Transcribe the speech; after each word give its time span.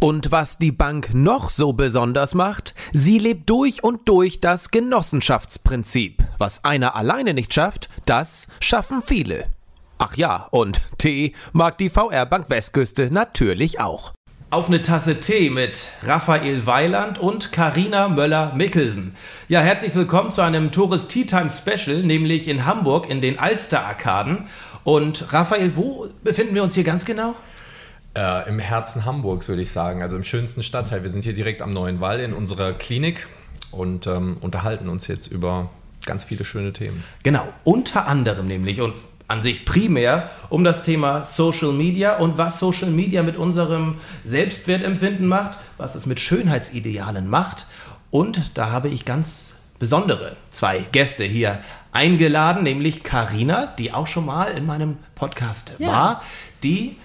Und 0.00 0.30
was 0.30 0.58
die 0.58 0.70
Bank 0.70 1.12
noch 1.12 1.50
so 1.50 1.72
besonders 1.72 2.32
macht, 2.32 2.76
sie 2.92 3.18
lebt 3.18 3.50
durch 3.50 3.82
und 3.82 4.08
durch 4.08 4.38
das 4.38 4.70
Genossenschaftsprinzip. 4.70 6.22
Was 6.38 6.64
einer 6.64 6.94
alleine 6.94 7.34
nicht 7.34 7.52
schafft, 7.52 7.88
das 8.06 8.46
schaffen 8.60 9.02
viele. 9.02 9.46
Ach 9.98 10.16
ja, 10.16 10.46
und 10.52 10.80
Tee 10.98 11.32
mag 11.52 11.78
die 11.78 11.90
VR 11.90 12.26
Bank 12.26 12.48
Westküste 12.48 13.10
natürlich 13.10 13.80
auch. 13.80 14.12
Auf 14.50 14.68
eine 14.68 14.82
Tasse 14.82 15.18
Tee 15.18 15.50
mit 15.50 15.88
Raphael 16.04 16.64
Weiland 16.64 17.18
und 17.18 17.50
Karina 17.50 18.08
Möller-Mickelsen. 18.08 19.16
Ja, 19.48 19.62
herzlich 19.62 19.96
willkommen 19.96 20.30
zu 20.30 20.42
einem 20.42 20.70
Tourist 20.70 21.08
Tea 21.08 21.26
Time 21.26 21.50
Special, 21.50 22.04
nämlich 22.04 22.46
in 22.46 22.64
Hamburg 22.64 23.10
in 23.10 23.20
den 23.20 23.40
Alster-Arkaden. 23.40 24.46
Und 24.84 25.32
Raphael, 25.32 25.74
wo 25.74 26.06
befinden 26.22 26.54
wir 26.54 26.62
uns 26.62 26.76
hier 26.76 26.84
ganz 26.84 27.04
genau? 27.04 27.34
Äh, 28.18 28.48
Im 28.48 28.58
Herzen 28.58 29.04
Hamburgs, 29.04 29.46
würde 29.46 29.62
ich 29.62 29.70
sagen, 29.70 30.02
also 30.02 30.16
im 30.16 30.24
schönsten 30.24 30.64
Stadtteil. 30.64 31.04
Wir 31.04 31.10
sind 31.10 31.22
hier 31.22 31.34
direkt 31.34 31.62
am 31.62 31.70
Neuen 31.70 32.00
Wall 32.00 32.18
in 32.18 32.32
unserer 32.32 32.72
Klinik 32.72 33.28
und 33.70 34.08
ähm, 34.08 34.38
unterhalten 34.40 34.88
uns 34.88 35.06
jetzt 35.06 35.28
über 35.28 35.70
ganz 36.04 36.24
viele 36.24 36.44
schöne 36.44 36.72
Themen. 36.72 37.04
Genau, 37.22 37.46
unter 37.62 38.08
anderem 38.08 38.48
nämlich 38.48 38.80
und 38.80 38.94
an 39.28 39.40
sich 39.40 39.64
primär 39.64 40.30
um 40.48 40.64
das 40.64 40.82
Thema 40.82 41.26
Social 41.26 41.70
Media 41.70 42.16
und 42.16 42.38
was 42.38 42.58
Social 42.58 42.90
Media 42.90 43.22
mit 43.22 43.36
unserem 43.36 43.98
Selbstwertempfinden 44.24 45.28
macht, 45.28 45.56
was 45.76 45.94
es 45.94 46.06
mit 46.06 46.18
Schönheitsidealen 46.18 47.28
macht. 47.28 47.68
Und 48.10 48.58
da 48.58 48.70
habe 48.70 48.88
ich 48.88 49.04
ganz 49.04 49.54
besondere 49.78 50.34
zwei 50.50 50.80
Gäste 50.90 51.22
hier 51.22 51.60
eingeladen, 51.92 52.64
nämlich 52.64 53.04
Karina, 53.04 53.66
die 53.66 53.94
auch 53.94 54.08
schon 54.08 54.26
mal 54.26 54.50
in 54.50 54.66
meinem 54.66 54.96
Podcast 55.14 55.76
ja. 55.78 55.86
war, 55.86 56.22
die 56.64 56.96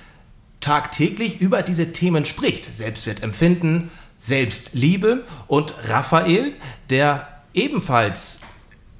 tagtäglich 0.64 1.42
über 1.42 1.62
diese 1.62 1.92
Themen 1.92 2.26
spricht. 2.26 2.74
Selbstwertempfinden, 2.74 3.92
Selbstliebe 4.18 5.24
und 5.48 5.74
Raphael, 5.88 6.54
der 6.90 7.28
ebenfalls 7.54 8.40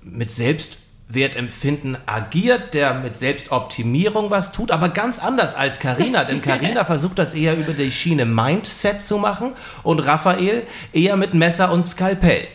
mit 0.02 0.32
Selbstwertempfinden 0.32 1.98
agiert, 2.06 2.74
der 2.74 2.94
mit 2.96 3.16
Selbstoptimierung 3.16 4.30
was 4.30 4.52
tut, 4.52 4.72
aber 4.72 4.90
ganz 4.90 5.20
anders 5.20 5.56
als 5.56 5.80
Karina, 5.80 6.26
denn 6.26 6.42
Karina 6.44 6.84
versucht 6.84 7.18
das 7.18 7.34
eher 7.34 7.58
über 7.58 7.74
die 7.74 7.90
Schiene 7.92 8.26
Mindset 8.26 9.02
zu 9.02 9.18
machen 9.18 9.54
und 9.84 10.00
Raphael 10.00 10.64
eher 10.92 11.16
mit 11.16 11.34
Messer 11.34 11.72
und 11.72 11.84
Skalpell. 11.84 12.48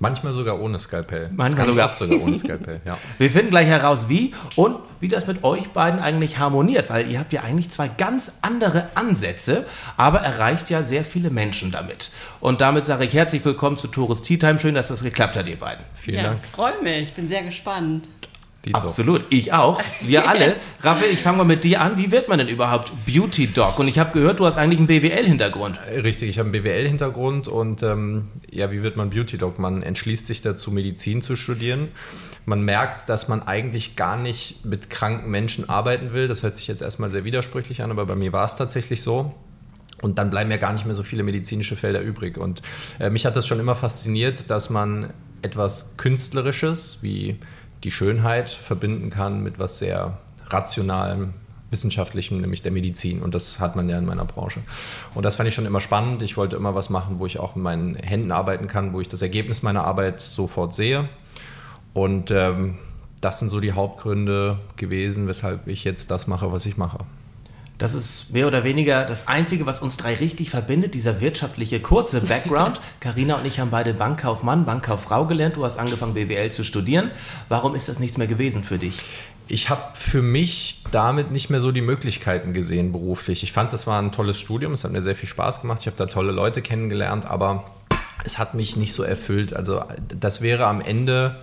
Manchmal 0.00 0.32
sogar 0.32 0.60
ohne 0.60 0.78
Skalpell. 0.78 1.30
Manchmal 1.34 1.66
sogar. 1.72 1.92
sogar 1.92 2.20
ohne 2.20 2.36
Skalpell, 2.36 2.80
ja. 2.84 2.96
Wir 3.18 3.30
finden 3.30 3.50
gleich 3.50 3.66
heraus, 3.66 4.08
wie 4.08 4.32
und 4.54 4.76
wie 5.00 5.08
das 5.08 5.26
mit 5.26 5.42
euch 5.42 5.70
beiden 5.70 5.98
eigentlich 5.98 6.38
harmoniert, 6.38 6.88
weil 6.90 7.10
ihr 7.10 7.18
habt 7.18 7.32
ja 7.32 7.42
eigentlich 7.42 7.70
zwei 7.70 7.88
ganz 7.88 8.32
andere 8.40 8.88
Ansätze, 8.94 9.66
aber 9.96 10.20
erreicht 10.20 10.70
ja 10.70 10.84
sehr 10.84 11.04
viele 11.04 11.30
Menschen 11.30 11.72
damit. 11.72 12.12
Und 12.40 12.60
damit 12.60 12.86
sage 12.86 13.04
ich 13.04 13.14
herzlich 13.14 13.44
willkommen 13.44 13.76
zu 13.76 13.88
Tourist 13.88 14.24
Tea 14.24 14.38
Time. 14.38 14.60
Schön, 14.60 14.76
dass 14.76 14.88
das 14.88 15.02
geklappt 15.02 15.36
hat, 15.36 15.48
ihr 15.48 15.58
beiden. 15.58 15.84
Vielen 15.94 16.16
ja, 16.18 16.22
Dank. 16.24 16.40
Freue 16.54 16.80
mich, 16.82 17.12
bin 17.14 17.28
sehr 17.28 17.42
gespannt. 17.42 18.08
Dito. 18.68 18.78
Absolut, 18.80 19.24
ich 19.30 19.54
auch. 19.54 19.80
Wir 20.02 20.28
alle. 20.28 20.56
Raphael, 20.80 21.10
ich 21.10 21.20
fange 21.20 21.38
mal 21.38 21.44
mit 21.44 21.64
dir 21.64 21.80
an. 21.80 21.96
Wie 21.96 22.12
wird 22.12 22.28
man 22.28 22.38
denn 22.38 22.48
überhaupt 22.48 22.92
Beauty 23.06 23.46
Doc? 23.46 23.78
Und 23.78 23.88
ich 23.88 23.98
habe 23.98 24.12
gehört, 24.12 24.40
du 24.40 24.46
hast 24.46 24.58
eigentlich 24.58 24.78
einen 24.78 24.86
BWL-Hintergrund. 24.88 25.78
Äh, 25.90 26.00
richtig, 26.00 26.28
ich 26.28 26.38
habe 26.38 26.50
einen 26.50 26.62
BWL-Hintergrund 26.62 27.48
und 27.48 27.82
ähm, 27.82 28.28
ja, 28.50 28.70
wie 28.70 28.82
wird 28.82 28.96
man 28.96 29.08
Beauty 29.08 29.38
Doc? 29.38 29.58
Man 29.58 29.82
entschließt 29.82 30.26
sich 30.26 30.42
dazu, 30.42 30.70
Medizin 30.70 31.22
zu 31.22 31.34
studieren. 31.34 31.88
Man 32.44 32.62
merkt, 32.62 33.08
dass 33.08 33.28
man 33.28 33.42
eigentlich 33.42 33.96
gar 33.96 34.18
nicht 34.18 34.64
mit 34.66 34.90
kranken 34.90 35.30
Menschen 35.30 35.68
arbeiten 35.68 36.12
will. 36.12 36.28
Das 36.28 36.42
hört 36.42 36.56
sich 36.56 36.68
jetzt 36.68 36.82
erstmal 36.82 37.10
sehr 37.10 37.24
widersprüchlich 37.24 37.82
an, 37.82 37.90
aber 37.90 38.04
bei 38.04 38.16
mir 38.16 38.32
war 38.34 38.44
es 38.44 38.56
tatsächlich 38.56 39.02
so. 39.02 39.34
Und 40.02 40.18
dann 40.18 40.28
bleiben 40.30 40.50
ja 40.50 40.58
gar 40.58 40.72
nicht 40.74 40.84
mehr 40.84 40.94
so 40.94 41.02
viele 41.02 41.22
medizinische 41.22 41.74
Felder 41.74 42.02
übrig. 42.02 42.36
Und 42.36 42.62
äh, 43.00 43.08
mich 43.08 43.24
hat 43.24 43.34
das 43.34 43.46
schon 43.46 43.60
immer 43.60 43.74
fasziniert, 43.74 44.50
dass 44.50 44.68
man 44.68 45.10
etwas 45.42 45.96
Künstlerisches 45.96 46.98
wie 47.02 47.38
die 47.84 47.90
Schönheit 47.90 48.50
verbinden 48.50 49.10
kann 49.10 49.42
mit 49.42 49.58
was 49.58 49.78
sehr 49.78 50.18
rationalem, 50.48 51.34
wissenschaftlichem, 51.70 52.40
nämlich 52.40 52.62
der 52.62 52.72
Medizin. 52.72 53.20
Und 53.22 53.34
das 53.34 53.60
hat 53.60 53.76
man 53.76 53.88
ja 53.88 53.98
in 53.98 54.06
meiner 54.06 54.24
Branche. 54.24 54.60
Und 55.14 55.24
das 55.24 55.36
fand 55.36 55.48
ich 55.48 55.54
schon 55.54 55.66
immer 55.66 55.80
spannend. 55.80 56.22
Ich 56.22 56.36
wollte 56.36 56.56
immer 56.56 56.74
was 56.74 56.90
machen, 56.90 57.18
wo 57.18 57.26
ich 57.26 57.38
auch 57.38 57.54
mit 57.54 57.64
meinen 57.64 57.94
Händen 57.96 58.32
arbeiten 58.32 58.66
kann, 58.66 58.92
wo 58.92 59.00
ich 59.00 59.08
das 59.08 59.22
Ergebnis 59.22 59.62
meiner 59.62 59.84
Arbeit 59.84 60.20
sofort 60.20 60.74
sehe. 60.74 61.08
Und 61.92 62.30
ähm, 62.30 62.78
das 63.20 63.38
sind 63.38 63.48
so 63.48 63.60
die 63.60 63.72
Hauptgründe 63.72 64.58
gewesen, 64.76 65.26
weshalb 65.26 65.66
ich 65.66 65.84
jetzt 65.84 66.10
das 66.10 66.26
mache, 66.26 66.52
was 66.52 66.66
ich 66.66 66.76
mache. 66.76 66.98
Das 67.78 67.94
ist 67.94 68.32
mehr 68.32 68.48
oder 68.48 68.64
weniger 68.64 69.04
das 69.04 69.28
Einzige, 69.28 69.64
was 69.64 69.80
uns 69.80 69.96
drei 69.96 70.14
richtig 70.14 70.50
verbindet, 70.50 70.94
dieser 70.94 71.20
wirtschaftliche 71.20 71.78
kurze 71.78 72.20
Background. 72.20 72.80
Karina 73.00 73.36
und 73.36 73.46
ich 73.46 73.60
haben 73.60 73.70
beide 73.70 73.94
Bankkaufmann, 73.94 74.64
Bankkauffrau 74.64 75.26
gelernt. 75.26 75.56
Du 75.56 75.64
hast 75.64 75.78
angefangen, 75.78 76.14
BWL 76.14 76.50
zu 76.50 76.64
studieren. 76.64 77.12
Warum 77.48 77.76
ist 77.76 77.88
das 77.88 78.00
nichts 78.00 78.18
mehr 78.18 78.26
gewesen 78.26 78.64
für 78.64 78.78
dich? 78.78 79.00
Ich 79.46 79.70
habe 79.70 79.82
für 79.94 80.22
mich 80.22 80.82
damit 80.90 81.30
nicht 81.30 81.50
mehr 81.50 81.60
so 81.60 81.70
die 81.70 81.80
Möglichkeiten 81.80 82.52
gesehen 82.52 82.90
beruflich. 82.90 83.44
Ich 83.44 83.52
fand, 83.52 83.72
das 83.72 83.86
war 83.86 84.02
ein 84.02 84.10
tolles 84.10 84.38
Studium, 84.40 84.72
es 84.72 84.82
hat 84.82 84.90
mir 84.90 85.00
sehr 85.00 85.14
viel 85.14 85.28
Spaß 85.28 85.60
gemacht, 85.62 85.78
ich 85.80 85.86
habe 85.86 85.96
da 85.96 86.06
tolle 86.06 86.32
Leute 86.32 86.62
kennengelernt, 86.62 87.26
aber 87.26 87.70
es 88.24 88.38
hat 88.38 88.54
mich 88.54 88.76
nicht 88.76 88.92
so 88.92 89.04
erfüllt. 89.04 89.54
Also 89.54 89.84
das 90.08 90.42
wäre 90.42 90.66
am 90.66 90.80
Ende 90.80 91.36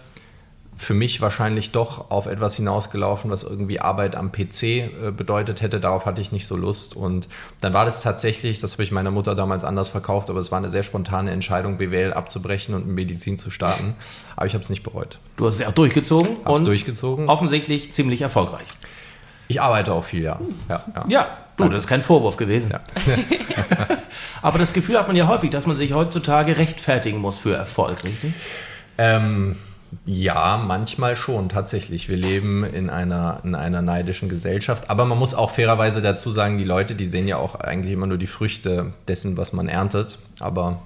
für 0.78 0.94
mich 0.94 1.22
wahrscheinlich 1.22 1.72
doch 1.72 2.12
auf 2.12 2.26
etwas 2.26 2.56
hinausgelaufen, 2.56 3.32
was 3.32 3.44
irgendwie 3.44 3.80
Arbeit 3.80 4.16
am 4.16 4.32
PC 4.32 4.64
äh, 4.64 4.90
bedeutet 5.16 5.62
hätte. 5.62 5.80
Darauf 5.80 6.06
hatte 6.06 6.22
ich 6.22 6.32
nicht 6.32 6.46
so 6.48 6.56
Lust. 6.58 6.96
Und 6.96 7.30
dann 7.62 7.74
war 7.74 7.86
das 7.86 8.02
tatsächlich, 8.02 8.60
das 8.60 8.74
habe 8.74 8.84
ich 8.84 8.92
meiner 8.92 9.12
Mutter 9.12 9.36
damals 9.36 9.64
anders 9.64 9.90
verkauft, 9.90 10.30
aber 10.30 10.40
es 10.40 10.52
war 10.52 10.58
eine 10.58 10.70
sehr 10.70 10.84
spontane 10.84 11.32
Entscheidung, 11.32 11.78
BWL 11.78 12.14
abzubrechen 12.14 12.76
und 12.76 12.88
Medizin 12.88 13.38
zu 13.38 13.50
starten. 13.50 13.96
Aber 14.36 14.48
ich 14.48 14.54
habe 14.54 14.64
es 14.64 14.70
nicht 14.70 14.84
bereut. 14.84 15.18
Du 15.38 15.48
hast 15.48 15.60
es 15.60 15.66
auch 15.66 15.72
durchgezogen 15.72 16.38
Hab's 16.44 16.60
und 16.60 16.66
durchgezogen. 16.66 17.30
offensichtlich 17.30 17.94
ziemlich 17.94 18.22
erfolgreich. 18.22 18.68
Ich 19.48 19.62
arbeite 19.62 19.94
auch 19.94 20.04
viel, 20.04 20.24
ja. 20.24 20.40
Ja, 20.68 20.84
ja. 20.94 21.06
ja 21.08 21.38
du, 21.58 21.70
das 21.70 21.80
ist 21.80 21.88
kein 21.88 22.02
Vorwurf 22.02 22.36
gewesen. 22.36 22.72
Ja. 22.72 22.82
aber 24.42 24.60
das 24.60 24.74
Gefühl 24.74 24.98
hat 24.98 25.08
man 25.08 25.16
ja 25.16 25.28
häufig, 25.28 25.52
dass 25.52 25.68
man 25.68 25.78
sich 25.78 25.94
heutzutage 25.94 26.58
rechtfertigen 26.58 27.20
muss 27.20 27.38
für 27.38 27.56
Erfolg, 27.56 28.04
richtig? 28.04 28.34
Ähm, 28.98 29.56
ja, 30.06 30.62
manchmal 30.66 31.16
schon, 31.16 31.50
tatsächlich. 31.50 32.10
Wir 32.10 32.18
leben 32.18 32.64
in 32.64 32.90
einer, 32.90 33.40
in 33.44 33.56
einer 33.56 33.82
neidischen 33.82 34.30
Gesellschaft. 34.30 34.90
Aber 34.90 35.06
man 35.06 35.18
muss 35.18 35.34
auch 35.34 35.52
fairerweise 35.52 36.02
dazu 36.02 36.30
sagen, 36.30 36.58
die 36.58 36.64
Leute, 36.64 36.96
die 36.96 37.06
sehen 37.06 37.28
ja 37.28 37.38
auch 37.38 37.56
eigentlich 37.56 37.94
immer 37.94 38.08
nur 38.08 38.18
die 38.18 38.28
Früchte 38.28 38.94
dessen, 39.08 39.38
was 39.38 39.54
man 39.54 39.68
erntet. 39.68 40.20
Aber 40.40 40.82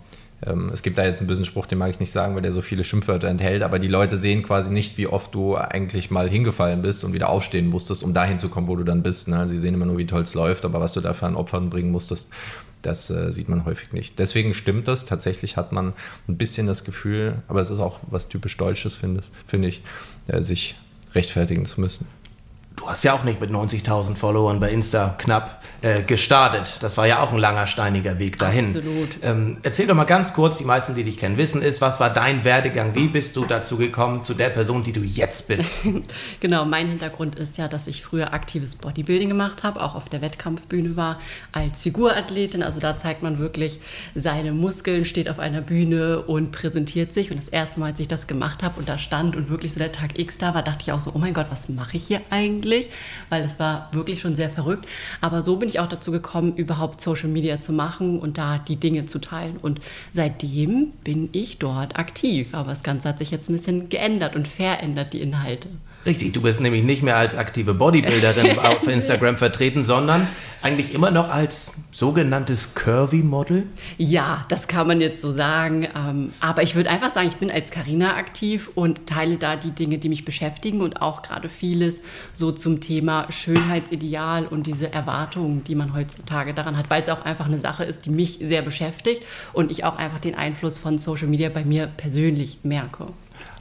ähm, 0.45 0.69
es 0.73 0.83
gibt 0.83 0.97
da 0.97 1.03
jetzt 1.03 1.19
einen 1.19 1.27
bösen 1.27 1.45
Spruch, 1.45 1.65
den 1.65 1.77
mag 1.77 1.89
ich 1.91 1.99
nicht 1.99 2.11
sagen, 2.11 2.35
weil 2.35 2.41
der 2.41 2.51
so 2.51 2.61
viele 2.61 2.83
Schimpfwörter 2.83 3.27
enthält. 3.27 3.63
Aber 3.63 3.79
die 3.79 3.87
Leute 3.87 4.17
sehen 4.17 4.43
quasi 4.43 4.71
nicht, 4.71 4.97
wie 4.97 5.07
oft 5.07 5.33
du 5.35 5.55
eigentlich 5.55 6.11
mal 6.11 6.29
hingefallen 6.29 6.81
bist 6.81 7.03
und 7.03 7.13
wieder 7.13 7.29
aufstehen 7.29 7.67
musstest, 7.67 8.03
um 8.03 8.13
dahin 8.13 8.39
zu 8.39 8.49
kommen, 8.49 8.67
wo 8.67 8.75
du 8.75 8.83
dann 8.83 9.03
bist. 9.03 9.27
Ne? 9.27 9.47
Sie 9.47 9.57
sehen 9.57 9.73
immer 9.73 9.85
nur, 9.85 9.97
wie 9.97 10.05
toll 10.07 10.23
es 10.23 10.33
läuft, 10.33 10.65
aber 10.65 10.79
was 10.79 10.93
du 10.93 11.01
dafür 11.01 11.27
an 11.27 11.35
Opfern 11.35 11.69
bringen 11.69 11.91
musstest, 11.91 12.29
das 12.81 13.09
äh, 13.09 13.31
sieht 13.31 13.49
man 13.49 13.65
häufig 13.65 13.91
nicht. 13.91 14.19
Deswegen 14.19 14.53
stimmt 14.53 14.87
das. 14.87 15.05
Tatsächlich 15.05 15.57
hat 15.57 15.71
man 15.71 15.93
ein 16.27 16.37
bisschen 16.37 16.67
das 16.67 16.83
Gefühl, 16.83 17.41
aber 17.47 17.61
es 17.61 17.69
ist 17.69 17.79
auch 17.79 17.99
was 18.09 18.29
typisch 18.29 18.57
Deutsches, 18.57 18.95
finde 18.95 19.21
find 19.47 19.65
ich, 19.65 19.81
äh, 20.27 20.41
sich 20.41 20.75
rechtfertigen 21.13 21.65
zu 21.65 21.81
müssen. 21.81 22.07
Du 22.79 22.87
hast 22.87 23.03
ja 23.03 23.13
auch 23.13 23.25
nicht 23.25 23.41
mit 23.41 23.51
90.000 23.51 24.15
Followern 24.15 24.61
bei 24.61 24.69
Insta 24.69 25.13
knapp 25.17 25.61
äh, 25.81 26.01
gestartet. 26.01 26.77
Das 26.79 26.95
war 26.95 27.05
ja 27.07 27.19
auch 27.19 27.33
ein 27.33 27.37
langer, 27.37 27.67
steiniger 27.67 28.19
Weg 28.19 28.39
dahin. 28.39 28.63
Absolut. 28.63 29.09
Ähm, 29.21 29.57
erzähl 29.63 29.85
doch 29.85 29.95
mal 29.95 30.05
ganz 30.05 30.33
kurz, 30.33 30.59
die 30.59 30.63
meisten, 30.63 30.95
die 30.95 31.03
dich 31.03 31.17
kennen, 31.17 31.37
wissen 31.37 31.61
ist, 31.61 31.81
was 31.81 31.99
war 31.99 32.09
dein 32.09 32.45
Werdegang? 32.45 32.95
Wie 32.95 33.09
bist 33.09 33.35
du 33.35 33.43
dazu 33.43 33.75
gekommen, 33.75 34.23
zu 34.23 34.33
der 34.33 34.47
Person, 34.47 34.83
die 34.83 34.93
du 34.93 35.01
jetzt 35.01 35.49
bist? 35.49 35.69
genau, 36.39 36.63
mein 36.63 36.87
Hintergrund 36.87 37.35
ist 37.35 37.57
ja, 37.57 37.67
dass 37.67 37.85
ich 37.85 38.01
früher 38.01 38.31
aktives 38.31 38.77
Bodybuilding 38.77 39.27
gemacht 39.27 39.63
habe, 39.63 39.83
auch 39.83 39.95
auf 39.95 40.07
der 40.07 40.21
Wettkampfbühne 40.21 40.95
war, 40.95 41.19
als 41.51 41.83
Figurathletin. 41.83 42.63
Also 42.63 42.79
da 42.79 42.95
zeigt 42.95 43.23
man 43.23 43.39
wirklich 43.39 43.81
seine 44.15 44.53
Muskeln, 44.53 45.03
steht 45.03 45.27
auf 45.27 45.39
einer 45.39 45.59
Bühne 45.59 46.21
und 46.21 46.53
präsentiert 46.53 47.11
sich. 47.11 47.29
Und 47.29 47.37
das 47.37 47.49
erste 47.49 47.81
Mal, 47.81 47.87
als 47.87 47.99
ich 47.99 48.07
das 48.07 48.25
gemacht 48.25 48.63
habe 48.63 48.79
und 48.79 48.87
da 48.87 48.97
stand 48.97 49.35
und 49.35 49.49
wirklich 49.49 49.73
so 49.73 49.79
der 49.79 49.91
Tag 49.91 50.17
X 50.17 50.37
da 50.37 50.53
war, 50.53 50.63
dachte 50.63 50.83
ich 50.83 50.93
auch 50.93 51.01
so, 51.01 51.11
oh 51.13 51.17
mein 51.17 51.33
Gott, 51.33 51.47
was 51.49 51.67
mache 51.67 51.97
ich 51.97 52.07
hier 52.07 52.21
eigentlich? 52.29 52.68
Eigentlich, 52.69 52.89
weil 53.29 53.43
es 53.43 53.59
war 53.59 53.89
wirklich 53.91 54.21
schon 54.21 54.35
sehr 54.35 54.49
verrückt. 54.49 54.87
Aber 55.21 55.43
so 55.43 55.57
bin 55.57 55.69
ich 55.69 55.79
auch 55.79 55.87
dazu 55.87 56.11
gekommen, 56.11 56.55
überhaupt 56.55 57.01
Social 57.01 57.29
Media 57.29 57.59
zu 57.61 57.73
machen 57.73 58.19
und 58.19 58.37
da 58.37 58.57
die 58.57 58.75
Dinge 58.75 59.05
zu 59.05 59.19
teilen. 59.19 59.57
Und 59.57 59.81
seitdem 60.13 60.91
bin 61.03 61.29
ich 61.31 61.57
dort 61.57 61.97
aktiv. 61.97 62.53
Aber 62.53 62.69
das 62.69 62.83
Ganze 62.83 63.09
hat 63.09 63.19
sich 63.19 63.31
jetzt 63.31 63.49
ein 63.49 63.53
bisschen 63.53 63.89
geändert 63.89 64.35
und 64.35 64.47
verändert, 64.47 65.13
die 65.13 65.21
Inhalte. 65.21 65.69
Richtig, 66.05 66.33
du 66.33 66.41
bist 66.41 66.61
nämlich 66.61 66.83
nicht 66.83 67.03
mehr 67.03 67.17
als 67.17 67.35
aktive 67.35 67.73
Bodybuilderin 67.73 68.57
auf 68.63 68.87
Instagram 68.87 69.37
vertreten, 69.37 69.83
sondern 69.83 70.27
eigentlich 70.61 70.93
immer 70.93 71.11
noch 71.11 71.29
als 71.29 71.73
sogenanntes 71.91 72.73
Curvy-Model? 72.73 73.63
Ja, 73.97 74.45
das 74.49 74.67
kann 74.67 74.87
man 74.87 75.01
jetzt 75.01 75.21
so 75.21 75.31
sagen. 75.31 75.87
Ähm, 75.95 76.31
aber 76.39 76.63
ich 76.63 76.75
würde 76.75 76.89
einfach 76.89 77.13
sagen, 77.13 77.27
ich 77.27 77.35
bin 77.35 77.51
als 77.51 77.71
Karina 77.71 78.15
aktiv 78.15 78.69
und 78.75 79.07
teile 79.07 79.37
da 79.37 79.55
die 79.55 79.71
Dinge, 79.71 79.97
die 79.97 80.09
mich 80.09 80.25
beschäftigen 80.25 80.81
und 80.81 81.01
auch 81.01 81.21
gerade 81.21 81.49
vieles 81.49 82.01
so 82.33 82.51
zum 82.51 82.79
Thema 82.79 83.27
Schönheitsideal 83.29 84.47
und 84.47 84.67
diese 84.67 84.91
Erwartungen, 84.91 85.63
die 85.63 85.75
man 85.75 85.93
heutzutage 85.93 86.53
daran 86.53 86.77
hat, 86.77 86.89
weil 86.89 87.03
es 87.03 87.09
auch 87.09 87.25
einfach 87.25 87.45
eine 87.45 87.57
Sache 87.57 87.83
ist, 87.83 88.05
die 88.05 88.09
mich 88.09 88.39
sehr 88.41 88.61
beschäftigt 88.61 89.23
und 89.53 89.71
ich 89.71 89.83
auch 89.83 89.97
einfach 89.97 90.19
den 90.19 90.35
Einfluss 90.35 90.77
von 90.77 90.99
Social 90.99 91.27
Media 91.27 91.49
bei 91.49 91.63
mir 91.63 91.87
persönlich 91.87 92.59
merke. 92.63 93.07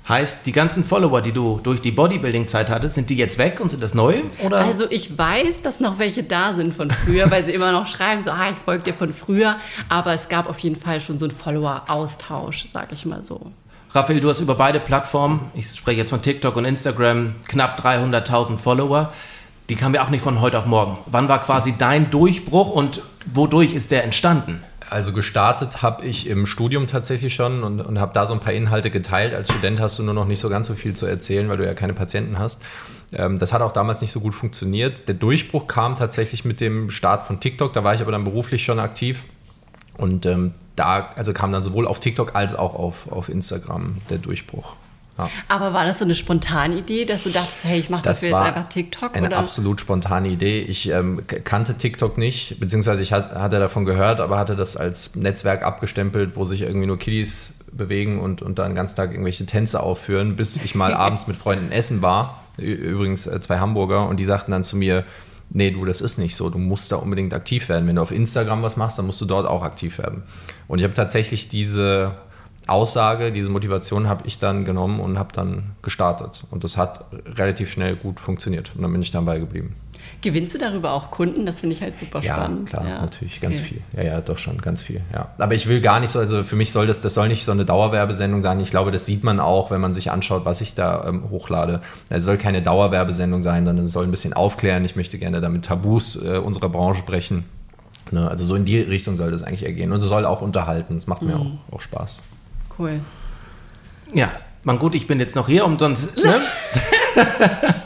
Heißt, 0.08 0.46
die 0.46 0.52
ganzen 0.52 0.84
Follower, 0.84 1.20
die 1.20 1.32
du 1.32 1.60
durch 1.62 1.82
die 1.82 1.90
Bodybuilding-Zeit 1.90 2.70
hattest, 2.70 2.94
sind 2.94 3.10
die 3.10 3.16
jetzt 3.16 3.36
weg 3.36 3.60
und 3.60 3.70
sind 3.70 3.82
das 3.82 3.92
neu? 3.92 4.22
Oder? 4.42 4.56
Also 4.56 4.86
ich 4.88 5.18
weiß, 5.18 5.60
dass 5.62 5.80
noch 5.80 5.98
welche 5.98 6.22
da 6.22 6.54
sind 6.54 6.72
von 6.72 6.90
früher, 6.90 7.30
weil 7.30 7.44
sie 7.44 7.52
immer 7.52 7.72
noch 7.72 7.86
schreiben, 7.86 8.22
so, 8.22 8.30
ah, 8.30 8.48
ich 8.50 8.56
folge 8.64 8.84
dir 8.84 8.94
von 8.94 9.12
früher. 9.12 9.56
Aber 9.90 10.14
es 10.14 10.30
gab 10.30 10.48
auf 10.48 10.58
jeden 10.60 10.76
Fall 10.76 11.00
schon 11.00 11.18
so 11.18 11.26
einen 11.26 11.34
Follower-Austausch, 11.34 12.68
sag 12.72 12.90
ich 12.90 13.04
mal 13.04 13.22
so. 13.22 13.52
Raphael, 13.90 14.20
du 14.20 14.30
hast 14.30 14.40
über 14.40 14.54
beide 14.54 14.80
Plattformen, 14.80 15.50
ich 15.54 15.70
spreche 15.74 15.98
jetzt 15.98 16.10
von 16.10 16.22
TikTok 16.22 16.56
und 16.56 16.64
Instagram, 16.64 17.34
knapp 17.46 17.78
300.000 17.78 18.56
Follower. 18.56 19.12
Die 19.68 19.76
kamen 19.76 19.94
ja 19.94 20.02
auch 20.02 20.10
nicht 20.10 20.22
von 20.22 20.40
heute 20.40 20.58
auf 20.58 20.64
morgen. 20.64 20.96
Wann 21.04 21.28
war 21.28 21.42
quasi 21.42 21.74
dein 21.76 22.10
Durchbruch 22.10 22.70
und 22.70 23.02
wodurch 23.26 23.74
ist 23.74 23.90
der 23.90 24.04
entstanden? 24.04 24.62
Also 24.90 25.12
gestartet 25.12 25.82
habe 25.82 26.04
ich 26.06 26.26
im 26.26 26.46
Studium 26.46 26.86
tatsächlich 26.86 27.34
schon 27.34 27.62
und, 27.62 27.80
und 27.80 28.00
habe 28.00 28.12
da 28.14 28.26
so 28.26 28.32
ein 28.32 28.40
paar 28.40 28.52
Inhalte 28.52 28.90
geteilt. 28.90 29.34
Als 29.34 29.50
Student 29.50 29.80
hast 29.80 29.98
du 29.98 30.02
nur 30.02 30.14
noch 30.14 30.26
nicht 30.26 30.40
so 30.40 30.48
ganz 30.48 30.66
so 30.66 30.74
viel 30.74 30.94
zu 30.94 31.06
erzählen, 31.06 31.48
weil 31.48 31.58
du 31.58 31.66
ja 31.66 31.74
keine 31.74 31.92
Patienten 31.92 32.38
hast. 32.38 32.62
Ähm, 33.12 33.38
das 33.38 33.52
hat 33.52 33.60
auch 33.60 33.72
damals 33.72 34.00
nicht 34.00 34.12
so 34.12 34.20
gut 34.20 34.34
funktioniert. 34.34 35.08
Der 35.08 35.14
Durchbruch 35.14 35.66
kam 35.66 35.96
tatsächlich 35.96 36.44
mit 36.44 36.60
dem 36.60 36.90
Start 36.90 37.26
von 37.26 37.40
TikTok. 37.40 37.72
Da 37.72 37.84
war 37.84 37.94
ich 37.94 38.00
aber 38.00 38.12
dann 38.12 38.24
beruflich 38.24 38.64
schon 38.64 38.78
aktiv. 38.78 39.24
Und 39.98 40.26
ähm, 40.26 40.54
da 40.76 41.10
also 41.16 41.32
kam 41.32 41.52
dann 41.52 41.62
sowohl 41.62 41.86
auf 41.86 42.00
TikTok 42.00 42.34
als 42.34 42.54
auch 42.54 42.74
auf, 42.74 43.10
auf 43.10 43.28
Instagram 43.28 43.98
der 44.10 44.18
Durchbruch. 44.18 44.76
Ja. 45.18 45.28
Aber 45.48 45.72
war 45.72 45.84
das 45.84 45.98
so 45.98 46.04
eine 46.04 46.14
spontane 46.14 46.76
Idee, 46.76 47.04
dass 47.04 47.24
du 47.24 47.30
dachtest, 47.30 47.64
hey, 47.64 47.80
ich 47.80 47.90
mache 47.90 48.04
das 48.04 48.22
jetzt 48.22 48.34
einfach 48.34 48.68
TikTok? 48.68 49.16
Eine 49.16 49.26
oder? 49.26 49.38
absolut 49.38 49.80
spontane 49.80 50.28
Idee. 50.28 50.60
Ich 50.60 50.88
ähm, 50.90 51.22
kannte 51.44 51.74
TikTok 51.74 52.16
nicht, 52.18 52.60
beziehungsweise 52.60 53.02
ich 53.02 53.12
hat, 53.12 53.34
hatte 53.34 53.58
davon 53.58 53.84
gehört, 53.84 54.20
aber 54.20 54.38
hatte 54.38 54.54
das 54.54 54.76
als 54.76 55.16
Netzwerk 55.16 55.64
abgestempelt, 55.64 56.36
wo 56.36 56.44
sich 56.44 56.62
irgendwie 56.62 56.86
nur 56.86 56.98
Kiddies 56.98 57.54
bewegen 57.72 58.20
und, 58.20 58.42
und 58.42 58.58
dann 58.58 58.70
den 58.70 58.74
ganzen 58.76 58.96
Tag 58.96 59.10
irgendwelche 59.10 59.44
Tänze 59.44 59.80
aufführen, 59.80 60.36
bis 60.36 60.56
ich 60.56 60.74
mal 60.74 60.94
abends 60.94 61.26
mit 61.26 61.36
Freunden 61.36 61.72
essen 61.72 62.00
war. 62.00 62.42
Übrigens 62.56 63.26
äh, 63.26 63.40
zwei 63.40 63.58
Hamburger 63.58 64.08
und 64.08 64.18
die 64.18 64.24
sagten 64.24 64.52
dann 64.52 64.64
zu 64.64 64.76
mir, 64.76 65.04
nee, 65.50 65.70
du, 65.70 65.84
das 65.84 66.00
ist 66.00 66.18
nicht 66.18 66.36
so. 66.36 66.50
Du 66.50 66.58
musst 66.58 66.92
da 66.92 66.96
unbedingt 66.96 67.34
aktiv 67.34 67.68
werden. 67.68 67.88
Wenn 67.88 67.96
du 67.96 68.02
auf 68.02 68.10
Instagram 68.10 68.62
was 68.62 68.76
machst, 68.76 68.98
dann 68.98 69.06
musst 69.06 69.20
du 69.20 69.24
dort 69.24 69.46
auch 69.46 69.62
aktiv 69.62 69.98
werden. 69.98 70.22
Und 70.66 70.78
ich 70.78 70.84
habe 70.84 70.94
tatsächlich 70.94 71.48
diese 71.48 72.16
Aussage, 72.68 73.32
diese 73.32 73.48
Motivation 73.48 74.08
habe 74.08 74.26
ich 74.26 74.38
dann 74.38 74.64
genommen 74.64 75.00
und 75.00 75.18
habe 75.18 75.32
dann 75.32 75.72
gestartet. 75.82 76.44
Und 76.50 76.64
das 76.64 76.76
hat 76.76 77.06
relativ 77.36 77.70
schnell 77.70 77.96
gut 77.96 78.20
funktioniert. 78.20 78.72
Und 78.74 78.82
dann 78.82 78.92
bin 78.92 79.00
ich 79.00 79.10
dabei 79.10 79.38
geblieben. 79.38 79.74
Gewinnst 80.20 80.54
du 80.54 80.58
darüber 80.58 80.92
auch 80.92 81.10
Kunden? 81.10 81.46
Das 81.46 81.60
finde 81.60 81.76
ich 81.76 81.82
halt 81.82 81.98
super 81.98 82.20
ja, 82.20 82.34
spannend. 82.34 82.68
Klar, 82.70 82.88
ja, 82.88 83.00
natürlich, 83.00 83.40
ganz 83.40 83.58
okay. 83.58 83.66
viel. 83.66 83.82
Ja, 83.96 84.02
ja, 84.02 84.20
doch 84.20 84.38
schon, 84.38 84.58
ganz 84.58 84.82
viel. 84.82 85.00
Ja. 85.12 85.28
Aber 85.38 85.54
ich 85.54 85.66
will 85.66 85.80
gar 85.80 86.00
nicht 86.00 86.10
so, 86.10 86.18
also 86.18 86.44
für 86.44 86.56
mich 86.56 86.72
soll 86.72 86.86
das, 86.86 87.00
das 87.00 87.14
soll 87.14 87.28
nicht 87.28 87.44
so 87.44 87.52
eine 87.52 87.64
Dauerwerbesendung 87.64 88.42
sein. 88.42 88.60
Ich 88.60 88.70
glaube, 88.70 88.90
das 88.90 89.06
sieht 89.06 89.24
man 89.24 89.40
auch, 89.40 89.70
wenn 89.70 89.80
man 89.80 89.94
sich 89.94 90.10
anschaut, 90.10 90.44
was 90.44 90.60
ich 90.60 90.74
da 90.74 91.04
ähm, 91.06 91.30
hochlade. 91.30 91.80
Es 92.08 92.24
soll 92.24 92.36
keine 92.36 92.62
Dauerwerbesendung 92.62 93.42
sein, 93.42 93.64
sondern 93.64 93.84
es 93.84 93.92
soll 93.92 94.04
ein 94.04 94.10
bisschen 94.10 94.32
aufklären. 94.32 94.84
Ich 94.84 94.96
möchte 94.96 95.18
gerne 95.18 95.40
damit 95.40 95.66
Tabus 95.66 96.16
äh, 96.16 96.38
unserer 96.38 96.68
Branche 96.68 97.02
brechen. 97.04 97.44
Ne? 98.10 98.28
Also 98.28 98.44
so 98.44 98.54
in 98.56 98.64
die 98.64 98.80
Richtung 98.80 99.16
soll 99.16 99.30
das 99.30 99.42
eigentlich 99.42 99.64
ergehen. 99.64 99.92
Und 99.92 99.98
es 99.98 100.08
soll 100.08 100.24
auch 100.24 100.42
unterhalten. 100.42 100.96
Das 100.96 101.06
macht 101.06 101.22
mir 101.22 101.36
mhm. 101.36 101.58
auch, 101.70 101.76
auch 101.76 101.80
Spaß 101.80 102.22
cool. 102.78 102.98
Ja, 104.14 104.30
man 104.64 104.78
gut, 104.78 104.94
ich 104.94 105.06
bin 105.06 105.20
jetzt 105.20 105.36
noch 105.36 105.48
hier, 105.48 105.64
um 105.64 105.78
sonst. 105.78 106.16
Ne? 106.16 106.40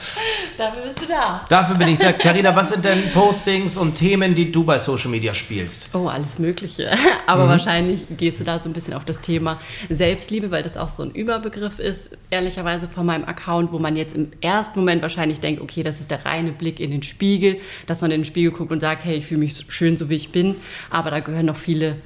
Dafür 0.59 0.83
bist 0.83 1.01
du 1.01 1.07
da. 1.07 1.45
Dafür 1.49 1.77
bin 1.77 1.89
ich 1.89 1.99
da. 1.99 2.13
Carina, 2.13 2.55
was 2.55 2.69
sind 2.69 2.85
denn 2.85 3.11
Postings 3.13 3.77
und 3.77 3.95
Themen, 3.95 4.35
die 4.35 4.53
du 4.53 4.65
bei 4.65 4.79
Social 4.79 5.11
Media 5.11 5.35
spielst? 5.35 5.91
Oh, 5.95 6.09
alles 6.09 6.39
Mögliche. 6.39 6.91
Aber 7.27 7.47
mhm. 7.47 7.49
wahrscheinlich 7.49 8.07
gehst 8.17 8.39
du 8.41 8.45
da 8.45 8.61
so 8.61 8.69
ein 8.69 8.73
bisschen 8.73 8.95
auf 8.95 9.05
das 9.05 9.21
Thema 9.21 9.59
Selbstliebe, 9.89 10.51
weil 10.51 10.63
das 10.63 10.77
auch 10.77 10.89
so 10.89 11.03
ein 11.03 11.11
Überbegriff 11.11 11.79
ist, 11.79 12.11
ehrlicherweise 12.31 12.87
von 12.87 13.07
meinem 13.07 13.25
Account, 13.25 13.73
wo 13.73 13.79
man 13.79 13.97
jetzt 13.97 14.15
im 14.15 14.31
ersten 14.41 14.79
Moment 14.79 15.03
wahrscheinlich 15.03 15.41
denkt, 15.41 15.61
okay, 15.61 15.83
das 15.83 16.01
ist 16.01 16.11
der 16.11 16.25
reine 16.25 16.53
Blick 16.53 16.81
in 16.81 16.91
den 16.91 17.03
Spiegel, 17.03 17.59
dass 17.87 18.01
man 18.01 18.11
in 18.11 18.21
den 18.21 18.25
Spiegel 18.25 18.53
guckt 18.53 18.71
und 18.71 18.81
sagt, 18.81 19.05
hey, 19.05 19.17
ich 19.17 19.27
fühle 19.27 19.41
mich 19.41 19.65
schön, 19.69 19.97
so 19.97 20.09
wie 20.11 20.17
ich 20.17 20.31
bin. 20.31 20.57
Aber 20.91 21.11
da 21.11 21.21
gehören 21.21 21.47
noch 21.47 21.57
viele 21.57 21.97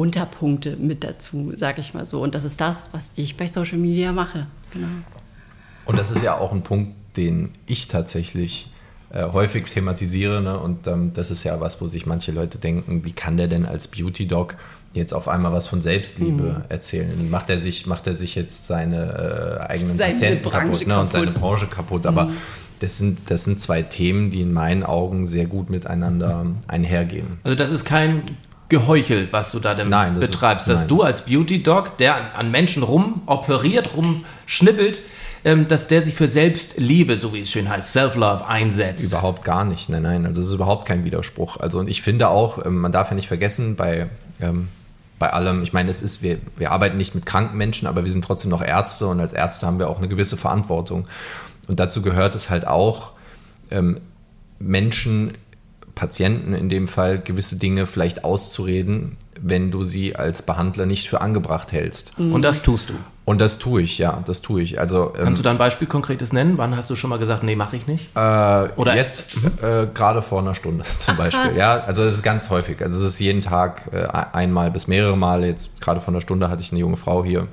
Unterpunkte 0.00 0.76
mit 0.76 1.04
dazu, 1.04 1.52
sage 1.58 1.82
ich 1.82 1.92
mal 1.92 2.06
so. 2.06 2.22
Und 2.22 2.34
das 2.34 2.44
ist 2.44 2.58
das, 2.58 2.88
was 2.92 3.10
ich 3.16 3.36
bei 3.36 3.46
Social 3.46 3.76
Media 3.76 4.12
mache. 4.12 4.46
Genau. 4.72 4.88
Und 5.84 5.98
das 5.98 6.10
ist 6.10 6.22
ja 6.22 6.38
auch 6.38 6.52
ein 6.52 6.62
Punkt, 6.62 6.94
den 7.18 7.50
ich 7.66 7.86
tatsächlich 7.86 8.70
äh, 9.12 9.24
häufig 9.24 9.66
thematisiere. 9.66 10.40
Ne? 10.40 10.58
Und 10.58 10.86
ähm, 10.86 11.12
das 11.12 11.30
ist 11.30 11.44
ja 11.44 11.60
was, 11.60 11.82
wo 11.82 11.86
sich 11.86 12.06
manche 12.06 12.32
Leute 12.32 12.56
denken, 12.56 13.04
wie 13.04 13.12
kann 13.12 13.36
der 13.36 13.46
denn 13.46 13.66
als 13.66 13.88
Beauty-Dog 13.88 14.54
jetzt 14.94 15.12
auf 15.12 15.28
einmal 15.28 15.52
was 15.52 15.68
von 15.68 15.82
Selbstliebe 15.82 16.44
mhm. 16.44 16.64
erzählen? 16.70 17.28
Macht 17.28 17.50
er 17.50 17.58
sich, 17.58 17.86
macht 17.86 18.06
er 18.06 18.14
sich 18.14 18.34
jetzt 18.34 18.66
seine 18.66 19.60
äh, 19.60 19.66
eigenen 19.66 19.98
seine 19.98 20.14
Patienten 20.14 20.50
kaputt, 20.50 20.86
ne? 20.86 20.98
und 20.98 21.12
seine 21.12 21.30
Branche 21.30 21.66
kaputt? 21.66 22.06
Aber 22.06 22.24
mhm. 22.24 22.36
das 22.78 22.96
sind, 22.96 23.30
das 23.30 23.44
sind 23.44 23.60
zwei 23.60 23.82
Themen, 23.82 24.30
die 24.30 24.40
in 24.40 24.54
meinen 24.54 24.82
Augen 24.82 25.26
sehr 25.26 25.44
gut 25.44 25.68
miteinander 25.68 26.46
einhergehen. 26.68 27.38
Also 27.42 27.54
das 27.54 27.70
ist 27.70 27.84
kein 27.84 28.22
Geheuchel, 28.70 29.28
was 29.30 29.52
du 29.52 29.60
da 29.60 29.74
denn 29.74 29.90
nein, 29.90 30.18
das 30.18 30.30
betreibst. 30.30 30.68
Ist, 30.68 30.74
dass 30.74 30.86
du 30.86 31.02
als 31.02 31.26
Beauty-Dog, 31.26 31.98
der 31.98 32.16
an, 32.16 32.22
an, 32.36 32.50
Menschen 32.50 32.82
rum 32.82 33.22
operiert, 33.26 33.90
rumschnippelt, 33.94 35.02
ähm, 35.44 35.68
dass 35.68 35.86
der 35.88 36.02
sich 36.02 36.14
für 36.14 36.28
Selbstliebe, 36.28 37.18
so 37.18 37.34
wie 37.34 37.40
es 37.40 37.50
schön 37.50 37.68
heißt, 37.68 37.92
Self-Love 37.92 38.46
einsetzt. 38.46 39.04
Überhaupt 39.04 39.44
gar 39.44 39.64
nicht. 39.64 39.90
Nein, 39.90 40.02
nein. 40.02 40.24
Also 40.24 40.40
es 40.40 40.48
ist 40.48 40.54
überhaupt 40.54 40.86
kein 40.86 41.04
Widerspruch. 41.04 41.58
Also 41.58 41.78
und 41.78 41.88
ich 41.88 42.00
finde 42.00 42.28
auch, 42.28 42.64
ähm, 42.64 42.78
man 42.78 42.92
darf 42.92 43.10
ja 43.10 43.14
nicht 43.14 43.28
vergessen, 43.28 43.76
bei 43.76 44.08
ähm, 44.40 44.68
bei 45.20 45.34
allem, 45.34 45.62
ich 45.62 45.74
meine, 45.74 45.90
es 45.90 46.00
ist, 46.00 46.22
wir, 46.22 46.38
wir 46.56 46.72
arbeiten 46.72 46.96
nicht 46.96 47.14
mit 47.14 47.26
kranken 47.26 47.58
Menschen, 47.58 47.86
aber 47.86 48.04
wir 48.04 48.10
sind 48.10 48.24
trotzdem 48.24 48.50
noch 48.50 48.62
Ärzte 48.62 49.06
und 49.06 49.20
als 49.20 49.34
Ärzte 49.34 49.66
haben 49.66 49.78
wir 49.78 49.90
auch 49.90 49.98
eine 49.98 50.08
gewisse 50.08 50.38
Verantwortung. 50.38 51.06
Und 51.68 51.78
dazu 51.78 52.00
gehört 52.00 52.34
es 52.34 52.48
halt 52.48 52.66
auch, 52.66 53.12
ähm, 53.70 54.00
Menschen 54.58 55.34
Patienten 56.00 56.54
in 56.54 56.70
dem 56.70 56.88
Fall 56.88 57.18
gewisse 57.18 57.56
Dinge 57.56 57.86
vielleicht 57.86 58.24
auszureden, 58.24 59.18
wenn 59.38 59.70
du 59.70 59.84
sie 59.84 60.16
als 60.16 60.40
Behandler 60.40 60.86
nicht 60.86 61.10
für 61.10 61.20
angebracht 61.20 61.72
hältst. 61.72 62.18
Mhm. 62.18 62.32
Und 62.32 62.40
das 62.40 62.62
tust 62.62 62.88
du. 62.88 62.94
Und 63.26 63.42
das 63.42 63.58
tue 63.58 63.82
ich, 63.82 63.98
ja, 63.98 64.22
das 64.24 64.40
tue 64.40 64.62
ich. 64.62 64.80
Also, 64.80 65.12
ähm, 65.14 65.24
Kannst 65.24 65.40
du 65.40 65.42
da 65.42 65.50
ein 65.50 65.58
Beispiel 65.58 65.86
konkretes 65.86 66.32
nennen? 66.32 66.56
Wann 66.56 66.74
hast 66.74 66.88
du 66.88 66.96
schon 66.96 67.10
mal 67.10 67.18
gesagt, 67.18 67.42
nee, 67.42 67.54
mache 67.54 67.76
ich 67.76 67.86
nicht? 67.86 68.08
Äh, 68.16 68.18
Oder 68.76 68.96
jetzt 68.96 69.36
äh, 69.60 69.88
gerade 69.92 70.22
vor 70.22 70.40
einer 70.40 70.54
Stunde 70.54 70.84
zum 70.98 71.18
Beispiel. 71.18 71.54
Ja, 71.54 71.80
also 71.80 72.02
das 72.02 72.14
ist 72.14 72.22
ganz 72.22 72.48
häufig. 72.48 72.80
Also 72.80 72.96
es 72.96 73.02
ist 73.12 73.18
jeden 73.18 73.42
Tag 73.42 73.90
äh, 73.92 74.06
einmal 74.32 74.70
bis 74.70 74.86
mehrere 74.86 75.18
Male. 75.18 75.48
Jetzt 75.48 75.82
gerade 75.82 76.00
vor 76.00 76.14
einer 76.14 76.22
Stunde 76.22 76.48
hatte 76.48 76.62
ich 76.62 76.72
eine 76.72 76.80
junge 76.80 76.96
Frau 76.96 77.22
hier, 77.22 77.46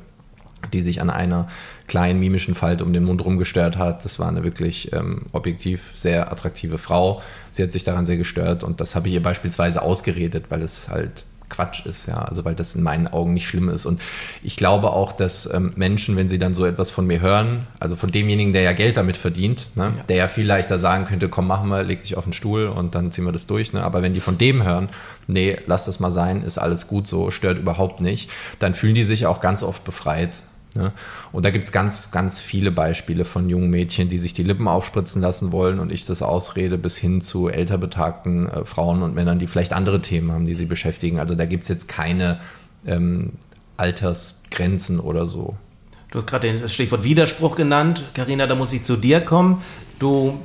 die 0.72 0.80
sich 0.80 1.02
an 1.02 1.10
einer 1.10 1.48
kleinen 1.88 2.20
mimischen 2.20 2.54
Falte 2.54 2.84
um 2.84 2.94
den 2.94 3.04
Mund 3.04 3.24
rumgestört 3.24 3.78
hat. 3.78 4.06
Das 4.06 4.20
war 4.20 4.28
eine 4.28 4.44
wirklich 4.44 4.94
ähm, 4.94 5.28
objektiv 5.32 5.92
sehr 5.96 6.32
attraktive 6.32 6.78
Frau. 6.78 7.22
Sie 7.50 7.64
hat 7.64 7.72
sich 7.72 7.84
daran 7.84 8.06
sehr 8.06 8.18
gestört 8.18 8.64
und 8.64 8.82
das 8.82 8.96
habe 8.96 9.08
ich 9.08 9.16
ihr 9.16 9.24
beispielsweise 9.24 9.82
ausgeredet, 9.82 10.46
weil 10.50 10.62
es 10.62 10.90
halt 10.90 11.26
Quatsch 11.50 11.86
ist, 11.86 12.08
ja, 12.08 12.18
also 12.18 12.44
weil 12.44 12.56
das 12.56 12.76
in 12.76 12.84
meinen 12.84 13.08
Augen 13.08 13.34
nicht 13.34 13.48
schlimm 13.48 13.70
ist. 13.70 13.86
Und 13.86 14.02
ich 14.44 14.58
glaube 14.58 14.92
auch, 14.92 15.12
dass 15.12 15.52
ähm, 15.54 15.72
Menschen, 15.76 16.18
wenn 16.18 16.28
sie 16.28 16.38
dann 16.38 16.54
so 16.54 16.66
etwas 16.66 16.90
von 16.90 17.08
mir 17.08 17.22
hören, 17.22 17.62
also 17.80 17.96
von 17.96 18.12
demjenigen, 18.12 18.54
der 18.54 18.64
ja 18.64 18.74
Geld 18.74 18.98
damit 18.98 19.16
verdient, 19.16 19.68
ne, 19.76 19.94
ja. 19.98 20.04
der 20.04 20.18
ja 20.18 20.28
viel 20.28 20.46
leichter 20.46 20.78
sagen 20.78 21.06
könnte, 21.06 21.30
komm, 21.30 21.48
machen 21.48 21.70
wir, 21.70 21.84
leg 21.84 22.02
dich 22.02 22.18
auf 22.18 22.26
den 22.26 22.34
Stuhl 22.34 22.68
und 22.68 22.96
dann 22.96 23.12
ziehen 23.12 23.24
wir 23.24 23.32
das 23.32 23.48
durch. 23.48 23.72
Ne? 23.72 23.84
Aber 23.84 24.02
wenn 24.02 24.14
die 24.14 24.20
von 24.20 24.38
dem 24.38 24.64
hören, 24.64 24.90
nee, 25.28 25.58
lass 25.66 25.86
das 25.86 26.00
mal 26.00 26.12
sein, 26.12 26.44
ist 26.44 26.58
alles 26.58 26.88
gut 26.88 27.08
so, 27.08 27.32
stört 27.32 27.58
überhaupt 27.58 28.02
nicht, 28.02 28.30
dann 28.60 28.76
fühlen 28.76 28.96
die 28.96 29.04
sich 29.04 29.26
auch 29.26 29.40
ganz 29.40 29.64
oft 29.64 29.84
befreit 29.86 30.44
Ne? 30.76 30.92
Und 31.32 31.46
da 31.46 31.50
gibt 31.50 31.66
es 31.66 31.72
ganz, 31.72 32.12
ganz 32.12 32.42
viele 32.42 32.72
Beispiele 32.72 33.26
von 33.26 33.50
jungen 33.50 33.70
Mädchen, 33.70 34.10
die 34.10 34.20
sich 34.20 34.34
die 34.34 34.44
Lippen 34.44 34.68
aufspritzen 34.68 35.22
lassen 35.22 35.52
wollen 35.52 35.80
und 35.80 35.92
ich 35.92 36.06
das 36.06 36.22
ausrede, 36.22 36.78
bis 36.78 36.98
hin 36.98 37.22
zu 37.22 37.50
älter 37.50 37.78
betagten 37.78 38.48
äh, 38.48 38.66
Frauen 38.66 39.02
und 39.02 39.16
Männern, 39.16 39.40
die 39.40 39.48
vielleicht 39.48 39.74
andere 39.74 40.02
Themen 40.02 40.32
haben, 40.32 40.46
die 40.46 40.56
sie 40.56 40.66
beschäftigen. 40.66 41.20
Also 41.20 41.36
da 41.36 41.46
gibt 41.46 41.64
es 41.64 41.70
jetzt 41.70 41.88
keine 41.88 42.40
ähm, 42.86 43.34
Altersgrenzen 43.78 45.00
oder 45.00 45.28
so. 45.28 45.58
Du 46.12 46.20
hast 46.20 46.28
gerade 46.28 46.60
das 46.60 46.74
Stichwort 46.74 47.04
Widerspruch 47.04 47.56
genannt. 47.56 48.04
Karina, 48.14 48.48
da 48.48 48.56
muss 48.56 48.72
ich 48.72 48.84
zu 48.84 48.96
dir 48.96 49.22
kommen. 49.22 49.62
Du 50.00 50.40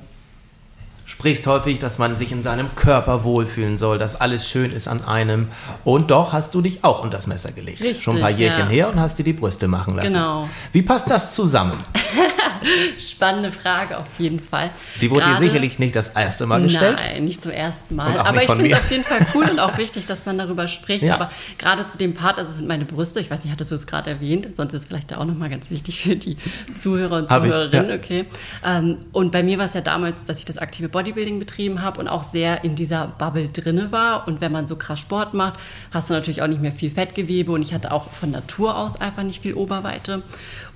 sprichst 1.05 1.47
häufig, 1.47 1.79
dass 1.79 1.99
man 1.99 2.19
sich 2.19 2.33
in 2.33 2.43
seinem 2.43 2.75
Körper 2.75 3.25
wohlfühlen 3.25 3.79
soll, 3.79 3.99
dass 3.99 4.21
alles 4.21 4.49
schön 4.49 4.71
ist 4.71 4.89
an 4.89 5.05
einem. 5.05 5.49
Und 5.85 6.11
doch 6.11 6.33
hast 6.33 6.55
du 6.55 6.61
dich 6.61 6.85
auch 6.85 7.03
unter 7.03 7.17
das 7.17 7.27
Messer 7.27 7.53
gelegt. 7.53 7.81
Richtig, 7.81 8.03
Schon 8.03 8.17
ein 8.17 8.23
paar 8.23 8.31
Jährchen 8.31 8.67
ja. 8.67 8.71
her 8.71 8.89
und 8.91 9.01
hast 9.01 9.19
dir 9.19 9.25
die 9.25 9.33
Brüste 9.33 9.69
machen 9.69 9.97
lassen. 9.97 10.09
Genau. 10.09 10.49
Wie 10.73 10.83
passt 10.83 11.11
das 11.11 11.35
zusammen? 11.35 11.79
Spannende 12.99 13.53
Frage 13.53 13.99
auf 13.99 14.07
jeden 14.19 14.41
Fall. 14.41 14.71
Die 15.01 15.11
wurde 15.11 15.25
dir 15.25 15.31
Gerade- 15.31 15.45
sicherlich 15.45 15.79
nicht 15.79 15.97
das 15.97 16.09
erste 16.09 16.47
Mal 16.47 16.63
gestellt. 16.63 16.99
Nein, 16.99 17.25
nicht 17.25 17.43
zum 17.43 17.53
ersten 17.53 17.97
Mal. 17.97 18.19
Aber 18.19 18.43
ich 18.43 18.49
finde 18.49 18.67
es 18.69 18.75
auf 18.75 18.91
jeden 18.91 19.05
Fall 19.05 19.27
cool 19.35 19.45
und 19.49 19.59
auch 19.59 19.79
wichtig, 19.83 20.07
dass 20.07 20.27
man 20.27 20.39
darüber 20.39 20.69
spricht. 20.69 21.03
Ja. 21.03 21.15
Aber 21.15 21.31
gerade 21.59 21.87
zu 21.87 21.99
dem 21.99 22.15
Part, 22.15 22.39
also 22.39 22.51
es 22.51 22.59
sind 22.59 22.69
meine 22.69 22.85
Brüste, 22.85 23.21
ich 23.21 23.31
weiß 23.31 23.45
nicht, 23.45 23.53
hattest 23.53 23.71
du 23.71 23.75
es 23.75 23.87
gerade 23.87 24.11
erwähnt, 24.11 24.55
sonst 24.55 24.73
ist 24.73 24.81
es 24.81 24.87
vielleicht 24.87 25.15
auch 25.15 25.25
nochmal 25.25 25.51
ganz 25.51 25.71
wichtig 25.71 26.03
für 26.03 26.17
die 26.17 26.37
Zuhörer 26.79 27.19
und 27.19 27.31
Zuhörerinnen, 27.31 27.91
ja. 27.91 27.97
okay. 27.97 28.25
Ähm, 28.65 28.99
und 29.13 29.33
bei 29.33 29.43
mir 29.43 29.59
war 29.59 29.67
es 29.67 29.75
ja 29.75 29.81
damals, 29.81 30.25
dass 30.27 30.39
ich 30.39 30.45
das 30.45 30.59
aktive 30.59 30.89
Bodybuilding 30.89 31.39
betrieben 31.39 31.83
habe 31.83 32.01
und 32.01 32.09
auch 32.09 32.25
sehr 32.25 32.65
in 32.65 32.75
dieser 32.77 33.09
Bubble 33.19 33.49
drinne 33.49 33.93
war. 33.93 34.27
Und 34.29 34.41
wenn 34.41 34.53
man 34.53 34.67
so 34.67 34.77
krass 34.77 35.01
Sport 35.01 35.35
macht, 35.35 35.59
hast 35.93 36.11
du 36.11 36.15
natürlich 36.15 36.43
auch 36.43 36.47
nicht 36.47 36.63
mehr 36.63 36.73
viel 36.73 36.91
Fettgewebe 36.91 37.53
und 37.53 37.63
ich 37.63 37.75
hatte 37.75 37.93
auch 37.93 38.11
von 38.13 38.31
Natur 38.31 38.77
aus 38.77 39.01
einfach 39.01 39.23
nicht 39.23 39.43
viel 39.43 39.55
Oberweite. 39.55 40.23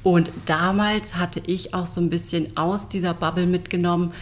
Und 0.06 0.30
damals 0.44 1.16
hatte 1.16 1.42
ich 1.46 1.74
auch 1.74 1.86
so 1.86 2.00
ein 2.00 2.10
bisschen 2.10 2.56
aus 2.56 2.86
dieser 2.86 3.12
Bubble 3.12 3.48
mitgenommen, 3.48 4.14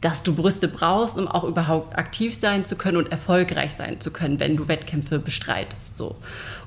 dass 0.00 0.24
du 0.24 0.34
Brüste 0.34 0.66
brauchst, 0.66 1.16
um 1.16 1.28
auch 1.28 1.44
überhaupt 1.44 1.96
aktiv 1.96 2.34
sein 2.34 2.64
zu 2.64 2.74
können 2.74 2.96
und 2.96 3.12
erfolgreich 3.12 3.74
sein 3.78 4.00
zu 4.00 4.10
können, 4.10 4.40
wenn 4.40 4.56
du 4.56 4.66
Wettkämpfe 4.66 5.20
bestreitest. 5.20 5.96
So. 5.96 6.16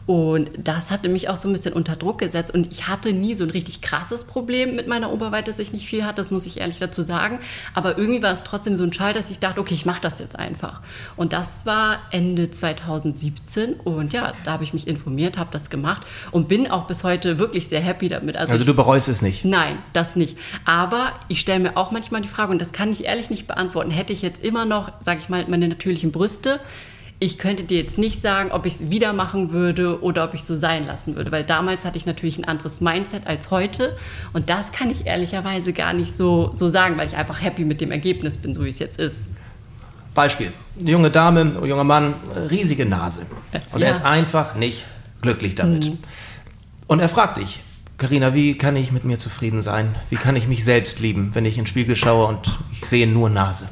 Und 0.06 0.52
das 0.58 0.92
hatte 0.92 1.08
mich 1.08 1.30
auch 1.30 1.38
so 1.38 1.48
ein 1.48 1.54
bisschen 1.54 1.74
unter 1.74 1.96
Druck 1.96 2.18
gesetzt. 2.18 2.54
Und 2.54 2.72
ich 2.74 2.88
hatte 2.90 3.14
nie 3.14 3.36
so 3.36 3.44
ein 3.46 3.50
richtig 3.52 3.82
krasses 3.82 4.26
Problem 4.26 4.76
mit 4.76 4.88
meiner 4.88 5.12
Oberweite, 5.14 5.50
dass 5.52 5.60
ich 5.60 5.72
nicht 5.72 5.88
viel 5.88 6.04
hatte, 6.06 6.16
das 6.16 6.30
muss 6.32 6.46
ich 6.46 6.60
ehrlich 6.60 6.78
dazu 6.78 7.02
sagen. 7.04 7.40
Aber 7.74 7.98
irgendwie 7.98 8.22
war 8.22 8.34
es 8.34 8.44
trotzdem 8.44 8.76
so 8.76 8.84
ein 8.84 8.92
Schall, 8.92 9.14
dass 9.14 9.32
ich 9.32 9.40
dachte, 9.40 9.62
okay, 9.62 9.74
ich 9.74 9.86
mache 9.86 10.02
das 10.02 10.20
jetzt 10.20 10.38
einfach. 10.38 10.82
Und 11.16 11.32
das 11.32 11.62
war 11.66 12.00
Ende 12.12 12.52
2017. 12.52 13.74
Und 13.76 14.14
ja, 14.14 14.34
da 14.44 14.52
habe 14.54 14.64
ich 14.64 14.74
mich 14.74 14.88
informiert, 14.88 15.38
habe 15.38 15.50
das 15.54 15.70
gemacht 15.70 16.02
und 16.32 16.48
bin 16.48 16.70
auch 16.70 16.86
bis 16.88 17.04
heute 17.04 17.40
wirklich 17.40 17.68
sehr 17.68 17.80
happy 17.82 18.10
damit. 18.10 18.36
Also 18.38 18.56
ich- 18.56 18.66
du 18.66 18.74
bereust 18.74 19.08
es 19.10 19.22
nicht. 19.22 19.46
Nein, 19.46 19.78
das 19.94 20.16
nicht. 20.16 20.38
Aber 20.66 21.14
ich 21.28 21.40
stelle 21.40 21.60
mir 21.60 21.78
auch 21.78 21.92
manchmal 21.92 22.22
die 22.22 22.28
Frage, 22.30 22.52
und 22.52 22.60
das 22.60 22.74
kann 22.74 22.92
ich 22.92 23.06
ehrlich 23.06 23.30
nicht 23.30 23.48
beantworten, 23.48 23.92
hätte 23.92 24.12
ich 24.14 24.22
jetzt 24.22 24.44
immer 24.44 24.66
noch, 24.66 24.92
sage 25.02 25.20
ich 25.22 25.30
mal, 25.30 25.46
meine 25.48 25.68
natürlichen 25.68 26.12
Brüste, 26.12 26.60
ich 27.24 27.38
könnte 27.38 27.64
dir 27.64 27.78
jetzt 27.78 27.98
nicht 27.98 28.22
sagen, 28.22 28.52
ob 28.52 28.66
ich 28.66 28.74
es 28.76 28.92
wieder 28.92 29.14
machen 29.14 29.52
würde 29.54 30.02
oder 30.04 30.26
ob 30.26 30.34
ich 30.34 30.44
so 30.44 30.58
sein 30.58 30.86
lassen 30.86 31.16
würde, 31.16 31.32
weil 31.32 31.46
damals 31.46 31.86
hatte 31.86 31.98
ich 31.98 32.06
natürlich 32.06 32.38
ein 32.38 32.44
anderes 32.44 32.82
Mindset 32.82 33.26
als 33.26 33.50
heute 33.50 33.96
und 34.34 34.50
das 34.50 34.74
kann 34.74 34.90
ich 34.90 35.06
ehrlicherweise 35.06 35.72
gar 35.72 35.94
nicht 35.94 36.18
so, 36.18 36.52
so 36.54 36.68
sagen, 36.68 36.98
weil 36.98 37.08
ich 37.08 37.16
einfach 37.16 37.42
happy 37.42 37.64
mit 37.64 37.80
dem 37.80 37.92
Ergebnis 37.92 38.38
bin, 38.38 38.54
so 38.54 38.66
wie 38.66 38.70
es 38.70 38.80
jetzt 38.80 39.00
ist. 39.00 39.16
Beispiel. 40.14 40.52
Eine 40.80 40.92
junge 40.92 41.10
Dame, 41.12 41.42
ein 41.42 41.66
junger 41.66 41.86
Mann, 41.86 42.14
riesige 42.50 42.86
Nase. 42.86 43.22
Und 43.72 43.82
er 43.82 43.88
Ja. 43.88 43.94
Mhm. 43.94 44.00
ist 44.00 44.06
einfach 44.06 44.56
nicht 44.56 44.84
glücklich 45.22 45.56
damit. 45.56 45.94
Und 46.88 47.00
er 47.00 47.08
fragt 47.08 47.38
dich, 47.38 47.62
Karina, 47.98 48.34
wie 48.34 48.58
kann 48.58 48.76
ich 48.76 48.92
mit 48.92 49.06
mir 49.06 49.20
zufrieden 49.20 49.62
sein? 49.62 49.96
Wie 50.10 50.16
kann 50.16 50.36
ich 50.36 50.48
mich 50.48 50.64
selbst 50.64 51.00
lieben, 51.00 51.30
wenn 51.34 51.46
ich 51.46 51.58
in 51.58 51.64
den 51.64 51.68
Spiegel 51.68 51.96
schaue 51.96 52.26
und 52.28 52.60
ich 52.72 52.86
sehe 52.86 53.06
nur 53.08 53.30
Nase? 53.30 53.70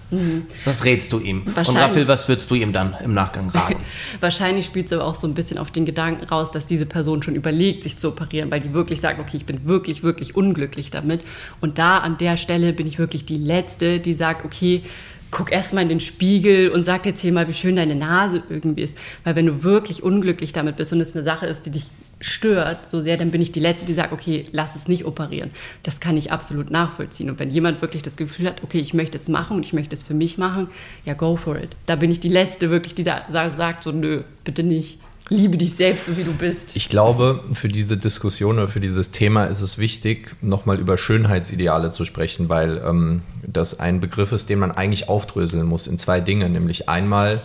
Was 0.64 0.86
rätst 0.86 1.12
du 1.12 1.20
ihm? 1.20 1.42
Und 1.42 1.58
Mhm. 1.58 1.76
Raphael, 1.78 2.08
was 2.08 2.28
würdest 2.28 2.50
du 2.52 2.56
ihm 2.56 2.72
dann 2.72 2.96
im 3.04 3.14
Nachgang 3.16 3.50
raten? 3.50 3.78
Wahrscheinlich 4.20 4.68
spielt 4.68 4.86
es 4.86 4.94
aber 4.94 5.06
auch 5.06 5.16
so 5.16 5.28
ein 5.28 5.34
bisschen 5.34 5.58
auf 5.58 5.72
den 5.72 5.86
Gedanken 5.86 6.24
raus, 6.26 6.52
dass 6.52 6.68
diese 6.68 6.86
Person 6.86 7.24
schon 7.24 7.36
überlegt, 7.36 7.84
sich 7.84 7.98
zu 7.98 8.10
operieren, 8.10 8.52
weil 8.52 8.60
die 8.60 8.74
wirklich 8.74 9.02
sagt, 9.02 9.20
okay, 9.20 9.38
ich 9.38 9.46
bin 9.46 9.66
wirklich, 9.66 10.04
wirklich 10.04 10.36
unglücklich 10.36 10.92
damit. 10.92 11.22
Und 11.60 11.80
da 11.80 11.98
an 11.98 12.18
der 12.20 12.38
Stelle 12.38 12.74
bin 12.74 12.86
ich 12.86 13.00
wirklich 13.00 13.26
die 13.26 13.38
Letzte, 13.38 14.00
die 14.00 14.14
sagt, 14.14 14.46
okay, 14.46 14.84
guck 15.32 15.52
erst 15.52 15.74
mal 15.74 15.82
in 15.82 15.90
den 15.90 16.00
Spiegel 16.02 16.70
und 16.70 16.84
sag 16.84 17.06
jetzt 17.06 17.24
mal, 17.24 17.48
wie 17.48 17.54
schön 17.54 17.78
deine 17.78 17.96
Nase 17.96 18.44
irgendwie 18.50 18.84
ist. 18.84 18.98
Weil 19.24 19.36
wenn 19.36 19.46
du 19.46 19.64
wirklich 19.64 20.04
unglücklich 20.04 20.54
damit 20.54 20.76
bist 20.76 20.92
und 20.94 21.00
es 21.02 21.16
eine 21.16 21.24
Sache 21.24 21.46
ist, 21.46 21.66
die 21.66 21.72
dich 21.72 21.90
stört 22.20 22.92
so 22.92 23.02
sehr, 23.02 23.18
dann 23.18 23.32
bin 23.32 23.42
ich 23.42 23.52
die 23.52 23.60
Letzte, 23.60 23.86
die 23.86 23.94
sagt, 23.94 24.14
okay, 24.14 24.46
lass 24.52 24.76
es 24.76 24.88
nicht 24.88 25.06
operieren. 25.06 25.50
Das 25.84 26.00
kann 26.00 26.18
ich 26.18 26.32
absolut 26.32 26.70
nachvollziehen. 26.70 27.30
Und 27.30 27.40
wenn 27.40 27.50
jemand 27.50 27.82
wirklich 27.82 28.04
das 28.04 28.16
Gefühl 28.18 28.48
hat, 28.48 28.62
okay, 28.64 28.80
ich 28.80 28.94
möchte 28.94 29.18
es 29.18 29.28
machen 29.28 29.58
und 29.58 29.66
ich 29.66 29.74
möchte 29.74 29.96
es 29.96 30.04
für 30.04 30.14
mich 30.14 30.38
machen, 30.38 30.68
ja, 31.06 31.14
go 31.16 31.36
for 31.36 31.56
it. 31.58 31.70
Da 31.88 31.96
bin 31.96 32.12
ich 32.12 32.20
die 32.20 32.30
Letzte 32.30 32.70
wirklich, 32.70 32.94
die 32.94 33.04
da 33.04 33.26
sa- 33.30 33.50
sagt 33.50 33.84
so, 33.84 33.92
nö, 33.92 34.22
bitte 34.44 34.62
nicht. 34.64 35.00
Liebe 35.34 35.56
dich 35.56 35.78
selbst, 35.78 36.08
so 36.08 36.18
wie 36.18 36.26
du 36.26 36.34
bist. 36.34 36.76
Ich 36.76 36.90
glaube, 36.90 37.42
für 37.54 37.70
diese 37.70 37.96
Diskussion 37.96 38.58
oder 38.58 38.68
für 38.68 38.82
dieses 38.82 39.12
Thema 39.12 39.46
ist 39.46 39.62
es 39.62 39.78
wichtig, 39.78 40.36
nochmal 40.42 40.78
über 40.78 40.98
Schönheitsideale 40.98 41.90
zu 41.92 42.04
sprechen, 42.04 42.50
weil 42.50 42.82
ähm, 42.86 43.22
das 43.48 43.80
ein 43.80 44.02
Begriff 44.02 44.34
ist, 44.34 44.50
den 44.50 44.60
man 44.60 44.72
eigentlich 44.72 45.08
aufdröseln 45.08 45.66
muss 45.66 45.88
in 45.88 45.98
zwei 45.98 46.20
Dinge. 46.20 46.50
Nämlich 46.50 46.90
einmal, 46.90 47.42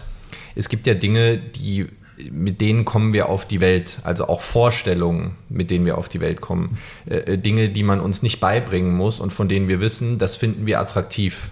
es 0.57 0.69
gibt 0.69 0.89
ja 0.89 0.95
Dinge, 0.95 1.37
die 1.37 1.87
mit 2.33 2.61
denen 2.61 2.85
kommen 2.85 3.13
wir 3.13 3.29
auf 3.29 3.47
die 3.47 3.61
Welt, 3.61 4.01
also 4.03 4.27
auch 4.27 4.41
Vorstellungen, 4.41 5.37
mit 5.49 5.71
denen 5.71 5.85
wir 5.85 5.97
auf 5.97 6.09
die 6.09 6.19
Welt 6.19 6.41
kommen. 6.41 6.79
Äh, 7.09 7.35
äh, 7.35 7.39
Dinge, 7.39 7.69
die 7.69 7.85
man 7.85 8.01
uns 8.01 8.21
nicht 8.21 8.41
beibringen 8.41 8.97
muss 8.97 9.21
und 9.21 9.33
von 9.33 9.47
denen 9.47 9.69
wir 9.69 9.79
wissen, 9.79 10.19
das 10.19 10.35
finden 10.35 10.67
wir 10.67 10.81
attraktiv. 10.81 11.51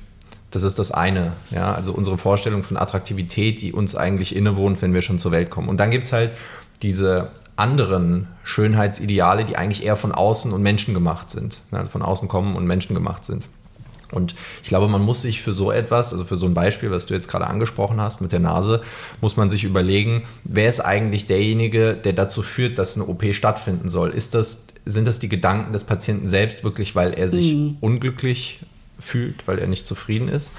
Das 0.55 0.63
ist 0.63 0.79
das 0.79 0.93
eine. 0.93 1.33
Ja? 1.51 1.75
Also 1.75 1.93
unsere 1.93 2.17
Vorstellung 2.17 2.63
von 2.63 2.77
Attraktivität, 2.77 3.61
die 3.61 3.73
uns 3.73 3.97
eigentlich 3.97 4.37
innewohnt, 4.37 4.81
wenn 4.83 4.95
wir 4.95 5.03
schon 5.03 5.19
zur 5.19 5.33
Welt 5.33 5.51
kommen. 5.51 5.69
Und 5.69 5.79
dann 5.79 5.91
gibt 5.91 6.07
es 6.07 6.13
halt 6.13 6.33
diese 6.83 7.31
anderen 7.57 8.29
Schönheitsideale, 8.43 9.45
die 9.45 9.57
eigentlich 9.57 9.85
eher 9.85 9.97
von 9.97 10.13
außen 10.13 10.53
und 10.53 10.63
Menschen 10.63 10.95
gemacht 10.95 11.31
sind. 11.31 11.61
Ja, 11.73 11.79
Also 11.79 11.91
von 11.91 12.03
außen 12.03 12.29
kommen 12.29 12.57
und 12.57 12.67
Menschen 12.67 12.95
gemacht 12.95 13.25
sind. 13.25 13.45
Und 14.13 14.37
ich 14.63 14.69
glaube, 14.69 14.87
man 14.87 15.03
muss 15.03 15.23
sich 15.23 15.43
für 15.43 15.53
so 15.53 15.73
etwas, 15.73 16.13
also 16.13 16.25
für 16.25 16.37
so 16.37 16.47
ein 16.47 16.55
Beispiel, 16.55 16.91
was 16.93 17.07
du 17.07 17.15
jetzt 17.15 17.29
gerade 17.29 17.49
angesprochen 17.49 18.01
hast 18.01 18.21
mit 18.21 18.31
der 18.31 18.39
Nase, 18.39 18.81
muss 19.21 19.37
man 19.37 19.51
sich 19.51 19.65
überlegen, 19.65 20.23
wer 20.45 20.69
ist 20.69 20.81
eigentlich 20.81 21.27
derjenige, 21.27 21.95
der 21.95 22.13
dazu 22.13 22.43
führt, 22.43 22.79
dass 22.79 22.97
eine 22.97 23.07
OP 23.07 23.25
stattfinden 23.35 23.91
soll? 23.91 24.11
Ist 24.11 24.35
das, 24.35 24.69
sind 24.85 25.09
das 25.09 25.19
die 25.19 25.29
Gedanken 25.29 25.73
des 25.73 25.83
Patienten 25.83 26.29
selbst 26.29 26.63
wirklich, 26.63 26.95
weil 26.95 27.15
er 27.15 27.29
sich 27.29 27.57
unglücklich 27.81 28.61
fühlt, 28.99 29.47
weil 29.47 29.59
er 29.59 29.67
nicht 29.67 29.87
zufrieden 29.87 30.29
ist? 30.29 30.53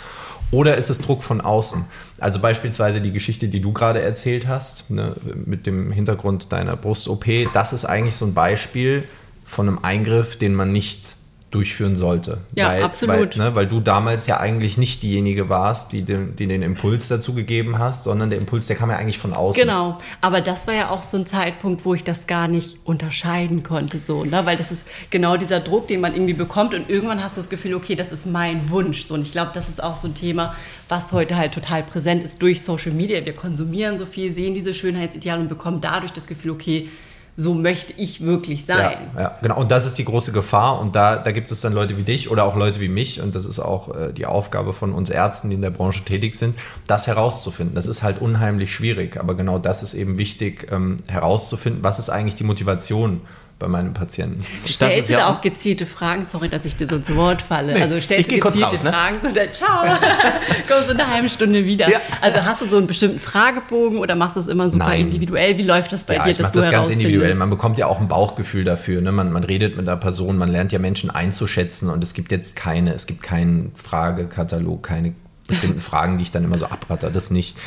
Oder 0.51 0.77
ist 0.77 0.89
es 0.89 1.00
Druck 1.00 1.24
von 1.24 1.42
außen? 1.42 1.86
Also 2.20 2.39
beispielsweise 2.39 3.01
die 3.01 3.12
Geschichte, 3.12 3.48
die 3.48 3.60
du 3.60 3.74
gerade 3.74 4.01
erzählt 4.01 4.48
hast, 4.48 4.92
ne, 4.92 5.15
mit 5.46 5.65
dem 5.65 5.92
Hintergrund 5.92 6.51
deiner 6.51 6.75
Brust-OP, 6.75 7.25
das 7.54 7.74
ist 7.74 7.86
eigentlich 7.86 8.15
so 8.15 8.25
ein 8.25 8.34
Beispiel 8.34 9.04
von 9.44 9.68
einem 9.68 9.80
Eingriff, 9.80 10.38
den 10.38 10.56
man 10.56 10.72
nicht 10.72 11.15
durchführen 11.56 11.96
sollte. 11.96 12.40
Ja, 12.54 12.68
weil, 12.68 12.84
absolut. 12.84 13.38
Weil, 13.38 13.46
ne, 13.46 13.56
weil 13.56 13.68
du 13.68 13.80
damals 13.80 14.28
ja 14.28 14.42
eigentlich 14.42 14.78
nicht 14.78 15.02
diejenige 15.04 15.48
warst, 15.48 15.94
die 15.94 16.02
den, 16.02 16.36
die 16.36 16.48
den 16.48 16.62
Impuls 16.62 17.08
dazu 17.08 17.34
gegeben 17.34 17.80
hast, 17.80 18.04
sondern 18.04 18.30
der 18.30 18.40
Impuls, 18.40 18.68
der 18.68 18.76
kam 18.76 18.90
ja 18.90 18.98
eigentlich 18.98 19.20
von 19.20 19.34
außen. 19.34 19.62
Genau, 19.62 19.98
aber 20.20 20.42
das 20.42 20.68
war 20.68 20.74
ja 20.74 20.90
auch 20.90 21.02
so 21.02 21.16
ein 21.16 21.26
Zeitpunkt, 21.26 21.86
wo 21.86 21.94
ich 21.94 22.04
das 22.04 22.28
gar 22.28 22.50
nicht 22.50 22.78
unterscheiden 22.84 23.64
konnte, 23.64 24.00
so, 24.00 24.26
ne? 24.26 24.46
weil 24.46 24.58
das 24.58 24.72
ist 24.72 24.86
genau 25.10 25.38
dieser 25.38 25.62
Druck, 25.62 25.88
den 25.88 26.02
man 26.02 26.14
irgendwie 26.14 26.34
bekommt 26.34 26.74
und 26.74 26.90
irgendwann 26.90 27.24
hast 27.24 27.38
du 27.38 27.40
das 27.40 27.50
Gefühl, 27.50 27.74
okay, 27.74 27.96
das 27.96 28.12
ist 28.12 28.26
mein 28.26 28.70
Wunsch. 28.70 29.08
So. 29.08 29.14
Und 29.14 29.22
ich 29.22 29.32
glaube, 29.32 29.52
das 29.54 29.70
ist 29.70 29.82
auch 29.82 29.96
so 29.96 30.10
ein 30.10 30.14
Thema, 30.14 30.56
was 30.90 31.14
heute 31.14 31.38
halt 31.38 31.54
total 31.54 31.84
präsent 31.84 32.22
ist 32.22 32.42
durch 32.42 32.62
Social 32.64 32.92
Media. 32.92 33.26
Wir 33.26 33.34
konsumieren 33.34 33.98
so 33.98 34.06
viel, 34.06 34.34
sehen 34.34 34.54
diese 34.54 34.74
Schönheitsideale 34.74 35.40
und 35.40 35.48
bekommen 35.48 35.80
dadurch 35.80 36.12
das 36.12 36.28
Gefühl, 36.28 36.52
okay, 36.52 36.90
so 37.38 37.54
möchte 37.54 37.94
ich 37.98 38.22
wirklich 38.22 38.65
sein. 38.65 38.98
Ja, 39.15 39.22
ja, 39.22 39.38
genau. 39.42 39.60
Und 39.60 39.70
das 39.70 39.86
ist 39.86 39.98
die 39.98 40.06
große 40.06 40.32
Gefahr. 40.32 40.80
Und 40.80 40.96
da, 40.96 41.18
da 41.18 41.32
gibt 41.32 41.51
es 41.51 41.60
dann 41.60 41.74
Leute 41.74 41.98
wie 41.98 42.04
dich 42.04 42.32
oder 42.32 42.46
auch 42.46 42.56
Leute 42.56 42.80
wie 42.80 42.88
mich. 42.88 43.20
Und 43.20 43.36
das 43.36 43.46
ist 43.46 43.60
auch 43.60 43.94
äh, 43.94 44.13
die 44.13 44.25
Aufgabe 44.25 44.72
von 44.72 44.94
uns 44.94 45.10
Ärzten, 45.10 45.50
die 45.50 45.56
in 45.56 45.62
der 45.62 45.70
Branche 45.70 46.04
tätig 46.06 46.36
sind, 46.36 46.58
das 46.88 47.08
herauszufinden. 47.08 47.75
Das 47.75 47.88
ist 47.88 48.04
halt 48.04 48.22
unheimlich 48.22 48.74
schwierig. 48.74 49.18
Aber 49.20 49.36
genau 49.36 49.60
das 49.60 49.84
ist 49.84 49.96
eben 49.96 50.18
wichtig, 50.18 50.72
ähm, 50.72 50.98
herauszufinden, 51.08 51.84
was 51.84 52.00
ist 52.00 52.10
eigentlich 52.10 52.36
die 52.36 52.46
Motivation 52.46 53.22
bei 53.58 53.68
meinem 53.68 53.94
Patienten. 53.94 54.42
Stellst 54.68 55.10
du 55.10 55.14
ja 55.14 55.20
da 55.20 55.28
auch- 55.28 55.42
gezielte 55.42 55.86
Fragen? 55.86 56.26
Sorry, 56.26 56.50
dass 56.50 56.66
ich 56.66 56.76
dir 56.76 56.88
so 56.88 56.98
ins 56.98 57.16
Wort 57.16 57.42
falle. 57.42 57.74
Nee, 57.74 57.82
also 57.84 58.00
stellst 58.02 58.30
du 58.30 58.40
gezielte 58.40 58.68
raus, 58.70 58.84
ne? 58.84 58.90
Fragen, 58.92 59.18
so 59.22 59.32
dann 59.32 59.54
ciao, 59.54 59.86
kommst 60.68 60.90
du 60.90 60.94
in 60.94 61.00
einer 61.00 61.10
halben 61.10 61.30
Stunde 61.30 61.64
wieder. 61.64 61.90
Ja. 61.90 62.00
Also 62.22 62.44
hast 62.44 62.62
du 62.62 62.66
so 62.66 62.78
einen 62.78 62.88
bestimmten 62.88 63.20
Fragebogen 63.20 64.00
oder 64.00 64.16
machst 64.16 64.36
du 64.36 64.42
es 64.42 64.48
immer 64.48 64.70
super 64.70 64.86
Nein. 64.86 65.02
individuell? 65.02 65.58
Wie 65.58 65.64
läuft 65.64 65.94
das 65.94 66.04
bei 66.04 66.16
ja, 66.16 66.24
dir, 66.24 66.32
ich 66.32 66.40
mache 66.40 66.54
das 66.54 66.70
ganz 66.70 66.90
individuell. 66.90 67.36
Man 67.36 67.50
bekommt 67.50 67.78
ja 67.78 67.88
auch 67.88 68.02
ein 68.02 68.10
Bauchgefühl 68.10 68.66
dafür. 68.66 69.02
Ne? 69.02 69.14
Man, 69.14 69.32
man 69.32 69.44
redet 69.46 69.78
mit 69.78 69.88
einer 69.88 69.98
Person, 69.98 70.38
man 70.38 70.50
lernt 70.50 70.74
ja 70.74 70.80
Menschen 70.80 71.10
einzuschätzen 71.10 71.90
und 71.90 72.04
es 72.04 72.14
gibt 72.14 72.32
jetzt 72.32 72.58
keine, 72.58 72.94
es 72.94 73.08
gibt 73.08 73.24
keinen 73.24 73.72
Fragekatalog, 73.76 74.84
keine 74.84 75.14
bestimmten 75.48 75.82
Fragen, 75.82 76.18
die 76.18 76.24
ich 76.24 76.32
dann 76.32 76.44
immer 76.44 76.58
so 76.58 76.66
abratter, 76.66 77.12
das 77.12 77.30
nicht. 77.30 77.58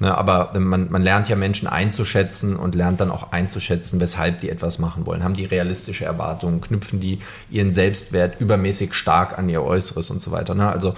Ne? 0.00 0.16
Aber 0.16 0.58
man, 0.58 0.90
man 0.90 1.02
lernt 1.02 1.28
ja 1.28 1.36
Menschen 1.36 1.68
einzuschätzen 1.68 2.56
und 2.56 2.74
lernt 2.74 3.00
dann 3.00 3.10
auch 3.10 3.32
einzuschätzen, 3.32 4.00
weshalb 4.00 4.40
die 4.40 4.50
etwas 4.50 4.78
machen 4.78 5.06
wollen. 5.06 5.22
Haben 5.22 5.34
die 5.34 5.44
realistische 5.44 6.04
Erwartungen, 6.04 6.60
knüpfen 6.60 7.00
die 7.00 7.20
ihren 7.50 7.72
Selbstwert 7.72 8.40
übermäßig 8.40 8.94
stark 8.94 9.38
an 9.38 9.48
ihr 9.48 9.62
Äußeres 9.62 10.10
und 10.10 10.20
so 10.20 10.32
weiter. 10.32 10.54
Ne? 10.54 10.68
Also 10.68 10.94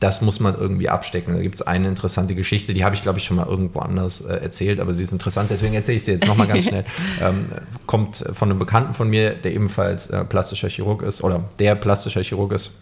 das 0.00 0.20
muss 0.20 0.40
man 0.40 0.54
irgendwie 0.54 0.88
abstecken. 0.88 1.34
Da 1.34 1.40
gibt 1.40 1.54
es 1.54 1.62
eine 1.62 1.88
interessante 1.88 2.34
Geschichte, 2.34 2.74
die 2.74 2.84
habe 2.84 2.94
ich, 2.94 3.02
glaube 3.02 3.18
ich, 3.18 3.24
schon 3.24 3.36
mal 3.36 3.46
irgendwo 3.46 3.78
anders 3.78 4.20
äh, 4.20 4.34
erzählt, 4.36 4.80
aber 4.80 4.92
sie 4.92 5.02
ist 5.02 5.12
interessant, 5.12 5.50
deswegen 5.50 5.74
erzähle 5.74 5.96
ich 5.96 6.04
sie 6.04 6.12
jetzt 6.12 6.26
nochmal 6.26 6.46
ganz 6.46 6.64
schnell. 6.68 6.84
Ähm, 7.22 7.46
kommt 7.86 8.24
von 8.32 8.50
einem 8.50 8.58
Bekannten 8.58 8.94
von 8.94 9.08
mir, 9.08 9.30
der 9.30 9.54
ebenfalls 9.54 10.08
äh, 10.10 10.24
plastischer 10.24 10.68
Chirurg 10.68 11.02
ist 11.02 11.22
oder 11.22 11.44
der 11.58 11.74
plastischer 11.74 12.22
Chirurg 12.22 12.52
ist 12.52 12.72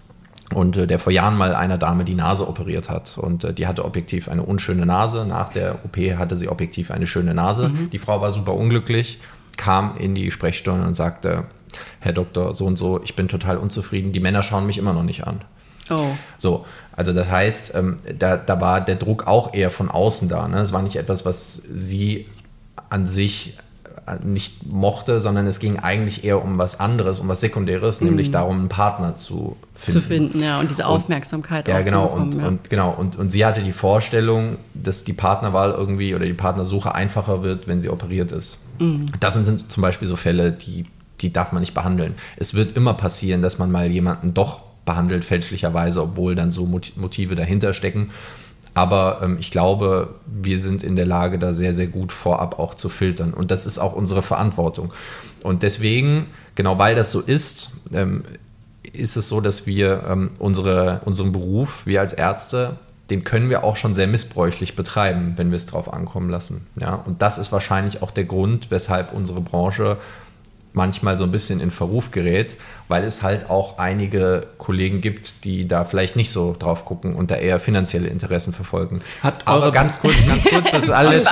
und 0.55 0.77
äh, 0.77 0.87
der 0.87 0.99
vor 0.99 1.13
Jahren 1.13 1.37
mal 1.37 1.55
einer 1.55 1.79
Dame 1.79 2.05
die 2.05 2.15
Nase 2.15 2.49
operiert 2.49 2.89
hat. 2.89 3.19
Und 3.19 3.45
äh, 3.45 3.53
die 3.53 3.67
hatte 3.67 3.85
objektiv 3.85 4.29
eine 4.29 4.43
unschöne 4.43 4.87
Nase. 4.87 5.27
Nach 5.27 5.49
der 5.49 5.85
OP 5.85 5.97
hatte 6.19 6.37
sie 6.37 6.49
objektiv 6.49 6.91
eine 6.91 7.07
schöne 7.07 7.35
Nase. 7.35 7.71
Die 7.93 7.99
Frau 7.99 8.21
war 8.21 8.31
super 8.31 8.55
unglücklich, 8.55 9.19
kam 9.57 9.97
in 9.97 10.15
die 10.15 10.31
Sprechstunde 10.31 10.87
und 10.87 10.95
sagte, 10.95 11.45
Herr 12.01 12.13
Doktor, 12.13 12.53
so 12.53 12.67
und 12.67 12.77
so, 12.77 13.03
ich 13.03 13.17
bin 13.17 13.29
total 13.29 13.57
unzufrieden, 13.57 14.13
die 14.13 14.21
Männer 14.21 14.43
schauen 14.43 14.67
mich 14.67 14.79
immer 14.79 14.93
noch 14.93 15.05
nicht 15.05 15.27
an. 15.27 15.41
Oh. 15.91 16.09
So, 16.37 16.65
also 16.95 17.13
das 17.13 17.31
heißt, 17.31 17.75
ähm, 17.75 17.97
da, 18.19 18.37
da 18.37 18.61
war 18.61 18.81
der 18.81 18.97
Druck 18.97 19.27
auch 19.27 19.55
eher 19.55 19.71
von 19.71 19.91
außen 19.91 20.29
da. 20.29 20.49
Ne? 20.49 20.61
Es 20.61 20.73
war 20.73 20.83
nicht 20.83 20.97
etwas, 20.97 21.25
was 21.25 21.55
sie 21.55 22.27
an 22.91 23.07
sich 23.07 23.57
nicht 24.25 24.67
mochte, 24.67 25.21
sondern 25.21 25.47
es 25.47 25.61
ging 25.61 25.79
eigentlich 25.79 26.25
eher 26.25 26.43
um 26.43 26.59
was 26.59 26.81
anderes, 26.81 27.21
um 27.21 27.29
was 27.29 27.41
Sekundäres, 27.41 28.01
mhm. 28.01 28.09
nämlich 28.09 28.31
darum, 28.31 28.59
einen 28.59 28.69
Partner 28.69 29.17
zu 29.17 29.57
finden. 29.75 30.01
Zu 30.01 30.07
finden, 30.07 30.43
ja, 30.43 30.61
und 30.61 30.71
diese 30.71 30.87
Aufmerksamkeit 30.87 31.69
und, 31.69 31.75
Ja, 31.75 31.83
genau, 31.83 32.09
bekommen, 32.09 32.23
und, 32.23 32.41
ja. 32.41 32.49
und, 32.49 32.71
genau 32.71 32.93
und, 32.93 33.17
und 33.17 33.31
sie 33.31 33.45
hatte 33.45 33.63
die 33.63 33.73
Vorstellung, 33.73 34.59
dass 34.75 35.05
die 35.05 35.13
Partnerwahl 35.13 35.71
irgendwie 35.71 36.15
oder 36.15 36.27
die 36.27 36.33
Partnersuche 36.33 36.95
einfacher 36.95 37.43
wird, 37.43 37.69
wenn 37.69 37.81
sie 37.81 37.91
operiert 37.91 38.33
ist. 38.33 38.59
Mhm. 38.79 39.07
Das 39.21 39.35
sind, 39.35 39.45
sind 39.45 39.71
zum 39.71 39.83
Beispiel 39.83 40.09
so 40.09 40.17
Fälle, 40.17 40.53
die, 40.53 40.85
die 41.21 41.33
darf 41.33 41.53
man 41.53 41.61
nicht 41.61 41.75
behandeln. 41.75 42.15
Es 42.37 42.55
wird 42.55 42.77
immer 42.77 42.95
passieren, 42.95 43.41
dass 43.41 43.59
man 43.59 43.71
mal 43.71 43.91
jemanden 43.91 44.35
doch 44.35 44.61
behandelt, 44.85 45.25
fälschlicherweise, 45.25 46.03
obwohl 46.03 46.35
dann 46.35 46.51
so 46.51 46.67
Motive 46.67 47.37
dahinter 47.37 47.73
stecken. 47.73 48.11
Aber 48.75 49.21
ähm, 49.23 49.37
ich 49.39 49.51
glaube, 49.51 50.15
wir 50.27 50.59
sind 50.59 50.83
in 50.83 50.97
der 50.97 51.07
Lage, 51.07 51.39
da 51.39 51.53
sehr, 51.53 51.75
sehr 51.75 51.89
gut 51.89 52.13
vorab 52.13 52.59
auch 52.59 52.75
zu 52.75 52.89
filtern. 52.89 53.35
Und 53.35 53.51
das 53.51 53.67
ist 53.67 53.79
auch 53.79 53.95
unsere 53.95 54.23
Verantwortung. 54.23 54.95
Und 55.43 55.63
deswegen, 55.63 56.27
genau 56.55 56.79
weil 56.79 56.95
das 56.95 57.13
so 57.13 57.21
ist, 57.21 57.73
ähm, 57.93 58.25
ist 58.93 59.17
es 59.17 59.29
so, 59.29 59.41
dass 59.41 59.67
wir 59.67 60.05
ähm, 60.09 60.31
unsere, 60.39 61.01
unseren 61.05 61.33
Beruf, 61.33 61.87
wir 61.87 62.01
als 62.01 62.13
Ärzte, 62.13 62.77
den 63.11 63.25
können 63.25 63.51
wir 63.51 63.65
auch 63.65 63.77
schon 63.77 63.95
sehr 63.95 64.07
missbräuchlich 64.07 64.75
betreiben, 64.77 65.35
wenn 65.37 65.51
wir 65.51 65.57
es 65.57 65.67
drauf 65.67 65.93
ankommen 65.93 66.31
lassen. 66.31 66.67
Ja? 66.81 66.95
Und 66.95 67.21
das 67.21 67.37
ist 67.37 67.53
wahrscheinlich 67.53 68.03
auch 68.03 68.11
der 68.11 68.25
Grund, 68.25 68.71
weshalb 68.71 69.13
unsere 69.13 69.41
Branche 69.41 69.99
manchmal 70.75 71.19
so 71.19 71.25
ein 71.25 71.31
bisschen 71.31 71.61
in 71.61 71.71
Verruf 71.71 72.11
gerät, 72.11 72.57
weil 72.89 73.05
es 73.05 73.23
halt 73.23 73.51
auch 73.51 73.79
einige 73.79 74.47
Kollegen 74.59 75.01
gibt, 75.01 75.45
die 75.45 75.69
da 75.69 75.85
vielleicht 75.85 76.17
nicht 76.17 76.31
so 76.31 76.57
drauf 76.59 76.85
gucken 76.85 77.15
und 77.15 77.31
da 77.31 77.37
eher 77.37 77.61
finanzielle 77.61 78.09
Interessen 78.09 78.53
verfolgen. 78.53 79.01
Hat 79.23 79.47
aber 79.47 79.71
ganz 79.73 80.01
kurz, 80.01 80.15
ganz 80.27 80.45
kurz, 80.45 80.71
das 80.71 80.85
ist 80.85 80.91
alles, 80.91 81.29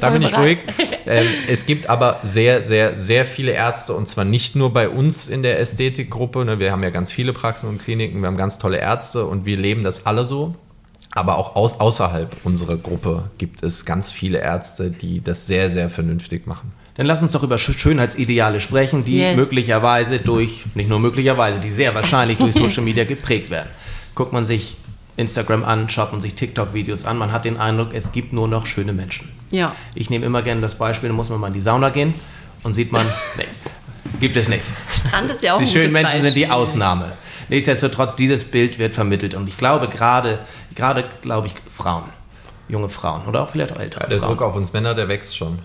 da 0.00 0.10
bin 0.10 0.22
ich 0.22 0.36
ruhig. 0.36 0.58
Ähm, 1.06 1.26
es 1.48 1.66
gibt 1.66 1.88
aber 1.88 2.20
sehr, 2.22 2.64
sehr, 2.64 2.98
sehr 2.98 3.24
viele 3.24 3.52
Ärzte 3.52 3.94
und 3.94 4.08
zwar 4.08 4.24
nicht 4.24 4.56
nur 4.56 4.72
bei 4.72 4.88
uns 4.88 5.28
in 5.28 5.42
der 5.42 5.60
Ästhetikgruppe. 5.60 6.44
Ne, 6.44 6.58
wir 6.58 6.72
haben 6.72 6.82
ja 6.82 6.90
ganz 6.90 7.12
viele 7.12 7.32
Praxen 7.32 7.68
und 7.68 7.78
Kliniken, 7.78 8.20
wir 8.20 8.26
haben 8.26 8.36
ganz 8.36 8.58
tolle 8.58 8.78
Ärzte 8.78 9.26
und 9.26 9.46
wir 9.46 9.56
leben 9.56 9.84
das 9.84 10.06
alle 10.06 10.24
so. 10.24 10.54
Aber 11.14 11.36
auch 11.36 11.56
aus, 11.56 11.78
außerhalb 11.78 12.36
unserer 12.42 12.78
Gruppe 12.78 13.30
gibt 13.36 13.62
es 13.62 13.84
ganz 13.84 14.10
viele 14.10 14.38
Ärzte, 14.38 14.90
die 14.90 15.22
das 15.22 15.46
sehr, 15.46 15.70
sehr 15.70 15.90
vernünftig 15.90 16.46
machen. 16.46 16.72
Dann 16.94 17.06
lass 17.06 17.22
uns 17.22 17.32
doch 17.32 17.42
über 17.42 17.56
Schönheitsideale 17.56 18.60
sprechen, 18.60 19.04
die 19.04 19.18
yes. 19.18 19.36
möglicherweise 19.36 20.18
durch, 20.18 20.64
nicht 20.74 20.90
nur 20.90 21.00
möglicherweise, 21.00 21.58
die 21.58 21.70
sehr 21.70 21.94
wahrscheinlich 21.94 22.38
durch 22.38 22.54
Social 22.54 22.82
Media 22.82 23.04
geprägt 23.04 23.50
werden. 23.50 23.70
Guckt 24.14 24.32
man 24.32 24.46
sich 24.46 24.76
Instagram 25.16 25.64
an, 25.64 25.88
schaut 25.88 26.12
man 26.12 26.20
sich 26.20 26.34
TikTok-Videos 26.34 27.04
an, 27.04 27.18
man 27.18 27.32
hat 27.32 27.44
den 27.44 27.56
Eindruck, 27.56 27.88
es 27.92 28.12
gibt 28.12 28.32
nur 28.32 28.48
noch 28.48 28.66
schöne 28.66 28.92
Menschen. 28.92 29.30
Ja. 29.50 29.74
Ich 29.94 30.10
nehme 30.10 30.26
immer 30.26 30.42
gerne 30.42 30.60
das 30.60 30.74
Beispiel, 30.76 31.08
da 31.08 31.14
muss 31.14 31.30
man 31.30 31.40
mal 31.40 31.48
in 31.48 31.54
die 31.54 31.60
Sauna 31.60 31.90
gehen 31.90 32.14
und 32.62 32.74
sieht 32.74 32.92
man, 32.92 33.06
nee, 33.36 33.46
gibt 34.20 34.36
es 34.36 34.48
nicht. 34.48 34.62
Strand 34.90 35.30
ist 35.30 35.42
ja 35.42 35.54
auch 35.54 35.58
Die 35.58 35.66
schönen 35.66 35.92
Menschen 35.92 36.12
Beispiel. 36.12 36.22
sind 36.22 36.36
die 36.36 36.48
Ausnahme. 36.48 37.12
Nichtsdestotrotz, 37.48 38.14
dieses 38.16 38.44
Bild 38.44 38.78
wird 38.78 38.94
vermittelt 38.94 39.34
und 39.34 39.48
ich 39.48 39.56
glaube 39.56 39.88
gerade, 39.88 40.40
gerade 40.74 41.04
glaube 41.20 41.48
ich 41.48 41.54
Frauen, 41.74 42.04
junge 42.68 42.88
Frauen 42.88 43.26
oder 43.26 43.42
auch 43.42 43.50
vielleicht 43.50 43.72
auch 43.72 43.80
ältere 43.80 44.04
ja, 44.04 44.08
der 44.08 44.18
Frauen. 44.18 44.28
Druck 44.30 44.42
auf 44.42 44.54
uns 44.54 44.72
Männer, 44.72 44.94
der 44.94 45.08
wächst 45.08 45.36
schon. 45.36 45.58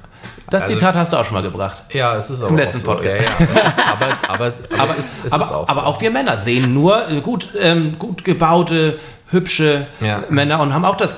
Das 0.50 0.63
also, 0.63 0.75
Zitat 0.75 0.96
hast 0.96 1.12
du 1.12 1.18
auch 1.18 1.25
schon 1.25 1.34
mal 1.34 1.44
gebracht. 1.44 1.84
Ja, 1.92 2.16
es 2.16 2.30
ist 2.30 2.42
auch 2.42 2.50
Im 2.50 2.58
letzten 2.58 2.80
so. 2.80 2.88
Podcast. 2.88 3.20
Ja, 3.39 3.46
ja. 3.46 3.48
Es 3.54 3.68
ist, 3.68 3.80
aber, 3.92 4.12
es, 4.12 4.24
aber, 4.24 4.48
es, 4.48 4.72
aber, 4.72 4.98
es, 4.98 5.16
es 5.25 5.34
aber, 5.34 5.44
ist 5.44 5.51
auch 5.51 5.68
so. 5.68 5.74
aber 5.74 5.86
auch 5.88 6.00
wir 6.00 6.10
Männer 6.10 6.38
sehen 6.38 6.74
nur 6.74 7.10
äh, 7.10 7.20
gut, 7.20 7.50
ähm, 7.60 8.00
gut 8.00 8.24
gebaute, 8.24 8.98
hübsche 9.30 9.88
ja. 10.00 10.24
Männer 10.30 10.62
und 10.62 10.74
haben 10.74 10.86
auch 10.86 10.95
das 10.95 11.15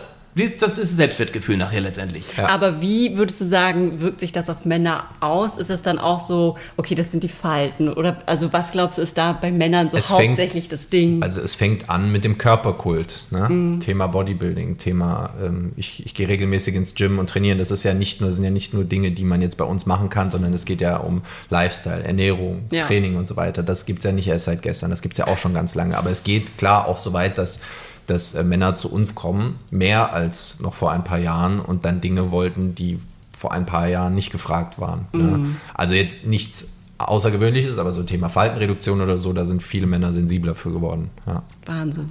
das 0.48 0.78
ist 0.78 0.98
Selbstwertgefühl 0.98 1.58
nachher 1.58 1.82
letztendlich. 1.82 2.26
Ja. 2.38 2.48
Aber 2.50 2.82
wie 2.82 3.18
würdest 3.18 3.42
du 3.42 3.48
sagen, 3.48 4.02
wirkt 4.02 4.20
sich 4.20 4.32
das 4.32 4.50
auf 4.50 4.66
Männer 4.66 5.06
aus? 5.20 5.58
Ist 5.58 5.70
es 5.70 5.82
dann 5.82 6.00
auch 6.00 6.20
so, 6.20 6.58
okay, 6.78 6.96
das 6.96 7.12
sind 7.12 7.24
die 7.24 7.30
Falten? 7.30 7.90
Oder 7.90 8.18
also 8.26 8.54
was 8.54 8.72
glaubst 8.72 8.98
du, 8.98 9.02
ist 9.02 9.18
da 9.18 9.34
bei 9.34 9.52
Männern 9.52 9.92
so 9.92 9.98
es 9.98 10.10
hauptsächlich 10.10 10.66
fängt, 10.66 10.74
das 10.74 10.90
Ding? 10.90 11.24
Also 11.24 11.42
es 11.42 11.56
fängt 11.56 11.90
an 11.90 12.12
mit 12.12 12.24
dem 12.24 12.38
Körperkult. 12.38 13.28
Ne? 13.32 13.48
Mhm. 13.50 13.80
Thema 13.80 14.08
Bodybuilding, 14.08 14.78
Thema, 14.78 15.34
ähm, 15.44 15.72
ich, 15.76 16.06
ich 16.06 16.14
gehe 16.14 16.28
regelmäßig 16.28 16.76
ins 16.76 16.96
Gym 16.96 17.20
und 17.20 17.30
trainieren. 17.30 17.58
Das 17.58 17.72
ist 17.72 17.84
ja 17.84 17.94
nicht 17.94 18.22
nur, 18.22 18.34
sind 18.34 18.44
ja 18.44 18.52
nicht 18.52 18.74
nur 18.74 18.84
Dinge, 18.84 19.12
die 19.12 19.24
man 19.24 19.42
jetzt 19.42 19.58
bei 19.58 19.66
uns 19.66 19.86
machen 19.86 20.10
kann, 20.10 20.32
sondern 20.32 20.54
es 20.54 20.66
geht 20.66 20.82
ja 20.82 20.98
um 20.98 21.22
Lifestyle, 21.50 22.04
Ernährung, 22.04 22.64
ja. 22.72 22.86
Training 22.86 23.16
und 23.16 23.28
so 23.28 23.36
weiter. 23.36 23.64
Das 23.64 23.86
gibt 23.86 24.00
es 24.00 24.06
ja 24.06 24.12
nicht 24.12 24.28
erst 24.28 24.46
seit 24.46 24.62
gestern, 24.62 24.90
das 24.90 25.02
gibt 25.02 25.14
es 25.14 25.18
ja 25.18 25.28
auch 25.28 25.38
schon 25.38 25.54
ganz 25.54 25.76
lange. 25.76 25.98
Aber 25.98 26.10
es 26.10 26.24
geht 26.24 26.58
klar 26.58 26.88
auch 26.88 26.98
so 26.98 27.14
weit, 27.14 27.38
dass 27.38 27.62
dass 28.10 28.36
äh, 28.36 28.44
Männer 28.44 28.76
zu 28.76 28.92
uns 28.92 29.16
kommen, 29.16 29.56
mehr 29.70 30.14
als 30.14 30.60
noch 30.60 30.74
vor 30.74 30.92
ein 30.92 31.04
paar 31.04 31.20
Jahren 31.20 31.60
und 31.60 31.86
dann 31.86 32.02
Dinge 32.02 32.32
wollten, 32.32 32.76
die 32.76 33.00
vor 33.38 33.52
ein 33.54 33.66
paar 33.66 33.88
Jahren 33.88 34.16
nicht 34.16 34.32
gefragt 34.32 34.80
waren. 34.80 35.08
Ne? 35.14 35.24
Mhm. 35.24 35.44
Ne? 35.44 35.56
Also 35.74 35.94
jetzt 35.94 36.26
nichts 36.26 36.74
Außergewöhnliches, 36.98 37.78
aber 37.78 37.94
so 37.94 38.04
Thema 38.04 38.28
Faltenreduktion 38.28 39.00
oder 39.00 39.18
so, 39.18 39.32
da 39.32 39.46
sind 39.46 39.64
viele 39.64 39.88
Männer 39.88 40.12
sensibler 40.12 40.54
für 40.56 40.72
geworden. 40.72 41.10
Ja. 41.26 41.44
Wahnsinn. 41.66 42.08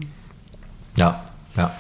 Ja, 0.97 1.25
ja. 1.57 1.75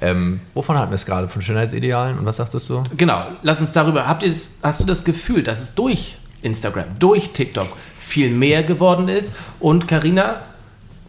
Ähm, 0.00 0.40
wovon 0.54 0.78
hatten 0.78 0.92
wir 0.92 0.96
es 0.96 1.04
gerade? 1.04 1.26
Von 1.26 1.42
Schönheitsidealen 1.42 2.18
und 2.18 2.24
was 2.24 2.36
sagtest 2.36 2.68
du? 2.70 2.84
Genau, 2.96 3.26
lass 3.42 3.60
uns 3.60 3.72
darüber. 3.72 4.06
Habt 4.06 4.22
ihr 4.22 4.28
das, 4.28 4.50
hast 4.62 4.80
du 4.80 4.84
das 4.84 5.02
Gefühl, 5.02 5.42
dass 5.42 5.60
es 5.60 5.74
durch 5.74 6.16
Instagram, 6.42 6.98
durch 7.00 7.30
TikTok 7.30 7.68
viel 7.98 8.30
mehr 8.30 8.62
geworden 8.62 9.08
ist? 9.08 9.34
Und 9.58 9.88
Karina, 9.88 10.36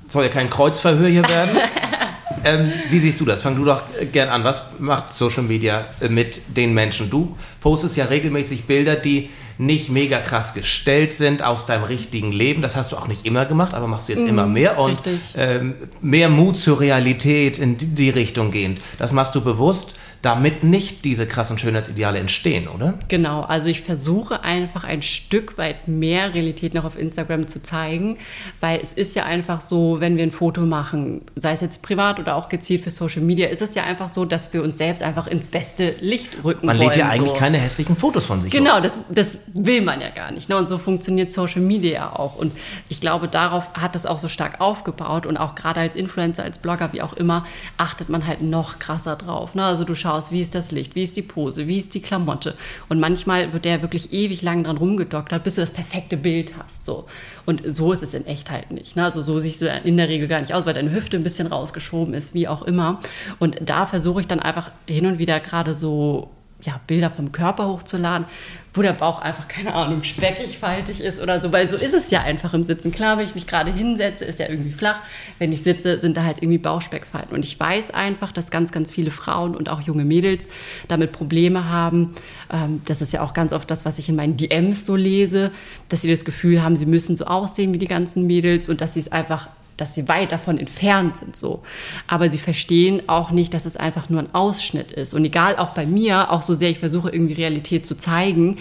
soll 0.10 0.24
ja 0.24 0.30
kein 0.30 0.50
Kreuzverhör 0.50 1.08
hier 1.08 1.28
werden. 1.28 1.58
ähm, 2.44 2.72
wie 2.90 3.00
siehst 3.00 3.20
du 3.20 3.26
das? 3.26 3.42
Fang 3.42 3.56
du 3.56 3.66
doch 3.66 3.84
gern 4.12 4.30
an. 4.30 4.44
Was 4.44 4.64
macht 4.80 5.14
Social 5.14 5.44
Media 5.44 5.86
äh, 6.02 6.10
mit 6.10 6.42
den 6.56 6.74
Menschen? 6.74 7.10
Du 7.10 7.38
postest 7.62 7.98
ja 7.98 8.06
regelmäßig 8.06 8.66
Bilder, 8.66 8.96
die 8.96 9.30
nicht 9.58 9.90
mega 9.90 10.20
krass 10.20 10.54
gestellt 10.54 11.14
sind 11.14 11.44
aus 11.44 11.66
deinem 11.66 11.84
richtigen 11.84 12.32
Leben. 12.32 12.62
Das 12.62 12.76
hast 12.76 12.92
du 12.92 12.98
auch 12.98 13.08
nicht 13.08 13.26
immer 13.26 13.46
gemacht, 13.46 13.74
aber 13.74 13.88
machst 13.88 14.10
du 14.10 14.14
jetzt 14.14 14.24
mm, 14.24 14.30
immer 14.30 14.48
mehr 14.48 14.80
und 14.80 15.00
ähm, 15.36 15.76
mehr 16.02 16.30
Mut 16.30 16.58
zur 16.58 16.80
Realität 16.80 17.60
in 17.60 17.78
die 17.78 18.10
Richtung 18.10 18.52
gehend. 18.52 18.82
Das 18.98 19.14
machst 19.14 19.36
du 19.36 19.42
bewusst 19.42 19.94
damit 20.24 20.64
nicht 20.64 21.04
diese 21.04 21.28
krassen 21.28 21.58
Schönheitsideale 21.58 22.18
entstehen, 22.18 22.70
oder? 22.70 22.94
Genau, 23.10 23.42
also 23.42 23.70
ich 23.70 23.82
versuche 23.82 24.42
einfach 24.44 24.86
ein 24.86 25.02
Stück 25.02 25.58
weit 25.58 25.90
mehr 25.90 26.34
Realität 26.34 26.74
noch 26.74 26.86
auf 26.86 26.98
Instagram 26.98 27.48
zu 27.48 27.62
zeigen, 27.62 28.18
weil 28.62 28.80
es 28.82 28.94
ist 28.94 29.18
ja 29.18 29.26
einfach 29.26 29.60
so, 29.60 30.00
wenn 30.00 30.16
wir 30.16 30.24
ein 30.24 30.32
Foto 30.32 30.62
machen, 30.62 31.24
sei 31.36 31.52
es 31.52 31.60
jetzt 31.60 31.82
privat 31.82 32.20
oder 32.20 32.38
auch 32.38 32.48
gezielt 32.48 32.82
für 32.82 32.90
Social 32.90 33.22
Media, 33.22 33.50
ist 33.50 33.62
es 33.62 33.76
ja 33.76 33.84
einfach 33.84 34.08
so, 34.08 34.24
dass 34.24 34.54
wir 34.54 34.64
uns 34.64 34.78
selbst 34.78 35.04
einfach 35.04 35.28
ins 35.28 35.50
beste 35.50 35.94
Licht 36.00 36.42
rücken 36.42 36.68
Man 36.68 36.78
wollen. 36.78 36.88
lädt 36.88 36.98
ja 36.98 37.10
eigentlich 37.10 37.32
so. 37.32 37.38
keine 37.38 37.58
hässlichen 37.58 37.98
Fotos 37.98 38.26
von 38.26 38.40
sich. 38.40 38.50
Genau, 38.50 38.80
das, 38.80 39.04
das 39.10 39.38
will 39.54 39.82
man 39.82 40.00
ja 40.00 40.10
gar 40.10 40.32
nicht. 40.32 40.48
Ne? 40.48 40.56
Und 40.56 40.70
so 40.70 40.78
funktioniert 40.78 41.34
Social 41.34 41.62
Media 41.62 42.14
auch. 42.14 42.38
Und 42.38 42.54
ich 42.88 43.02
glaube, 43.02 43.28
darauf 43.28 43.68
hat 43.74 43.94
es 43.98 44.06
auch 44.06 44.20
so 44.20 44.30
stark 44.30 44.62
aufgebaut 44.62 45.26
und 45.26 45.36
auch 45.36 45.56
gerade 45.56 45.82
als 45.82 45.98
Influencer, 45.98 46.44
als 46.44 46.60
Blogger, 46.60 46.94
wie 46.94 47.02
auch 47.02 47.12
immer, 47.12 47.46
achtet 47.76 48.08
man 48.08 48.26
halt 48.26 48.42
noch 48.42 48.80
krasser 48.80 49.18
drauf. 49.18 49.54
Ne? 49.54 49.66
Also 49.66 49.84
du 49.84 49.94
schaust 49.94 50.13
aus, 50.14 50.32
wie 50.32 50.42
ist 50.42 50.56
das 50.56 50.72
Licht, 50.72 50.96
wie 50.96 51.04
ist 51.04 51.18
die 51.18 51.22
Pose, 51.22 51.68
wie 51.68 51.78
ist 51.78 51.94
die 51.94 52.02
Klamotte. 52.02 52.56
Und 52.90 53.00
manchmal 53.00 53.54
wird 53.54 53.66
der 53.66 53.82
wirklich 53.82 54.14
ewig 54.14 54.42
lang 54.42 54.64
dran 54.64 54.78
rumgedoktert, 54.78 55.44
bis 55.44 55.56
du 55.56 55.62
das 55.62 55.72
perfekte 55.72 56.18
Bild 56.18 56.54
hast. 56.58 56.86
So. 56.86 57.06
Und 57.46 57.62
so 57.66 57.92
ist 57.92 58.04
es 58.04 58.14
in 58.14 58.26
Echtheit 58.26 58.72
nicht. 58.72 58.96
Ne? 58.96 59.04
Also 59.04 59.22
so 59.22 59.40
siehst 59.40 59.62
du 59.62 59.68
in 59.84 59.98
der 59.98 60.10
Regel 60.10 60.28
gar 60.28 60.42
nicht 60.42 60.54
aus, 60.54 60.66
weil 60.66 60.74
deine 60.74 60.92
Hüfte 60.92 61.18
ein 61.18 61.24
bisschen 61.24 61.48
rausgeschoben 61.48 62.14
ist, 62.14 62.34
wie 62.34 62.48
auch 62.48 62.62
immer. 62.64 63.00
Und 63.40 63.58
da 63.62 63.86
versuche 63.86 64.22
ich 64.22 64.28
dann 64.28 64.40
einfach 64.40 64.72
hin 64.88 65.06
und 65.06 65.20
wieder 65.20 65.40
gerade 65.40 65.74
so 65.74 66.30
ja, 66.64 66.80
Bilder 66.88 67.10
vom 67.10 67.32
Körper 67.32 67.68
hochzuladen, 67.68 68.26
wo 68.74 68.82
der 68.82 68.94
Bauch 68.94 69.22
einfach, 69.22 69.48
keine 69.48 69.74
Ahnung, 69.74 70.04
speckig, 70.04 70.58
faltig 70.58 71.00
ist 71.02 71.22
oder 71.22 71.42
so, 71.42 71.52
weil 71.52 71.70
so 71.70 71.76
ist 71.76 71.94
es 71.94 72.10
ja 72.10 72.22
einfach 72.22 72.54
im 72.54 72.64
Sitzen. 72.64 72.92
Klar, 72.92 73.18
wenn 73.18 73.26
ich 73.26 73.36
mich 73.36 73.46
gerade 73.46 73.72
hinsetze, 73.72 74.26
ist 74.26 74.40
er 74.40 74.50
irgendwie 74.50 74.72
flach. 74.72 75.00
Wenn 75.38 75.52
ich 75.52 75.62
sitze, 75.62 76.00
sind 76.00 76.18
da 76.18 76.24
halt 76.24 76.38
irgendwie 76.38 76.58
Bauchspeckfalten. 76.58 77.36
Und 77.36 77.46
ich 77.46 77.60
weiß 77.60 77.92
einfach, 77.92 78.32
dass 78.32 78.50
ganz, 78.50 78.72
ganz 78.72 78.92
viele 78.92 79.12
Frauen 79.12 79.56
und 79.56 79.70
auch 79.70 79.82
junge 79.82 80.06
Mädels 80.06 80.48
damit 80.88 81.12
Probleme 81.12 81.70
haben. 81.70 82.16
Ähm, 82.52 82.82
das 82.86 83.02
ist 83.02 83.14
ja 83.14 83.22
auch 83.22 83.34
ganz 83.34 83.54
oft 83.54 83.70
das, 83.70 83.86
was 83.86 84.00
ich 84.00 84.10
in 84.10 84.16
meinen 84.16 84.38
DMs 84.38 84.86
so 84.86 84.96
lese, 84.96 85.52
dass 85.90 86.02
sie 86.02 86.10
das 86.10 86.26
Gefühl 86.26 86.64
haben, 86.64 86.76
sie 86.76 86.86
müssen 86.86 87.16
so 87.16 87.26
aussehen 87.26 87.74
wie 87.74 87.80
die 87.80 87.88
ganzen 87.88 88.26
Mädels 88.26 88.70
und 88.70 88.82
dass 88.82 88.96
sie 88.96 89.02
es 89.02 89.12
einfach 89.12 89.50
dass 89.78 89.96
sie 89.96 90.08
weit 90.08 90.32
davon 90.32 90.58
entfernt 90.58 91.18
sind 91.18 91.36
so. 91.36 91.64
Aber 92.08 92.30
sie 92.30 92.38
verstehen 92.38 93.04
auch 93.08 93.32
nicht, 93.32 93.54
dass 93.54 93.66
es 93.66 93.78
einfach 93.78 94.10
nur 94.10 94.22
ein 94.22 94.34
Ausschnitt 94.34 94.92
ist. 94.92 95.14
Und 95.14 95.26
egal, 95.26 95.58
auch 95.58 95.70
bei 95.70 95.86
mir, 95.86 96.32
auch 96.32 96.42
so 96.42 96.54
sehr 96.54 96.70
ich 96.70 96.80
versuche, 96.80 97.10
irgendwie 97.10 97.34
Realität 97.34 97.86
zu 97.86 97.96
zeigen, 97.96 98.58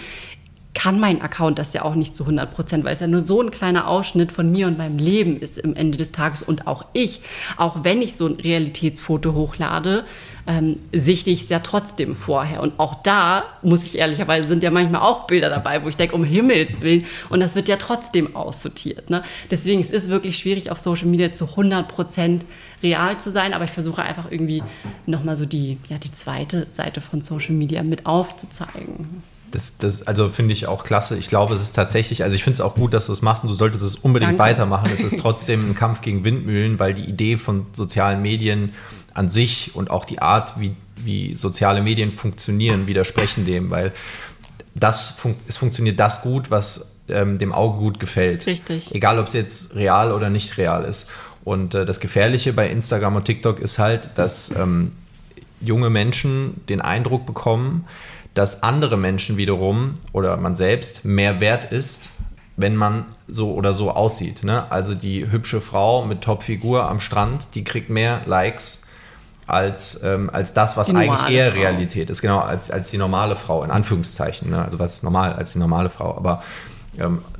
kann 0.73 0.99
mein 0.99 1.21
Account 1.21 1.59
das 1.59 1.73
ja 1.73 1.83
auch 1.83 1.95
nicht 1.95 2.15
zu 2.15 2.23
100 2.23 2.51
Prozent, 2.51 2.83
weil 2.83 2.93
es 2.93 2.99
ja 2.99 3.07
nur 3.07 3.23
so 3.23 3.41
ein 3.41 3.51
kleiner 3.51 3.87
Ausschnitt 3.87 4.31
von 4.31 4.51
mir 4.51 4.67
und 4.67 4.77
meinem 4.77 4.97
Leben 4.97 5.39
ist 5.39 5.57
im 5.57 5.75
Ende 5.75 5.97
des 5.97 6.11
Tages 6.11 6.41
und 6.41 6.67
auch 6.67 6.85
ich, 6.93 7.21
auch 7.57 7.83
wenn 7.83 8.01
ich 8.01 8.15
so 8.15 8.27
ein 8.27 8.39
Realitätsfoto 8.39 9.33
hochlade, 9.33 10.05
ähm, 10.45 10.77
sichte 10.91 11.29
ich 11.29 11.43
es 11.43 11.49
ja 11.49 11.59
trotzdem 11.59 12.15
vorher. 12.15 12.61
Und 12.61 12.79
auch 12.79 13.01
da, 13.01 13.43
muss 13.61 13.83
ich 13.83 13.97
ehrlicherweise, 13.97 14.47
sind 14.47 14.63
ja 14.63 14.71
manchmal 14.71 15.01
auch 15.01 15.25
Bilder 15.27 15.49
dabei, 15.49 15.83
wo 15.83 15.89
ich 15.89 15.97
denke, 15.97 16.15
um 16.15 16.23
Himmels 16.23 16.81
Willen, 16.81 17.05
und 17.29 17.39
das 17.39 17.55
wird 17.55 17.67
ja 17.67 17.77
trotzdem 17.77 18.35
aussortiert. 18.35 19.09
Ne? 19.09 19.23
Deswegen 19.49 19.81
es 19.81 19.89
ist 19.89 20.03
es 20.03 20.09
wirklich 20.09 20.37
schwierig, 20.37 20.71
auf 20.71 20.79
Social 20.79 21.07
Media 21.07 21.31
zu 21.31 21.45
100 21.45 21.87
Prozent 21.87 22.45
real 22.81 23.17
zu 23.19 23.31
sein, 23.31 23.53
aber 23.53 23.65
ich 23.65 23.71
versuche 23.71 24.03
einfach 24.03 24.29
irgendwie 24.29 24.63
nochmal 25.05 25.37
so 25.37 25.45
die, 25.45 25.77
ja, 25.89 25.97
die 25.97 26.11
zweite 26.11 26.67
Seite 26.71 27.01
von 27.01 27.21
Social 27.21 27.53
Media 27.53 27.81
mit 27.83 28.05
aufzuzeigen. 28.05 29.23
Das, 29.53 29.77
das, 29.77 30.07
also 30.07 30.29
finde 30.29 30.53
ich 30.53 30.65
auch 30.65 30.83
klasse. 30.83 31.15
Ich 31.15 31.29
glaube, 31.29 31.53
es 31.53 31.61
ist 31.61 31.73
tatsächlich, 31.73 32.23
also 32.23 32.35
ich 32.35 32.43
finde 32.43 32.55
es 32.55 32.61
auch 32.61 32.73
gut, 32.73 32.91
dass 32.91 33.05
du 33.05 33.11
es 33.11 33.21
machst 33.21 33.43
und 33.43 33.49
du 33.49 33.55
solltest 33.55 33.83
es 33.83 33.95
unbedingt 33.95 34.31
Danke. 34.31 34.43
weitermachen. 34.43 34.89
Es 34.91 35.03
ist 35.03 35.19
trotzdem 35.21 35.69
ein 35.69 35.75
Kampf 35.75 36.01
gegen 36.01 36.23
Windmühlen, 36.23 36.79
weil 36.79 36.95
die 36.95 37.03
Idee 37.03 37.37
von 37.37 37.67
sozialen 37.71 38.23
Medien 38.23 38.73
an 39.13 39.29
sich 39.29 39.75
und 39.75 39.91
auch 39.91 40.05
die 40.05 40.23
Art, 40.23 40.59
wie, 40.59 40.75
wie 40.95 41.35
soziale 41.35 41.83
Medien 41.83 42.11
funktionieren, 42.11 42.87
widersprechen 42.87 43.45
dem, 43.45 43.69
weil 43.69 43.91
das 44.73 45.11
fun 45.11 45.35
es 45.47 45.57
funktioniert 45.57 45.99
das 45.99 46.23
gut, 46.23 46.49
was 46.49 46.97
ähm, 47.07 47.37
dem 47.37 47.51
Auge 47.51 47.77
gut 47.77 47.99
gefällt. 47.99 48.47
Richtig. 48.47 48.95
Egal, 48.95 49.19
ob 49.19 49.27
es 49.27 49.33
jetzt 49.33 49.75
real 49.75 50.11
oder 50.11 50.31
nicht 50.31 50.57
real 50.57 50.83
ist. 50.83 51.11
Und 51.43 51.75
äh, 51.75 51.85
das 51.85 51.99
Gefährliche 51.99 52.53
bei 52.53 52.67
Instagram 52.69 53.17
und 53.17 53.25
TikTok 53.25 53.59
ist 53.59 53.77
halt, 53.77 54.09
dass 54.15 54.49
ähm, 54.57 54.93
junge 55.61 55.91
Menschen 55.91 56.61
den 56.69 56.81
Eindruck 56.81 57.27
bekommen, 57.27 57.85
dass 58.33 58.63
andere 58.63 58.97
Menschen 58.97 59.37
wiederum 59.37 59.95
oder 60.11 60.37
man 60.37 60.55
selbst 60.55 61.05
mehr 61.05 61.39
wert 61.39 61.65
ist, 61.65 62.09
wenn 62.55 62.75
man 62.75 63.05
so 63.27 63.53
oder 63.53 63.73
so 63.73 63.91
aussieht. 63.91 64.43
Ne? 64.43 64.71
Also 64.71 64.95
die 64.95 65.29
hübsche 65.29 65.61
Frau 65.61 66.05
mit 66.05 66.21
Top-Figur 66.21 66.87
am 66.89 66.99
Strand, 66.99 67.55
die 67.55 67.63
kriegt 67.63 67.89
mehr 67.89 68.21
Likes 68.25 68.83
als, 69.47 70.01
ähm, 70.03 70.29
als 70.31 70.53
das, 70.53 70.77
was 70.77 70.89
eigentlich 70.89 71.29
eher 71.29 71.51
Frau. 71.51 71.59
Realität 71.59 72.09
ist. 72.09 72.21
Genau, 72.21 72.39
als, 72.39 72.71
als 72.71 72.91
die 72.91 72.97
normale 72.97 73.35
Frau, 73.35 73.63
in 73.63 73.71
Anführungszeichen. 73.71 74.49
Ne? 74.49 74.63
Also 74.63 74.79
was 74.79 74.95
ist 74.95 75.03
normal 75.03 75.33
als 75.33 75.53
die 75.53 75.59
normale 75.59 75.89
Frau. 75.89 76.15
Aber 76.15 76.43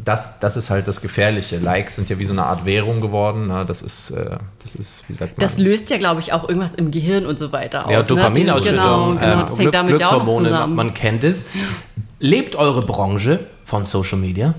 das, 0.04 0.40
das 0.40 0.58
ist 0.58 0.70
halt 0.70 0.88
das 0.88 1.02
Gefährliche. 1.02 1.60
Likes 1.60 1.96
sind 1.96 2.10
ja 2.10 2.18
wie 2.18 2.26
so 2.26 2.34
eine 2.34 2.46
Art 2.46 2.66
Währung 2.66 3.02
geworden. 3.02 3.48
Ne? 3.48 3.66
Das 3.66 3.82
ist, 3.82 4.10
äh, 4.12 4.38
das 4.60 4.76
ist, 4.76 5.06
wie 5.08 5.14
sagt 5.14 5.38
man? 5.38 5.48
Das 5.48 5.58
löst 5.60 5.90
ja, 5.90 5.98
glaube 5.98 6.22
ich, 6.22 6.34
auch 6.34 6.48
irgendwas 6.48 6.74
im 6.74 6.90
Gehirn 6.92 7.26
und 7.26 7.38
so 7.38 7.52
weiter 7.52 7.86
aus. 7.86 7.92
Ja, 7.92 8.00
ne? 8.00 8.06
Dopaminausschüttung, 8.06 8.78
genau, 8.78 9.12
genau. 9.12 9.22
Ähm, 9.22 9.40
das 9.48 9.60
hängt 9.60 9.74
damit 9.74 9.96
Glückshormone, 9.98 10.50
ja 10.50 10.68
man 10.68 10.94
kennt 10.94 11.24
es. 11.24 11.46
Lebt 12.20 12.56
eure 12.56 12.82
Branche 12.82 13.42
von 13.64 13.86
Social 13.86 14.18
Media? 14.18 14.56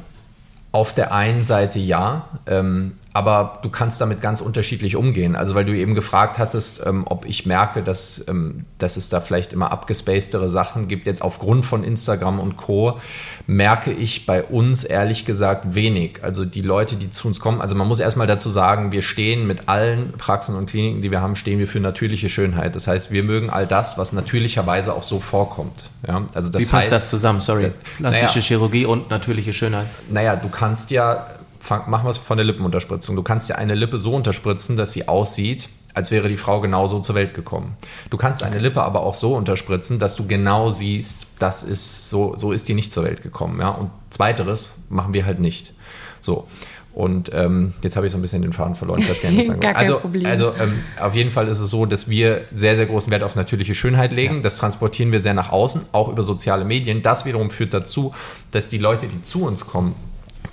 Auf 0.70 0.92
der 0.94 1.12
einen 1.12 1.42
Seite 1.42 1.78
ja. 1.80 2.28
Ähm, 2.46 2.94
aber 3.16 3.60
du 3.62 3.70
kannst 3.70 4.00
damit 4.00 4.20
ganz 4.20 4.40
unterschiedlich 4.40 4.96
umgehen. 4.96 5.36
Also 5.36 5.54
weil 5.54 5.64
du 5.64 5.72
eben 5.72 5.94
gefragt 5.94 6.38
hattest, 6.38 6.84
ähm, 6.84 7.04
ob 7.06 7.26
ich 7.26 7.46
merke, 7.46 7.80
dass, 7.80 8.24
ähm, 8.26 8.64
dass 8.78 8.96
es 8.96 9.08
da 9.08 9.20
vielleicht 9.20 9.52
immer 9.52 9.70
abgespacedere 9.70 10.50
Sachen 10.50 10.88
gibt. 10.88 11.06
Jetzt 11.06 11.22
aufgrund 11.22 11.64
von 11.64 11.84
Instagram 11.84 12.40
und 12.40 12.56
Co. 12.56 12.98
merke 13.46 13.92
ich 13.92 14.26
bei 14.26 14.42
uns 14.42 14.82
ehrlich 14.82 15.24
gesagt 15.24 15.76
wenig. 15.76 16.24
Also 16.24 16.44
die 16.44 16.60
Leute, 16.60 16.96
die 16.96 17.08
zu 17.08 17.28
uns 17.28 17.38
kommen, 17.38 17.60
also 17.60 17.76
man 17.76 17.86
muss 17.86 18.00
erstmal 18.00 18.26
dazu 18.26 18.50
sagen, 18.50 18.90
wir 18.90 19.02
stehen 19.02 19.46
mit 19.46 19.68
allen 19.68 20.10
Praxen 20.18 20.56
und 20.56 20.68
Kliniken, 20.68 21.00
die 21.00 21.12
wir 21.12 21.20
haben, 21.20 21.36
stehen 21.36 21.60
wir 21.60 21.68
für 21.68 21.78
natürliche 21.78 22.28
Schönheit. 22.28 22.74
Das 22.74 22.88
heißt, 22.88 23.12
wir 23.12 23.22
mögen 23.22 23.48
all 23.48 23.68
das, 23.68 23.96
was 23.96 24.12
natürlicherweise 24.12 24.92
auch 24.92 25.04
so 25.04 25.20
vorkommt. 25.20 25.84
Ja? 26.04 26.22
Also 26.34 26.48
das 26.48 26.62
Wie 26.62 26.66
passt 26.66 26.82
heißt, 26.82 26.92
das 26.92 27.10
zusammen? 27.10 27.38
Sorry. 27.38 27.70
Plastische 27.98 28.26
naja, 28.26 28.40
Chirurgie 28.40 28.86
und 28.86 29.08
natürliche 29.08 29.52
Schönheit. 29.52 29.86
Naja, 30.10 30.34
du 30.34 30.48
kannst 30.48 30.90
ja 30.90 31.28
machen 31.70 32.04
wir 32.04 32.10
es 32.10 32.18
von 32.18 32.36
der 32.36 32.44
Lippenunterspritzung. 32.44 33.16
Du 33.16 33.22
kannst 33.22 33.48
ja 33.48 33.56
eine 33.56 33.74
Lippe 33.74 33.98
so 33.98 34.14
unterspritzen, 34.14 34.76
dass 34.76 34.92
sie 34.92 35.08
aussieht, 35.08 35.68
als 35.94 36.10
wäre 36.10 36.28
die 36.28 36.36
Frau 36.36 36.60
genauso 36.60 37.00
zur 37.00 37.14
Welt 37.14 37.34
gekommen. 37.34 37.76
Du 38.10 38.16
kannst 38.16 38.42
eine 38.42 38.58
Lippe 38.58 38.82
aber 38.82 39.02
auch 39.02 39.14
so 39.14 39.36
unterspritzen, 39.36 39.98
dass 39.98 40.16
du 40.16 40.26
genau 40.26 40.70
siehst, 40.70 41.28
das 41.38 41.62
ist 41.62 42.10
so, 42.10 42.36
so 42.36 42.52
ist 42.52 42.68
die 42.68 42.74
nicht 42.74 42.90
zur 42.90 43.04
Welt 43.04 43.22
gekommen. 43.22 43.60
Ja? 43.60 43.68
Und 43.70 43.90
zweiteres 44.10 44.74
machen 44.88 45.14
wir 45.14 45.24
halt 45.24 45.38
nicht. 45.38 45.72
So. 46.20 46.48
Und 46.94 47.30
ähm, 47.32 47.74
jetzt 47.82 47.96
habe 47.96 48.06
ich 48.06 48.12
so 48.12 48.18
ein 48.18 48.22
bisschen 48.22 48.42
den 48.42 48.52
Faden 48.52 48.76
verloren. 48.76 49.00
Ich 49.00 49.10
weiß 49.10 49.20
gar 49.20 49.30
nicht, 49.30 49.40
was 49.40 49.46
sagen 49.48 49.66
also, 49.76 49.98
Problem. 49.98 50.26
also 50.26 50.52
ähm, 50.54 50.80
auf 51.00 51.14
jeden 51.14 51.32
Fall 51.32 51.48
ist 51.48 51.58
es 51.58 51.70
so, 51.70 51.86
dass 51.86 52.08
wir 52.08 52.42
sehr, 52.52 52.76
sehr 52.76 52.86
großen 52.86 53.10
Wert 53.10 53.24
auf 53.24 53.34
natürliche 53.34 53.74
Schönheit 53.74 54.12
legen. 54.12 54.36
Ja. 54.36 54.42
Das 54.42 54.58
transportieren 54.58 55.10
wir 55.10 55.18
sehr 55.18 55.34
nach 55.34 55.50
außen, 55.50 55.86
auch 55.90 56.08
über 56.08 56.22
soziale 56.22 56.64
Medien. 56.64 57.02
Das 57.02 57.24
wiederum 57.24 57.50
führt 57.50 57.74
dazu, 57.74 58.14
dass 58.52 58.68
die 58.68 58.78
Leute, 58.78 59.08
die 59.08 59.22
zu 59.22 59.44
uns 59.44 59.66
kommen, 59.66 59.96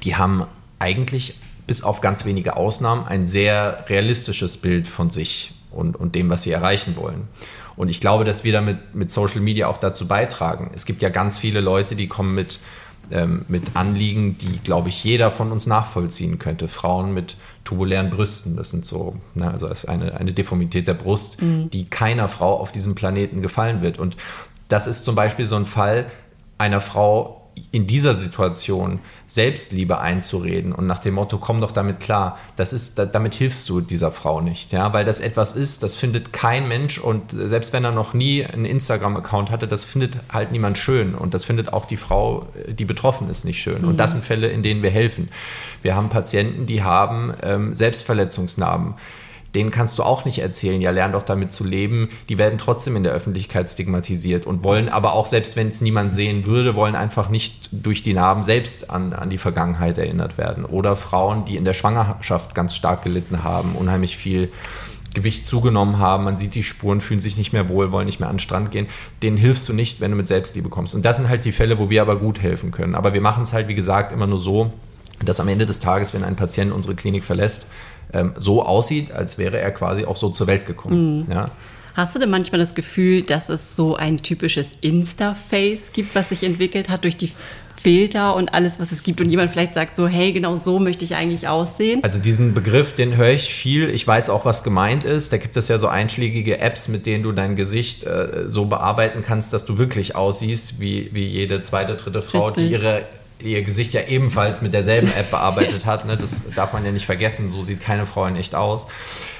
die 0.03 0.15
haben 0.15 0.45
eigentlich 0.81 1.35
bis 1.67 1.83
auf 1.83 2.01
ganz 2.01 2.25
wenige 2.25 2.57
Ausnahmen 2.57 3.07
ein 3.07 3.25
sehr 3.25 3.85
realistisches 3.87 4.57
Bild 4.57 4.87
von 4.87 5.09
sich 5.09 5.53
und, 5.71 5.95
und 5.95 6.15
dem, 6.15 6.29
was 6.29 6.43
sie 6.43 6.51
erreichen 6.51 6.97
wollen. 6.97 7.27
Und 7.77 7.87
ich 7.87 8.01
glaube, 8.01 8.25
dass 8.25 8.43
wir 8.43 8.51
damit 8.51 8.93
mit 8.93 9.09
Social 9.09 9.39
Media 9.39 9.67
auch 9.67 9.77
dazu 9.77 10.07
beitragen. 10.07 10.71
Es 10.75 10.85
gibt 10.85 11.01
ja 11.01 11.09
ganz 11.09 11.39
viele 11.39 11.61
Leute, 11.61 11.95
die 11.95 12.07
kommen 12.07 12.35
mit, 12.35 12.59
ähm, 13.09 13.45
mit 13.47 13.75
Anliegen, 13.75 14.37
die, 14.37 14.59
glaube 14.59 14.89
ich, 14.89 15.03
jeder 15.03 15.31
von 15.31 15.51
uns 15.51 15.67
nachvollziehen 15.67 16.39
könnte. 16.39 16.67
Frauen 16.67 17.13
mit 17.13 17.37
tubulären 17.63 18.09
Brüsten, 18.09 18.57
das 18.57 18.71
sind 18.71 18.85
so, 18.85 19.15
na, 19.35 19.51
also 19.51 19.67
das 19.67 19.83
ist 19.83 19.89
eine, 19.89 20.19
eine 20.19 20.33
Deformität 20.33 20.87
der 20.87 20.93
Brust, 20.95 21.41
mhm. 21.41 21.69
die 21.69 21.85
keiner 21.85 22.27
Frau 22.27 22.59
auf 22.59 22.71
diesem 22.71 22.95
Planeten 22.95 23.41
gefallen 23.41 23.81
wird. 23.81 23.97
Und 23.97 24.17
das 24.67 24.87
ist 24.87 25.05
zum 25.05 25.15
Beispiel 25.15 25.45
so 25.45 25.55
ein 25.55 25.65
Fall 25.65 26.07
einer 26.57 26.81
Frau, 26.81 27.40
in 27.71 27.87
dieser 27.87 28.13
Situation 28.13 28.99
Selbstliebe 29.27 29.99
einzureden 29.99 30.73
und 30.73 30.87
nach 30.87 30.99
dem 30.99 31.13
Motto, 31.13 31.37
komm 31.37 31.61
doch 31.61 31.71
damit 31.71 31.99
klar, 31.99 32.37
das 32.57 32.73
ist, 32.73 32.99
damit 32.99 33.33
hilfst 33.33 33.67
du 33.69 33.79
dieser 33.79 34.11
Frau 34.11 34.41
nicht, 34.41 34.73
ja, 34.73 34.91
weil 34.93 35.05
das 35.05 35.21
etwas 35.21 35.53
ist, 35.53 35.83
das 35.83 35.95
findet 35.95 36.33
kein 36.33 36.67
Mensch 36.67 36.97
und 36.97 37.31
selbst 37.31 37.71
wenn 37.71 37.83
er 37.85 37.91
noch 37.91 38.13
nie 38.13 38.45
einen 38.45 38.65
Instagram-Account 38.65 39.51
hatte, 39.51 39.67
das 39.67 39.85
findet 39.85 40.19
halt 40.31 40.51
niemand 40.51 40.77
schön 40.77 41.15
und 41.15 41.33
das 41.33 41.45
findet 41.45 41.71
auch 41.71 41.85
die 41.85 41.97
Frau, 41.97 42.47
die 42.67 42.85
betroffen 42.85 43.29
ist, 43.29 43.45
nicht 43.45 43.61
schön. 43.61 43.83
Mhm. 43.83 43.87
Und 43.89 43.99
das 43.99 44.11
sind 44.11 44.25
Fälle, 44.25 44.47
in 44.47 44.63
denen 44.63 44.83
wir 44.83 44.91
helfen. 44.91 45.29
Wir 45.81 45.95
haben 45.95 46.09
Patienten, 46.09 46.65
die 46.65 46.83
haben 46.83 47.33
ähm, 47.43 47.73
Selbstverletzungsnarben 47.73 48.95
denen 49.55 49.71
kannst 49.71 49.99
du 49.99 50.03
auch 50.03 50.25
nicht 50.25 50.39
erzählen, 50.39 50.79
ja, 50.79 50.91
lern 50.91 51.11
doch 51.11 51.23
damit 51.23 51.51
zu 51.51 51.63
leben. 51.63 52.09
Die 52.29 52.37
werden 52.37 52.57
trotzdem 52.57 52.95
in 52.95 53.03
der 53.03 53.13
Öffentlichkeit 53.13 53.69
stigmatisiert 53.69 54.45
und 54.45 54.63
wollen 54.63 54.89
aber 54.89 55.13
auch, 55.13 55.27
selbst 55.27 55.55
wenn 55.55 55.69
es 55.69 55.81
niemand 55.81 56.15
sehen 56.15 56.45
würde, 56.45 56.75
wollen 56.75 56.95
einfach 56.95 57.29
nicht 57.29 57.69
durch 57.71 58.01
die 58.01 58.13
Narben 58.13 58.43
selbst 58.43 58.89
an, 58.89 59.13
an 59.13 59.29
die 59.29 59.37
Vergangenheit 59.37 59.97
erinnert 59.97 60.37
werden. 60.37 60.65
Oder 60.65 60.95
Frauen, 60.95 61.45
die 61.45 61.57
in 61.57 61.65
der 61.65 61.73
Schwangerschaft 61.73 62.55
ganz 62.55 62.75
stark 62.75 63.03
gelitten 63.03 63.43
haben, 63.43 63.75
unheimlich 63.75 64.17
viel 64.17 64.49
Gewicht 65.13 65.45
zugenommen 65.45 65.99
haben, 65.99 66.23
man 66.23 66.37
sieht 66.37 66.55
die 66.55 66.63
Spuren, 66.63 67.01
fühlen 67.01 67.19
sich 67.19 67.37
nicht 67.37 67.51
mehr 67.51 67.67
wohl, 67.67 67.91
wollen 67.91 68.05
nicht 68.05 68.21
mehr 68.21 68.29
an 68.29 68.35
den 68.35 68.39
Strand 68.39 68.71
gehen, 68.71 68.87
denen 69.21 69.35
hilfst 69.35 69.67
du 69.67 69.73
nicht, 69.73 69.99
wenn 69.99 70.11
du 70.11 70.17
mit 70.17 70.27
Selbstliebe 70.27 70.69
kommst. 70.69 70.95
Und 70.95 71.03
das 71.03 71.17
sind 71.17 71.27
halt 71.27 71.43
die 71.43 71.51
Fälle, 71.51 71.79
wo 71.79 71.89
wir 71.89 72.01
aber 72.01 72.17
gut 72.17 72.41
helfen 72.41 72.71
können. 72.71 72.95
Aber 72.95 73.13
wir 73.13 73.19
machen 73.21 73.43
es 73.43 73.51
halt, 73.51 73.67
wie 73.67 73.75
gesagt, 73.75 74.13
immer 74.13 74.27
nur 74.27 74.39
so, 74.39 74.71
dass 75.25 75.39
am 75.39 75.47
Ende 75.47 75.65
des 75.65 75.79
Tages, 75.79 76.13
wenn 76.13 76.23
ein 76.23 76.35
Patient 76.35 76.71
unsere 76.71 76.95
Klinik 76.95 77.23
verlässt, 77.23 77.67
ähm, 78.13 78.33
so 78.37 78.63
aussieht, 78.65 79.11
als 79.11 79.37
wäre 79.37 79.59
er 79.59 79.71
quasi 79.71 80.05
auch 80.05 80.17
so 80.17 80.29
zur 80.29 80.47
Welt 80.47 80.65
gekommen. 80.65 81.25
Mhm. 81.25 81.31
Ja. 81.31 81.45
Hast 81.93 82.15
du 82.15 82.19
denn 82.19 82.29
manchmal 82.29 82.59
das 82.59 82.73
Gefühl, 82.73 83.21
dass 83.21 83.49
es 83.49 83.75
so 83.75 83.95
ein 83.95 84.17
typisches 84.17 84.73
Insta-Face 84.81 85.91
gibt, 85.91 86.15
was 86.15 86.29
sich 86.29 86.43
entwickelt 86.43 86.89
hat 86.89 87.03
durch 87.03 87.17
die 87.17 87.31
Filter 87.81 88.35
und 88.35 88.53
alles, 88.53 88.79
was 88.79 88.91
es 88.91 89.01
gibt 89.01 89.21
und 89.21 89.29
jemand 89.29 89.51
vielleicht 89.51 89.73
sagt 89.73 89.95
so, 89.95 90.07
hey, 90.07 90.31
genau 90.31 90.57
so 90.57 90.79
möchte 90.79 91.03
ich 91.03 91.15
eigentlich 91.15 91.47
aussehen? 91.47 92.03
Also 92.03 92.19
diesen 92.19 92.53
Begriff, 92.53 92.93
den 92.93 93.17
höre 93.17 93.31
ich 93.31 93.53
viel. 93.53 93.89
Ich 93.89 94.05
weiß 94.05 94.29
auch, 94.29 94.45
was 94.45 94.63
gemeint 94.63 95.03
ist. 95.03 95.33
Da 95.33 95.37
gibt 95.37 95.57
es 95.57 95.67
ja 95.67 95.79
so 95.79 95.87
einschlägige 95.87 96.59
Apps, 96.59 96.89
mit 96.89 97.07
denen 97.07 97.23
du 97.23 97.31
dein 97.31 97.55
Gesicht 97.55 98.03
äh, 98.03 98.45
so 98.47 98.65
bearbeiten 98.65 99.23
kannst, 99.25 99.51
dass 99.51 99.65
du 99.65 99.79
wirklich 99.79 100.15
aussiehst 100.15 100.79
wie, 100.79 101.09
wie 101.13 101.25
jede 101.25 101.63
zweite, 101.63 101.95
dritte 101.95 102.21
Frau, 102.21 102.47
Richtig. 102.47 102.67
die 102.67 102.71
ihre 102.71 103.05
ihr 103.43 103.61
Gesicht 103.63 103.93
ja 103.93 104.01
ebenfalls 104.07 104.61
mit 104.61 104.73
derselben 104.73 105.11
App 105.13 105.31
bearbeitet 105.31 105.85
hat. 105.85 106.05
Ne? 106.05 106.17
Das 106.17 106.49
darf 106.55 106.73
man 106.73 106.85
ja 106.85 106.91
nicht 106.91 107.05
vergessen, 107.05 107.49
so 107.49 107.63
sieht 107.63 107.81
keine 107.81 108.05
Frau 108.05 108.25
in 108.25 108.35
echt 108.35 108.55
aus. 108.55 108.87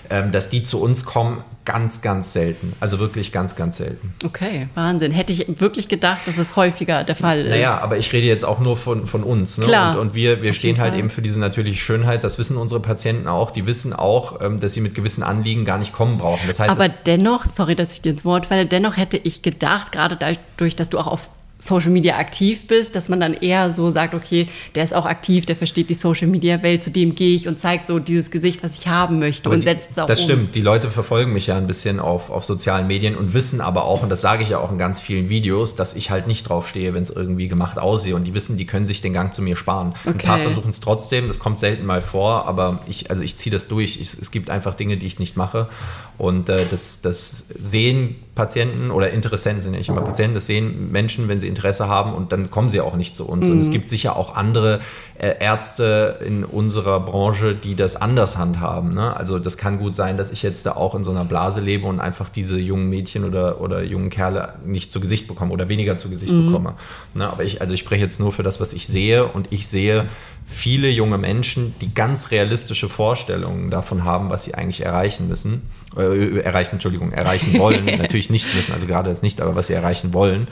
Ähm, 0.09 0.33
dass 0.33 0.49
die 0.49 0.61
zu 0.61 0.81
uns 0.81 1.05
kommen, 1.05 1.41
ganz, 1.63 2.01
ganz 2.01 2.33
selten. 2.33 2.73
Also 2.81 2.99
wirklich 2.99 3.31
ganz, 3.31 3.55
ganz 3.55 3.77
selten. 3.77 4.13
Okay, 4.25 4.67
Wahnsinn. 4.73 5.11
Hätte 5.11 5.31
ich 5.31 5.61
wirklich 5.61 5.87
gedacht, 5.87 6.21
dass 6.25 6.37
es 6.37 6.57
häufiger 6.57 7.05
der 7.05 7.15
Fall 7.15 7.45
ist. 7.45 7.49
Naja, 7.49 7.79
aber 7.81 7.97
ich 7.97 8.11
rede 8.11 8.27
jetzt 8.27 8.43
auch 8.43 8.59
nur 8.59 8.75
von, 8.75 9.07
von 9.07 9.23
uns. 9.23 9.57
Ne? 9.57 9.65
Klar. 9.65 9.93
Und, 9.93 10.07
und 10.07 10.15
wir, 10.15 10.41
wir 10.41 10.51
stehen 10.51 10.79
halt 10.79 10.91
Fall. 10.91 10.99
eben 10.99 11.09
für 11.09 11.21
diese 11.21 11.39
natürliche 11.39 11.77
Schönheit. 11.77 12.25
Das 12.25 12.37
wissen 12.39 12.57
unsere 12.57 12.81
Patienten 12.81 13.29
auch. 13.29 13.51
Die 13.51 13.65
wissen 13.67 13.93
auch, 13.93 14.41
ähm, 14.41 14.59
dass 14.59 14.73
sie 14.73 14.81
mit 14.81 14.95
gewissen 14.95 15.23
Anliegen 15.23 15.63
gar 15.63 15.77
nicht 15.77 15.93
kommen 15.93 16.17
brauchen. 16.17 16.45
Das 16.45 16.59
heißt, 16.59 16.77
aber 16.77 16.89
dennoch, 16.89 17.45
sorry, 17.45 17.75
dass 17.75 17.93
ich 17.93 18.01
dir 18.01 18.11
ins 18.11 18.25
Wort 18.25 18.47
falle, 18.47 18.65
dennoch 18.65 18.97
hätte 18.97 19.15
ich 19.15 19.41
gedacht, 19.41 19.93
gerade 19.93 20.17
dadurch, 20.17 20.75
dass 20.75 20.89
du 20.89 20.99
auch 20.99 21.07
auf 21.07 21.29
Social 21.61 21.91
Media 21.91 22.17
aktiv 22.17 22.67
bist, 22.67 22.95
dass 22.95 23.07
man 23.07 23.19
dann 23.19 23.33
eher 23.33 23.71
so 23.71 23.89
sagt, 23.89 24.13
okay, 24.13 24.47
der 24.75 24.83
ist 24.83 24.93
auch 24.93 25.05
aktiv, 25.05 25.45
der 25.45 25.55
versteht 25.55 25.89
die 25.89 25.93
Social 25.93 26.27
Media 26.27 26.61
Welt, 26.63 26.83
zu 26.83 26.89
dem 26.91 27.15
gehe 27.15 27.35
ich 27.35 27.47
und 27.47 27.59
zeige 27.59 27.83
so 27.85 27.99
dieses 27.99 28.31
Gesicht, 28.31 28.63
was 28.63 28.79
ich 28.79 28.87
haben 28.87 29.19
möchte 29.19 29.45
Aber 29.45 29.55
und 29.55 29.63
setzt 29.63 29.91
es 29.91 29.99
auch 29.99 30.07
Das 30.07 30.19
um. 30.21 30.25
stimmt. 30.25 30.55
Die 30.55 30.61
Leute 30.61 30.89
verfolgen 30.89 31.33
mich 31.33 31.47
ja 31.47 31.57
ein 31.57 31.67
bisschen 31.67 31.99
auf, 31.99 32.29
auf 32.31 32.43
sozialen 32.43 32.87
Medien 32.87 33.15
und 33.15 33.33
wissen 33.33 33.61
aber 33.61 33.85
auch, 33.85 34.01
und 34.03 34.09
das 34.09 34.21
sage 34.21 34.43
ich 34.43 34.49
ja 34.49 34.57
auch 34.59 34.71
in 34.71 34.77
ganz 34.79 34.99
vielen 34.99 35.29
Videos, 35.29 35.75
dass 35.75 35.95
ich 35.95 36.09
halt 36.09 36.25
nicht 36.27 36.49
drauf 36.49 36.67
stehe, 36.67 36.93
wenn 36.93 37.03
es 37.03 37.09
irgendwie 37.11 37.47
gemacht 37.47 37.77
aussehe. 37.77 38.15
Und 38.15 38.23
die 38.25 38.33
wissen, 38.33 38.57
die 38.57 38.65
können 38.65 38.87
sich 38.87 39.01
den 39.01 39.13
Gang 39.13 39.33
zu 39.33 39.41
mir 39.43 39.55
sparen. 39.55 39.93
Ein 40.03 40.15
Okay. 40.15 40.25
paar 40.27 40.39
versuchen 40.39 40.69
es 40.69 40.79
trotzdem, 40.79 41.27
das 41.27 41.39
kommt 41.39 41.59
selten 41.59 41.85
mal 41.85 42.01
vor, 42.01 42.47
aber 42.47 42.79
ich, 42.87 43.11
also 43.11 43.21
ich 43.23 43.35
ziehe 43.37 43.51
das 43.53 43.67
durch. 43.67 43.99
Ich, 44.01 44.13
es 44.19 44.31
gibt 44.31 44.49
einfach 44.49 44.73
Dinge, 44.73 44.97
die 44.97 45.05
ich 45.05 45.19
nicht 45.19 45.37
mache. 45.37 45.69
Und 46.17 46.49
äh, 46.49 46.65
das, 46.69 47.01
das 47.01 47.45
sehen 47.59 48.15
Patienten 48.41 48.89
oder 48.89 49.11
Interessenten 49.11 49.61
sind 49.61 49.73
ja 49.73 49.77
nicht 49.77 49.89
immer 49.89 50.01
Patienten, 50.01 50.33
das 50.33 50.47
sehen 50.47 50.91
Menschen, 50.91 51.27
wenn 51.27 51.39
sie 51.39 51.47
Interesse 51.47 51.87
haben 51.87 52.11
und 52.11 52.31
dann 52.31 52.49
kommen 52.49 52.71
sie 52.71 52.81
auch 52.81 52.95
nicht 52.95 53.15
zu 53.15 53.27
uns. 53.27 53.47
Und 53.47 53.59
es 53.59 53.69
gibt 53.69 53.87
sicher 53.87 54.15
auch 54.15 54.35
andere 54.35 54.79
äh, 55.19 55.35
Ärzte 55.39 56.19
in 56.25 56.43
unserer 56.43 56.99
Branche, 57.01 57.53
die 57.53 57.75
das 57.75 57.95
anders 57.95 58.39
handhaben. 58.39 58.95
Ne? 58.95 59.15
Also 59.15 59.37
das 59.37 59.57
kann 59.57 59.77
gut 59.77 59.95
sein, 59.95 60.17
dass 60.17 60.31
ich 60.31 60.41
jetzt 60.41 60.65
da 60.65 60.71
auch 60.71 60.95
in 60.95 61.03
so 61.03 61.11
einer 61.11 61.23
Blase 61.23 61.61
lebe 61.61 61.85
und 61.85 61.99
einfach 61.99 62.29
diese 62.29 62.57
jungen 62.57 62.89
Mädchen 62.89 63.25
oder, 63.25 63.61
oder 63.61 63.83
jungen 63.83 64.09
Kerle 64.09 64.55
nicht 64.65 64.91
zu 64.91 64.99
Gesicht 64.99 65.27
bekomme 65.27 65.51
oder 65.53 65.69
weniger 65.69 65.95
zu 65.97 66.09
Gesicht 66.09 66.33
bekomme. 66.33 66.73
Ne? 67.13 67.31
Aber 67.31 67.43
ich, 67.43 67.61
also 67.61 67.75
ich 67.75 67.79
spreche 67.79 68.01
jetzt 68.01 68.19
nur 68.19 68.31
für 68.31 68.41
das, 68.41 68.59
was 68.59 68.73
ich 68.73 68.87
sehe 68.87 69.25
und 69.25 69.49
ich 69.51 69.67
sehe 69.67 70.07
viele 70.51 70.89
junge 70.89 71.17
Menschen, 71.17 71.73
die 71.81 71.93
ganz 71.93 72.31
realistische 72.31 72.89
Vorstellungen 72.89 73.69
davon 73.71 74.03
haben, 74.03 74.29
was 74.29 74.43
sie 74.43 74.53
eigentlich 74.53 74.81
erreichen 74.85 75.27
müssen. 75.27 75.63
Äh, 75.97 76.39
erreichen, 76.39 76.73
Entschuldigung, 76.73 77.11
erreichen 77.11 77.57
wollen. 77.57 77.85
Natürlich 77.97 78.29
nicht 78.29 78.53
müssen, 78.55 78.73
also 78.73 78.87
gerade 78.87 79.09
das 79.09 79.21
nicht, 79.21 79.41
aber 79.41 79.55
was 79.55 79.67
sie 79.67 79.73
erreichen 79.73 80.13
wollen. 80.13 80.47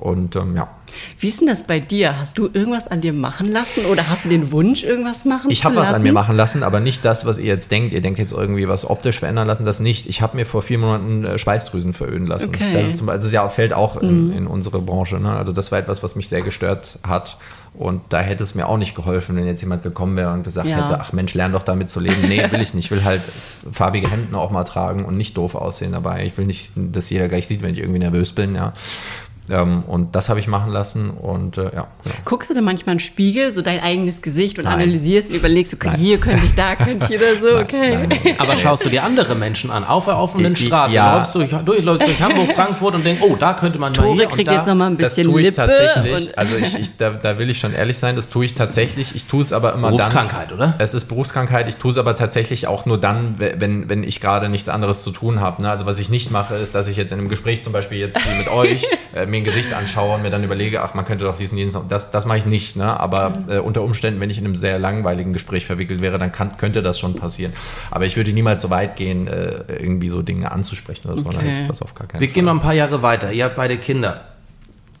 Und 0.00 0.36
ähm, 0.36 0.54
ja, 0.56 0.68
Wie 1.18 1.28
ist 1.28 1.40
denn 1.40 1.46
das 1.46 1.62
bei 1.62 1.80
dir? 1.80 2.18
Hast 2.18 2.36
du 2.36 2.48
irgendwas 2.52 2.86
an 2.86 3.00
dir 3.00 3.12
machen 3.14 3.46
lassen 3.46 3.86
oder 3.86 4.08
hast 4.08 4.26
du 4.26 4.28
den 4.28 4.52
Wunsch, 4.52 4.84
irgendwas 4.84 5.24
machen 5.24 5.50
ich 5.50 5.60
zu 5.60 5.64
habe 5.64 5.76
was 5.76 5.84
lassen? 5.84 5.94
an 5.96 6.02
mir 6.02 6.12
machen 6.12 6.36
lassen, 6.36 6.62
aber 6.62 6.80
nicht 6.80 7.04
das, 7.04 7.24
was 7.24 7.38
ihr 7.38 7.46
jetzt 7.46 7.70
denkt. 7.70 7.94
Ihr 7.94 8.02
denkt 8.02 8.18
jetzt 8.18 8.32
irgendwie 8.32 8.68
was 8.68 8.88
optisch 8.88 9.18
verändern 9.18 9.46
lassen, 9.46 9.64
das 9.64 9.80
nicht. 9.80 10.06
Ich 10.06 10.20
habe 10.20 10.36
mir 10.36 10.44
vor 10.44 10.60
vier 10.62 10.78
Monaten 10.78 11.24
äh, 11.24 11.38
Schweißdrüsen 11.38 11.94
veröden 11.94 12.26
lassen. 12.26 12.54
Okay. 12.54 12.68
Mhm. 12.68 12.72
Das, 12.74 12.88
ist 12.88 12.98
zum, 12.98 13.08
also 13.08 13.24
das 13.26 13.32
ja, 13.32 13.48
fällt 13.48 13.72
auch 13.72 13.96
in, 13.96 14.32
in 14.32 14.46
unsere 14.46 14.80
Branche. 14.80 15.18
Ne? 15.18 15.30
Also 15.30 15.52
das 15.52 15.72
war 15.72 15.78
etwas, 15.78 16.02
was 16.02 16.14
mich 16.14 16.28
sehr 16.28 16.42
gestört 16.42 16.98
hat. 17.06 17.38
Und 17.74 18.00
da 18.08 18.20
hätte 18.20 18.42
es 18.42 18.54
mir 18.54 18.68
auch 18.68 18.78
nicht 18.78 18.94
geholfen, 18.94 19.36
wenn 19.36 19.46
jetzt 19.46 19.60
jemand 19.60 19.82
gekommen 19.82 20.16
wäre 20.16 20.32
und 20.32 20.44
gesagt 20.44 20.66
Ja. 20.66 20.84
hätte, 20.84 20.98
ach 20.98 21.12
Mensch, 21.12 21.34
lern 21.34 21.52
doch 21.52 21.62
damit 21.62 21.90
zu 21.90 22.00
leben. 22.00 22.16
Nee, 22.26 22.42
will 22.50 22.62
ich 22.62 22.72
nicht. 22.72 22.86
Ich 22.86 22.90
will 22.90 23.04
halt 23.04 23.20
farbige 23.70 24.10
Hemden 24.10 24.34
auch 24.34 24.50
mal 24.50 24.64
tragen 24.64 25.04
und 25.04 25.16
nicht 25.16 25.36
doof 25.36 25.54
aussehen 25.54 25.92
dabei. 25.92 26.24
Ich 26.24 26.38
will 26.38 26.46
nicht, 26.46 26.72
dass 26.74 27.10
jeder 27.10 27.28
gleich 27.28 27.46
sieht, 27.46 27.60
wenn 27.62 27.72
ich 27.72 27.78
irgendwie 27.78 27.98
nervös 27.98 28.32
bin. 28.32 28.54
Ja. 28.54 28.72
Ähm, 29.50 29.84
und 29.86 30.16
das 30.16 30.28
habe 30.28 30.40
ich 30.40 30.48
machen 30.48 30.72
lassen 30.72 31.10
und 31.10 31.58
äh, 31.58 31.64
ja. 31.64 31.86
Genau. 32.02 32.14
Guckst 32.24 32.50
du 32.50 32.54
denn 32.54 32.64
manchmal 32.64 32.94
in 32.94 32.98
den 32.98 33.04
Spiegel, 33.04 33.52
so 33.52 33.62
dein 33.62 33.80
eigenes 33.80 34.22
Gesicht 34.22 34.58
und 34.58 34.64
Nein. 34.64 34.74
analysierst 34.74 35.30
und 35.30 35.36
überlegst, 35.36 35.74
okay, 35.74 35.88
Nein. 35.88 35.98
hier 35.98 36.18
könnte 36.18 36.46
ich, 36.46 36.54
da 36.54 36.74
könnte 36.76 37.06
ich 37.12 37.20
oder 37.20 37.40
so, 37.40 37.56
okay. 37.60 37.90
Nein, 37.94 38.08
nein, 38.08 38.20
nein. 38.24 38.34
Aber 38.38 38.56
schaust 38.56 38.84
du 38.84 38.88
dir 38.88 39.04
andere 39.04 39.34
Menschen 39.34 39.70
an, 39.70 39.84
auf 39.84 40.06
der 40.06 40.18
offenen 40.18 40.56
Straße, 40.56 40.94
ja. 40.94 41.18
läufst 41.18 41.34
durch, 41.34 41.50
durch, 41.64 41.82
läufst 41.82 42.06
durch 42.06 42.20
Hamburg, 42.20 42.52
Frankfurt 42.54 42.94
und 42.94 43.04
denkst, 43.04 43.22
oh, 43.22 43.36
da 43.36 43.54
könnte 43.54 43.78
man 43.78 43.92
mal 43.92 44.02
Tore 44.02 44.14
hier 44.14 44.26
kriegt 44.26 44.38
und 44.40 44.48
da. 44.48 44.54
jetzt 44.56 44.66
nochmal 44.66 44.90
ein 44.90 44.98
Das 44.98 45.14
bisschen 45.14 45.30
tue 45.30 45.40
ich 45.40 45.46
Lippe. 45.46 45.56
tatsächlich. 45.56 46.38
Also 46.38 46.56
ich, 46.56 46.74
ich, 46.78 46.96
da, 46.96 47.10
da 47.10 47.38
will 47.38 47.50
ich 47.50 47.58
schon 47.58 47.72
ehrlich 47.72 47.98
sein, 47.98 48.16
das 48.16 48.28
tue 48.28 48.44
ich 48.44 48.54
tatsächlich. 48.54 49.14
Ich 49.14 49.26
tue 49.26 49.42
es 49.42 49.52
aber 49.52 49.74
immer 49.74 49.88
Berufskrankheit, 49.88 50.50
dann. 50.50 50.58
oder? 50.58 50.74
Es 50.78 50.94
ist 50.94 51.06
Berufskrankheit. 51.06 51.68
Ich 51.68 51.76
tue 51.76 51.90
es 51.90 51.98
aber 51.98 52.16
tatsächlich 52.16 52.66
auch 52.66 52.86
nur 52.86 52.98
dann, 52.98 53.36
wenn, 53.38 53.88
wenn 53.88 54.02
ich 54.02 54.20
gerade 54.20 54.48
nichts 54.48 54.68
anderes 54.68 55.02
zu 55.02 55.10
tun 55.10 55.40
habe. 55.40 55.62
Ne? 55.62 55.70
Also 55.70 55.86
was 55.86 55.98
ich 55.98 56.10
nicht 56.10 56.30
mache, 56.30 56.56
ist, 56.56 56.74
dass 56.74 56.88
ich 56.88 56.96
jetzt 56.96 57.12
in 57.12 57.18
einem 57.18 57.28
Gespräch 57.28 57.62
zum 57.62 57.72
Beispiel 57.72 57.98
jetzt 57.98 58.18
wie 58.28 58.36
mit 58.36 58.48
euch 58.48 58.86
äh, 59.14 59.26
mir 59.36 59.42
ein 59.42 59.44
Gesicht 59.44 59.72
anschaue 59.72 60.14
und 60.16 60.22
mir 60.22 60.30
dann 60.30 60.42
überlege, 60.44 60.82
ach, 60.82 60.94
man 60.94 61.04
könnte 61.04 61.24
doch 61.24 61.36
diesen, 61.36 61.56
diesen 61.56 61.88
das, 61.88 62.10
das 62.10 62.26
mache 62.26 62.38
ich 62.38 62.46
nicht. 62.46 62.76
Ne? 62.76 62.98
Aber 62.98 63.34
äh, 63.48 63.58
unter 63.58 63.82
Umständen, 63.82 64.20
wenn 64.20 64.30
ich 64.30 64.38
in 64.38 64.44
einem 64.44 64.56
sehr 64.56 64.78
langweiligen 64.78 65.32
Gespräch 65.32 65.66
verwickelt 65.66 66.00
wäre, 66.02 66.18
dann 66.18 66.32
kann, 66.32 66.56
könnte 66.56 66.82
das 66.82 66.98
schon 66.98 67.14
passieren. 67.14 67.52
Aber 67.90 68.06
ich 68.06 68.16
würde 68.16 68.32
niemals 68.32 68.62
so 68.62 68.70
weit 68.70 68.96
gehen, 68.96 69.26
äh, 69.28 69.62
irgendwie 69.80 70.08
so 70.08 70.22
Dinge 70.22 70.50
anzusprechen 70.52 71.08
oder 71.08 71.20
so. 71.20 71.26
Okay. 71.26 71.36
Dann 71.38 71.46
ist 71.48 71.66
das 71.68 71.82
auf 71.82 71.94
gar 71.94 72.06
keinen 72.06 72.20
Wir 72.20 72.28
Fall. 72.28 72.34
gehen 72.34 72.44
noch 72.46 72.52
ein 72.54 72.60
paar 72.60 72.74
Jahre 72.74 73.02
weiter. 73.02 73.32
Ihr 73.32 73.44
habt 73.44 73.56
beide 73.56 73.76
Kinder. 73.78 74.22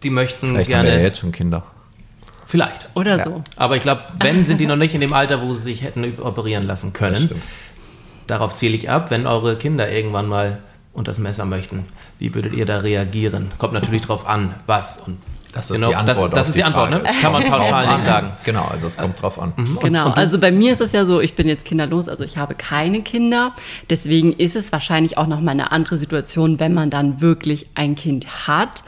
Die 0.02 0.10
möchten 0.10 0.48
Vielleicht 0.50 0.72
haben 0.72 0.82
wir 0.84 0.90
gerne. 0.90 1.00
ja 1.02 1.06
jetzt 1.08 1.18
schon 1.20 1.32
Kinder. 1.32 1.64
Vielleicht. 2.46 2.88
Oder 2.94 3.16
Ja. 3.18 3.24
so. 3.24 3.42
Aber 3.56 3.74
ich 3.74 3.80
glaube, 3.80 4.02
wenn, 4.20 4.46
sind 4.46 4.60
die 4.60 4.66
noch 4.66 4.76
nicht 4.76 4.94
in 4.94 5.00
dem 5.00 5.12
Alter, 5.12 5.42
wo 5.42 5.52
sie 5.54 5.62
sich 5.62 5.82
hätten 5.82 6.04
operieren 6.22 6.64
lassen 6.66 6.92
Das 6.92 6.98
können. 7.00 7.16
stimmt. 7.26 7.42
Darauf 8.26 8.54
ziele 8.54 8.74
ich 8.74 8.90
ab, 8.90 9.10
wenn 9.10 9.26
eure 9.26 9.56
Kinder 9.56 9.90
irgendwann 9.90 10.26
mal 10.28 10.58
unter 10.96 11.10
das 11.10 11.18
Messer 11.18 11.44
möchten. 11.44 11.84
Wie 12.18 12.34
würdet 12.34 12.54
ihr 12.54 12.66
da 12.66 12.78
reagieren? 12.78 13.52
Kommt 13.58 13.74
natürlich 13.74 14.02
drauf 14.02 14.26
an, 14.26 14.54
was 14.66 14.98
und 14.98 15.18
Das 15.52 15.70
ist 15.70 15.76
genau, 15.76 15.90
die 15.90 15.96
Antwort. 15.96 16.32
Das, 16.32 16.38
das 16.38 16.40
auf 16.40 16.48
ist 16.48 16.56
die 16.58 16.64
Antwort, 16.64 16.88
Frage. 16.90 17.02
ne? 17.02 17.08
Es 17.08 17.12
Das 17.12 17.22
kann 17.22 17.32
man 17.32 17.44
pauschal 17.44 17.86
nicht 17.94 18.04
sagen. 18.04 18.28
Genau, 18.44 18.64
also 18.64 18.86
es 18.86 18.96
kommt 18.96 19.20
drauf 19.22 19.38
an. 19.40 19.52
Genau, 19.80 20.10
also 20.10 20.38
bei 20.38 20.50
mir 20.50 20.72
ist 20.72 20.80
es 20.80 20.92
ja 20.92 21.06
so, 21.06 21.20
ich 21.20 21.34
bin 21.34 21.48
jetzt 21.48 21.64
kinderlos, 21.64 22.08
also 22.08 22.24
ich 22.24 22.36
habe 22.36 22.54
keine 22.54 23.02
Kinder. 23.02 23.52
Deswegen 23.90 24.32
ist 24.32 24.56
es 24.56 24.72
wahrscheinlich 24.72 25.16
auch 25.18 25.26
nochmal 25.26 25.52
eine 25.52 25.72
andere 25.72 25.96
Situation, 25.96 26.60
wenn 26.60 26.74
man 26.74 26.90
dann 26.90 27.20
wirklich 27.20 27.68
ein 27.74 27.94
Kind 27.94 28.46
hat. 28.46 28.82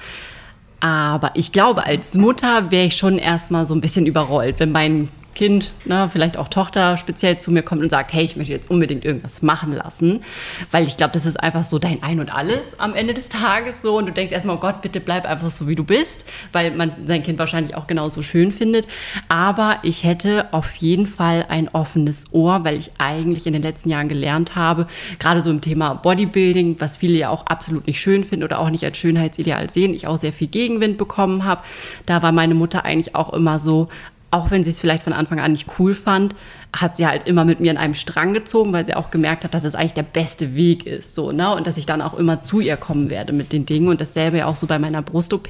Aber 0.81 1.33
ich 1.35 1.53
glaube, 1.53 1.87
als 1.87 2.15
Mutter 2.15 2.71
wäre 2.71 2.87
ich 2.87 2.97
schon 2.97 3.19
erstmal 3.19 3.67
so 3.67 3.75
ein 3.75 3.81
bisschen 3.81 4.07
überrollt, 4.07 4.61
wenn 4.61 4.71
mein 4.73 5.09
Kind, 5.39 5.71
ne, 5.85 6.11
vielleicht 6.13 6.37
auch 6.37 6.49
Tochter 6.49 6.97
speziell 6.97 7.39
zu 7.39 7.53
mir 7.53 7.63
kommt 7.63 7.81
und 7.81 7.91
sagt, 7.91 8.13
hey, 8.13 8.25
ich 8.25 8.35
möchte 8.35 8.53
jetzt 8.53 8.69
unbedingt 8.69 9.05
irgendwas 9.05 9.41
machen 9.41 9.73
lassen. 9.73 10.25
Weil 10.73 10.83
ich 10.83 10.97
glaube, 10.97 11.13
das 11.13 11.27
ist 11.27 11.37
einfach 11.37 11.63
so 11.63 11.79
dein 11.79 12.03
Ein 12.03 12.19
und 12.19 12.35
Alles 12.35 12.77
am 12.81 12.93
Ende 12.93 13.15
des 13.15 13.29
Tages 13.29 13.81
so. 13.81 13.99
Und 13.99 14.07
du 14.07 14.13
denkst 14.13 14.33
erstmal, 14.33 14.57
oh 14.57 14.59
Gott, 14.59 14.83
bitte 14.83 14.99
bleib 14.99 15.27
einfach 15.27 15.49
so, 15.51 15.69
wie 15.69 15.77
du 15.77 15.85
bist, 15.85 16.25
weil 16.51 16.73
man 16.73 16.91
sein 17.05 17.23
Kind 17.23 17.39
wahrscheinlich 17.39 17.77
auch 17.77 17.87
genauso 17.87 18.21
schön 18.23 18.51
findet. 18.51 18.89
Aber 19.29 19.79
ich 19.85 20.03
hätte 20.03 20.53
auf 20.53 20.75
jeden 20.75 21.07
Fall 21.07 21.47
ein 21.49 21.69
offenes 21.69 22.25
Ohr, 22.33 22.65
weil 22.65 22.77
ich 22.77 22.91
eigentlich 22.99 23.47
in 23.47 23.53
den 23.53 23.63
letzten 23.63 23.91
Jahren 23.91 24.09
gelernt 24.09 24.57
habe, 24.57 24.89
gerade 25.21 25.41
so 25.41 25.51
im 25.51 25.61
Thema 25.61 25.95
Bodybuilding, 25.95 26.81
was 26.81 26.97
viele 26.97 27.17
ja 27.17 27.31
auch 27.31 27.47
absolut 27.47 27.87
nicht 27.87 28.01
schön 28.01 28.25
finden 28.25 28.43
oder 28.43 28.59
auch 28.59 28.71
nicht 28.71 28.85
als 28.85 28.99
Schönheitsideal 28.99 29.71
sehen, 29.71 29.95
ich 29.95 30.09
auch 30.09 30.17
sehr 30.17 30.33
viel 30.33 30.49
Gegenwind 30.49 30.99
bekommen 30.99 31.45
habe. 31.45 31.63
Da 32.07 32.25
war 32.25 32.33
meine 32.33 32.55
Mutter 32.55 32.85
eigentlich 32.85 33.15
auch 33.15 33.33
immer 33.33 33.61
so, 33.61 33.89
auch 34.31 34.51
wenn 34.51 34.65
sie 34.65 34.71
es 34.71 34.81
vielleicht 34.81 35.03
von 35.03 35.13
Anfang 35.13 35.41
an 35.41 35.53
nicht 35.53 35.69
cool 35.79 35.95
fand, 35.95 36.35
hat 36.77 36.97
sie 36.97 37.07
halt 37.07 37.27
immer 37.27 37.45
mit 37.45 37.61
mir 37.61 37.71
in 37.71 37.79
einem 37.79 37.95
Strang 37.95 38.35
gezogen, 38.35 38.73
weil 38.73 38.85
sie 38.85 38.95
auch 38.95 39.11
gemerkt 39.11 39.45
hat, 39.45 39.55
dass 39.55 39.65
es 39.65 39.75
eigentlich 39.75 39.95
der 39.95 40.03
beste 40.03 40.55
Weg 40.55 40.87
ist, 40.87 41.15
so, 41.15 41.33
ne? 41.33 41.55
Und 41.55 41.67
dass 41.67 41.79
ich 41.79 41.87
dann 41.87 42.03
auch 42.03 42.15
immer 42.15 42.41
zu 42.41 42.61
ihr 42.61 42.77
kommen 42.77 43.09
werde 43.09 43.33
mit 43.33 43.53
den 43.53 43.65
Dingen 43.65 43.89
und 43.89 44.01
dasselbe 44.01 44.39
ja 44.39 44.47
auch 44.47 44.57
so 44.57 44.67
bei 44.67 44.79
meiner 44.79 45.01
Brust-OP. 45.01 45.49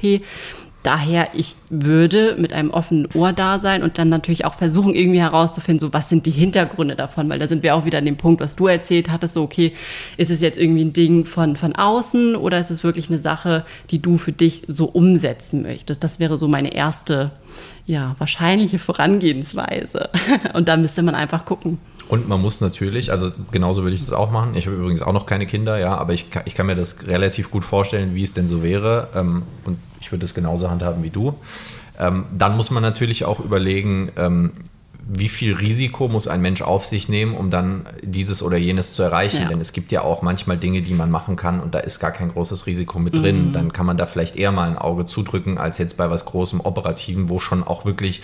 Daher, 0.81 1.27
ich 1.33 1.57
würde 1.69 2.37
mit 2.39 2.53
einem 2.53 2.71
offenen 2.71 3.09
Ohr 3.13 3.33
da 3.33 3.59
sein 3.59 3.83
und 3.83 3.97
dann 3.97 4.07
natürlich 4.07 4.45
auch 4.45 4.53
versuchen, 4.53 4.95
irgendwie 4.95 5.19
herauszufinden, 5.19 5.79
so 5.79 5.93
was 5.93 6.07
sind 6.07 6.25
die 6.25 6.31
Hintergründe 6.31 6.95
davon, 6.95 7.29
weil 7.29 7.37
da 7.37 7.49
sind 7.49 7.63
wir 7.63 7.75
auch 7.75 7.83
wieder 7.83 7.97
an 7.97 8.05
dem 8.05 8.15
Punkt, 8.15 8.39
was 8.39 8.55
du 8.55 8.67
erzählt 8.67 9.09
hattest, 9.09 9.33
so 9.33 9.43
okay, 9.43 9.73
ist 10.15 10.31
es 10.31 10.39
jetzt 10.39 10.57
irgendwie 10.57 10.85
ein 10.85 10.93
Ding 10.93 11.25
von, 11.25 11.57
von 11.57 11.75
außen 11.75 12.37
oder 12.37 12.59
ist 12.59 12.71
es 12.71 12.85
wirklich 12.85 13.09
eine 13.09 13.19
Sache, 13.19 13.65
die 13.89 14.01
du 14.01 14.17
für 14.17 14.31
dich 14.31 14.63
so 14.67 14.85
umsetzen 14.85 15.63
möchtest? 15.63 16.01
Das 16.01 16.17
wäre 16.17 16.37
so 16.37 16.47
meine 16.47 16.73
erste, 16.73 17.31
ja, 17.85 18.15
wahrscheinliche 18.17 18.79
Vorangehensweise. 18.79 20.09
Und 20.53 20.69
da 20.69 20.77
müsste 20.77 21.01
man 21.01 21.13
einfach 21.13 21.43
gucken. 21.43 21.77
Und 22.07 22.29
man 22.29 22.41
muss 22.41 22.61
natürlich, 22.61 23.11
also 23.11 23.31
genauso 23.51 23.83
würde 23.83 23.95
ich 23.95 24.01
das 24.01 24.13
auch 24.13 24.31
machen. 24.31 24.55
Ich 24.55 24.65
habe 24.65 24.77
übrigens 24.77 25.01
auch 25.01 25.13
noch 25.13 25.25
keine 25.25 25.45
Kinder, 25.45 25.77
ja, 25.77 25.95
aber 25.95 26.13
ich, 26.13 26.27
ich 26.45 26.55
kann 26.55 26.67
mir 26.67 26.75
das 26.75 27.05
relativ 27.05 27.51
gut 27.51 27.65
vorstellen, 27.65 28.15
wie 28.15 28.23
es 28.23 28.33
denn 28.33 28.47
so 28.47 28.63
wäre. 28.63 29.09
Ähm, 29.13 29.43
und 29.65 29.77
ich 30.01 30.11
würde 30.11 30.25
es 30.25 30.33
genauso 30.33 30.69
handhaben 30.69 31.03
wie 31.03 31.09
du. 31.09 31.35
Ähm, 31.99 32.25
dann 32.37 32.55
muss 32.55 32.71
man 32.71 32.81
natürlich 32.81 33.25
auch 33.25 33.39
überlegen, 33.39 34.11
ähm, 34.15 34.51
wie 35.11 35.27
viel 35.27 35.55
Risiko 35.55 36.07
muss 36.07 36.27
ein 36.27 36.39
Mensch 36.39 36.61
auf 36.61 36.85
sich 36.85 37.09
nehmen, 37.09 37.35
um 37.35 37.49
dann 37.49 37.87
dieses 38.03 38.43
oder 38.43 38.57
jenes 38.57 38.93
zu 38.93 39.01
erreichen. 39.01 39.41
Ja. 39.41 39.47
Denn 39.49 39.59
es 39.59 39.73
gibt 39.73 39.91
ja 39.91 40.03
auch 40.03 40.21
manchmal 40.21 40.57
Dinge, 40.57 40.83
die 40.83 40.93
man 40.93 41.09
machen 41.09 41.35
kann 41.35 41.59
und 41.59 41.73
da 41.73 41.79
ist 41.79 41.99
gar 41.99 42.11
kein 42.11 42.29
großes 42.29 42.67
Risiko 42.67 42.99
mit 42.99 43.17
drin. 43.17 43.51
Dann 43.51 43.73
kann 43.73 43.87
man 43.87 43.97
da 43.97 44.05
vielleicht 44.05 44.35
eher 44.35 44.51
mal 44.51 44.69
ein 44.69 44.77
Auge 44.77 45.05
zudrücken, 45.05 45.57
als 45.57 45.79
jetzt 45.79 45.97
bei 45.97 46.11
was 46.11 46.25
Großem 46.25 46.61
Operativen, 46.61 47.27
wo 47.27 47.39
schon 47.39 47.63
auch 47.63 47.85
wirklich 47.85 48.21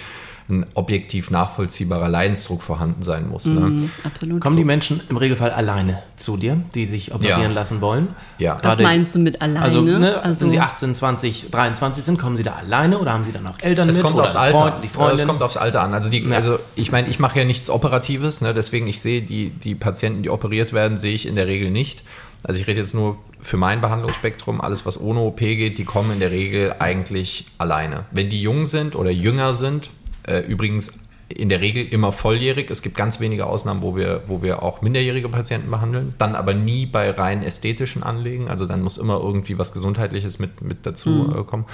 ein 0.47 0.65
objektiv 0.75 1.31
nachvollziehbarer 1.31 2.08
Leidensdruck 2.08 2.62
vorhanden 2.62 3.01
sein 3.01 3.27
muss. 3.27 3.45
Ne? 3.47 3.60
Mhm, 3.62 3.89
absolut. 4.03 4.41
Kommen 4.41 4.58
die 4.58 4.63
Menschen 4.63 5.01
im 5.10 5.17
Regelfall 5.17 5.49
alleine 5.51 6.03
zu 6.17 6.38
dir, 6.38 6.62
die 6.75 6.86
sich 6.86 7.13
operieren 7.15 7.41
Ja. 7.41 7.47
lassen 7.49 7.81
wollen? 7.81 8.10
Ja. 8.38 8.53
Was 8.55 8.62
Gerade- 8.62 8.84
meinst 8.84 9.15
du 9.15 9.19
mit 9.19 9.41
alleine? 9.41 9.62
Also, 9.65 9.81
ne, 9.81 10.21
Also- 10.23 10.45
wenn 10.45 10.51
sie 10.51 10.60
18, 10.60 10.93
20, 10.93 11.49
23 11.49 12.03
sind, 12.05 12.19
kommen 12.19 12.38
sie 12.38 12.43
da 12.43 12.53
alleine 12.53 12.99
oder 12.99 13.13
haben 13.13 13.23
sie 13.23 13.31
dann 13.31 13.47
auch 13.47 13.55
Eltern 13.60 13.89
Es 13.89 13.95
mit 13.95 14.03
kommt 14.03 14.15
oder 14.17 14.25
aufs 14.25 14.36
Alter. 14.36 14.58
Freund, 14.58 14.75
die 14.84 14.88
Freundin? 14.89 15.19
Es 15.21 15.25
kommt 15.25 15.41
aufs 15.41 15.58
Alter 15.58 15.81
an. 15.81 15.93
Also, 15.95 16.10
die, 16.10 16.19
Ja. 16.23 16.36
also 16.38 16.60
ich 16.75 16.91
meine, 16.91 17.10
ich 17.10 17.17
mache 17.17 17.39
ja 17.39 17.45
nichts 17.45 17.69
Operatives, 17.71 18.41
ne? 18.41 18.53
deswegen 18.53 18.86
ich 18.88 19.01
sehe 19.01 19.23
die, 19.23 19.49
die 19.49 19.73
Patienten, 19.73 20.21
die 20.21 20.29
operiert 20.29 20.73
werden, 20.73 20.99
sehe 20.99 21.15
ich 21.15 21.25
in 21.27 21.34
der 21.34 21.47
Regel 21.47 21.71
nicht. 21.71 22.03
Also 22.43 22.60
ich 22.60 22.67
rede 22.67 22.81
jetzt 22.81 22.93
nur 22.93 23.17
für 23.41 23.58
mein 23.58 23.81
Behandlungsspektrum. 23.81 24.62
Alles, 24.62 24.86
was 24.86 25.01
ohne 25.01 25.21
OP 25.21 25.39
geht, 25.39 25.79
die 25.79 25.86
kommen 25.86 26.12
in 26.12 26.19
der 26.19 26.29
Regel 26.29 26.75
eigentlich 26.77 27.45
alleine. 27.58 28.05
Wenn 28.12 28.29
die 28.29 28.39
jung 28.41 28.67
sind 28.67 28.95
oder 28.95 29.10
jünger 29.10 29.55
sind, 29.55 29.89
äh, 30.27 30.39
übrigens 30.39 30.99
in 31.27 31.49
der 31.49 31.61
Regel 31.61 31.88
immer 31.88 32.11
volljährig. 32.11 32.69
Es 32.69 32.81
gibt 32.81 32.95
ganz 32.95 33.19
wenige 33.19 33.47
Ausnahmen, 33.47 33.81
wo 33.81 33.95
wir, 33.95 34.23
wo 34.27 34.41
wir 34.41 34.61
auch 34.61 34.81
minderjährige 34.81 35.29
Patienten 35.29 35.71
behandeln. 35.71 36.13
Dann 36.17 36.35
aber 36.35 36.53
nie 36.53 36.85
bei 36.85 37.09
rein 37.09 37.41
ästhetischen 37.41 38.03
Anlegen. 38.03 38.47
Also 38.47 38.65
dann 38.65 38.81
muss 38.81 38.97
immer 38.97 39.19
irgendwie 39.19 39.57
was 39.57 39.73
Gesundheitliches 39.73 40.38
mit, 40.39 40.61
mit 40.61 40.85
dazu 40.85 41.33
äh, 41.35 41.43
kommen. 41.43 41.65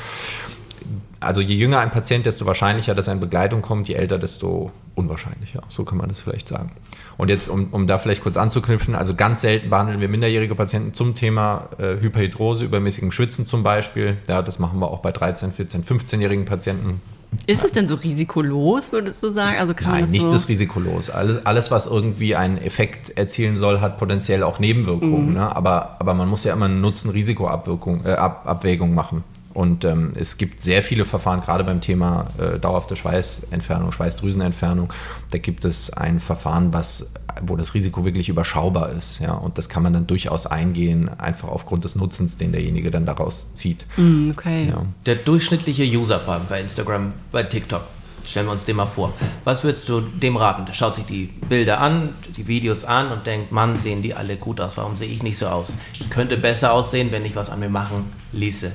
also 1.19 1.41
je 1.41 1.55
jünger 1.55 1.79
ein 1.79 1.91
Patient, 1.91 2.25
desto 2.25 2.45
wahrscheinlicher, 2.45 2.95
dass 2.95 3.09
eine 3.09 3.19
Begleitung 3.19 3.61
kommt, 3.61 3.89
je 3.89 3.95
älter, 3.95 4.17
desto 4.17 4.71
unwahrscheinlicher. 4.95 5.61
So 5.67 5.83
kann 5.83 5.97
man 5.97 6.07
das 6.07 6.21
vielleicht 6.21 6.47
sagen. 6.47 6.71
Und 7.17 7.29
jetzt, 7.29 7.49
um, 7.49 7.67
um 7.71 7.87
da 7.87 7.99
vielleicht 7.99 8.23
kurz 8.23 8.37
anzuknüpfen, 8.37 8.95
also 8.95 9.15
ganz 9.15 9.41
selten 9.41 9.69
behandeln 9.69 9.99
wir 9.99 10.07
minderjährige 10.07 10.55
Patienten 10.55 10.93
zum 10.93 11.13
Thema 11.13 11.67
äh, 11.77 11.99
Hyperhidrose, 11.99 12.63
übermäßigem 12.63 13.11
Schwitzen 13.11 13.45
zum 13.45 13.63
Beispiel. 13.63 14.17
Ja, 14.29 14.41
das 14.41 14.59
machen 14.59 14.79
wir 14.79 14.89
auch 14.89 14.99
bei 14.99 15.11
13, 15.11 15.51
14, 15.51 15.83
15-jährigen 15.83 16.45
Patienten. 16.45 17.01
Ist 17.47 17.63
es 17.63 17.71
denn 17.71 17.87
so 17.87 17.95
risikolos, 17.95 18.91
würdest 18.91 19.23
du 19.23 19.29
sagen? 19.29 19.57
Also 19.57 19.73
kann 19.73 19.91
Nein, 19.91 20.11
nichts 20.11 20.29
so 20.29 20.35
ist 20.35 20.49
risikolos. 20.49 21.09
Alles, 21.09 21.45
alles, 21.45 21.71
was 21.71 21.87
irgendwie 21.87 22.35
einen 22.35 22.57
Effekt 22.57 23.17
erzielen 23.17 23.57
soll, 23.57 23.79
hat 23.79 23.97
potenziell 23.97 24.43
auch 24.43 24.59
Nebenwirkungen. 24.59 25.29
Mhm. 25.29 25.33
Ne? 25.33 25.55
Aber, 25.55 25.95
aber 25.99 26.13
man 26.13 26.27
muss 26.27 26.43
ja 26.43 26.53
immer 26.53 26.65
eine 26.65 26.75
Nutzen-Risiko-Abwägung 26.75 28.05
äh, 28.05 28.13
Ab 28.13 28.43
Abwägung 28.45 28.93
machen. 28.93 29.23
Und 29.53 29.83
ähm, 29.85 30.13
es 30.15 30.37
gibt 30.37 30.61
sehr 30.61 30.81
viele 30.83 31.05
Verfahren, 31.05 31.41
gerade 31.41 31.63
beim 31.63 31.81
Thema 31.81 32.27
äh, 32.37 32.57
dauerhafte 32.59 32.95
Schweißentfernung, 32.95 33.91
Schweißdrüsenentfernung. 33.91 34.91
Da 35.31 35.37
gibt 35.37 35.65
es 35.65 35.91
ein 35.91 36.19
Verfahren, 36.19 36.73
was, 36.73 37.13
wo 37.41 37.55
das 37.55 37.73
Risiko 37.73 38.05
wirklich 38.05 38.29
überschaubar 38.29 38.89
ist. 38.91 39.19
Ja? 39.19 39.33
Und 39.33 39.57
das 39.57 39.69
kann 39.69 39.83
man 39.83 39.93
dann 39.93 40.07
durchaus 40.07 40.45
eingehen, 40.47 41.09
einfach 41.19 41.47
aufgrund 41.49 41.83
des 41.83 41.95
Nutzens, 41.95 42.37
den 42.37 42.51
derjenige 42.51 42.91
dann 42.91 43.05
daraus 43.05 43.53
zieht. 43.53 43.85
Mm, 43.97 44.31
okay. 44.31 44.69
Ja. 44.69 44.85
Der 45.05 45.15
durchschnittliche 45.15 45.83
User 45.83 46.19
bei- 46.19 46.39
bei 46.49 46.61
Instagram, 46.61 47.13
bei 47.31 47.43
TikTok, 47.43 47.81
stellen 48.25 48.45
wir 48.45 48.51
uns 48.51 48.65
den 48.65 48.75
mal 48.75 48.85
vor. 48.85 49.13
Was 49.45 49.63
würdest 49.63 49.89
du 49.89 49.99
dem 50.01 50.37
raten? 50.37 50.65
Der 50.67 50.73
schaut 50.73 50.93
sich 50.95 51.05
die 51.05 51.25
Bilder 51.49 51.79
an, 51.81 52.09
die 52.37 52.47
Videos 52.47 52.85
an 52.85 53.11
und 53.11 53.25
denkt, 53.25 53.51
Mann, 53.51 53.79
sehen 53.79 54.01
die 54.03 54.13
alle 54.13 54.37
gut 54.37 54.61
aus. 54.61 54.77
Warum 54.77 54.95
sehe 54.95 55.07
ich 55.09 55.23
nicht 55.23 55.37
so 55.39 55.47
aus? 55.47 55.77
Ich 55.99 56.09
könnte 56.09 56.37
besser 56.37 56.71
aussehen, 56.71 57.11
wenn 57.11 57.25
ich 57.25 57.35
was 57.35 57.49
an 57.49 57.59
mir 57.59 57.69
machen 57.69 58.05
ließe. 58.31 58.71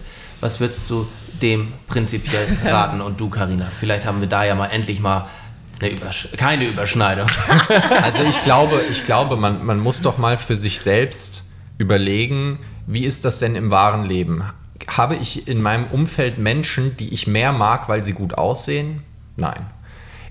Was 0.47 0.61
würdest 0.61 0.89
du 0.89 1.09
dem 1.43 1.73
prinzipiell 1.89 2.47
raten? 2.65 3.01
Und 3.01 3.19
du, 3.19 3.29
Karina, 3.29 3.69
vielleicht 3.77 4.07
haben 4.07 4.21
wir 4.21 4.29
da 4.29 4.45
ja 4.45 4.55
mal 4.55 4.67
endlich 4.67 5.01
mal 5.01 5.27
eine 5.81 5.91
Übersch 5.91 6.29
keine 6.37 6.69
Überschneidung. 6.69 7.29
Also 8.01 8.23
ich 8.23 8.41
glaube, 8.45 8.81
ich 8.89 9.05
glaube 9.05 9.37
man, 9.37 9.67
man 9.67 9.81
muss 9.81 10.03
doch 10.03 10.19
mal 10.19 10.39
für 10.39 10.57
sich 10.57 10.81
selbst 10.81 11.51
überlegen, 11.79 12.61
wie 12.87 13.05
ist 13.05 13.25
das 13.25 13.41
denn 13.41 13.57
im 13.57 13.73
wahren 13.73 14.05
Leben? 14.05 14.45
Habe 14.87 15.17
ich 15.17 15.49
in 15.49 15.61
meinem 15.61 15.87
Umfeld 15.91 16.39
Menschen, 16.39 16.97
die 16.97 17.13
ich 17.13 17.27
mehr 17.27 17.53
mag, 17.53 17.89
weil 17.89 18.05
sie 18.05 18.13
gut 18.13 18.35
aussehen? 18.35 19.03
Nein. 19.35 19.67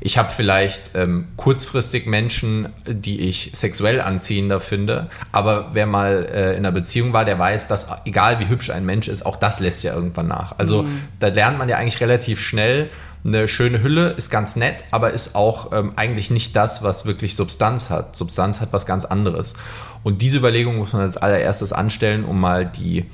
Ich 0.05 0.19
habe 0.19 0.29
vielleicht 0.31 0.91
ähm, 0.93 1.29
kurzfristig 1.35 2.05
Menschen, 2.05 2.69
die 2.85 3.21
ich 3.21 3.49
sexuell 3.55 3.99
anziehender 3.99 4.59
finde, 4.59 5.09
aber 5.31 5.71
wer 5.73 5.87
mal 5.87 6.27
äh, 6.31 6.51
in 6.51 6.57
einer 6.57 6.71
Beziehung 6.71 7.11
war, 7.11 7.25
der 7.25 7.39
weiß, 7.39 7.67
dass 7.67 7.87
egal 8.05 8.39
wie 8.39 8.47
hübsch 8.47 8.69
ein 8.69 8.85
Mensch 8.85 9.07
ist, 9.07 9.25
auch 9.25 9.35
das 9.35 9.59
lässt 9.59 9.83
ja 9.83 9.95
irgendwann 9.95 10.27
nach. 10.27 10.59
Also 10.59 10.85
da 11.19 11.29
lernt 11.29 11.57
man 11.57 11.69
ja 11.69 11.77
eigentlich 11.77 12.01
relativ 12.01 12.39
schnell, 12.39 12.91
eine 13.25 13.47
schöne 13.47 13.81
Hülle 13.81 14.09
ist 14.11 14.29
ganz 14.29 14.55
nett, 14.55 14.83
aber 14.91 15.09
ist 15.09 15.33
auch 15.33 15.71
ähm, 15.71 15.93
eigentlich 15.95 16.29
nicht 16.29 16.55
das, 16.55 16.83
was 16.83 17.07
wirklich 17.07 17.35
Substanz 17.35 17.89
hat. 17.89 18.15
Substanz 18.15 18.61
hat 18.61 18.71
was 18.73 18.85
ganz 18.85 19.05
anderes. 19.05 19.55
Und 20.03 20.21
diese 20.21 20.37
Überlegung 20.37 20.75
muss 20.75 20.93
man 20.93 21.01
als 21.01 21.17
allererstes 21.17 21.73
anstellen, 21.73 22.25
um 22.25 22.39
mal 22.39 22.67
die, 22.67 23.05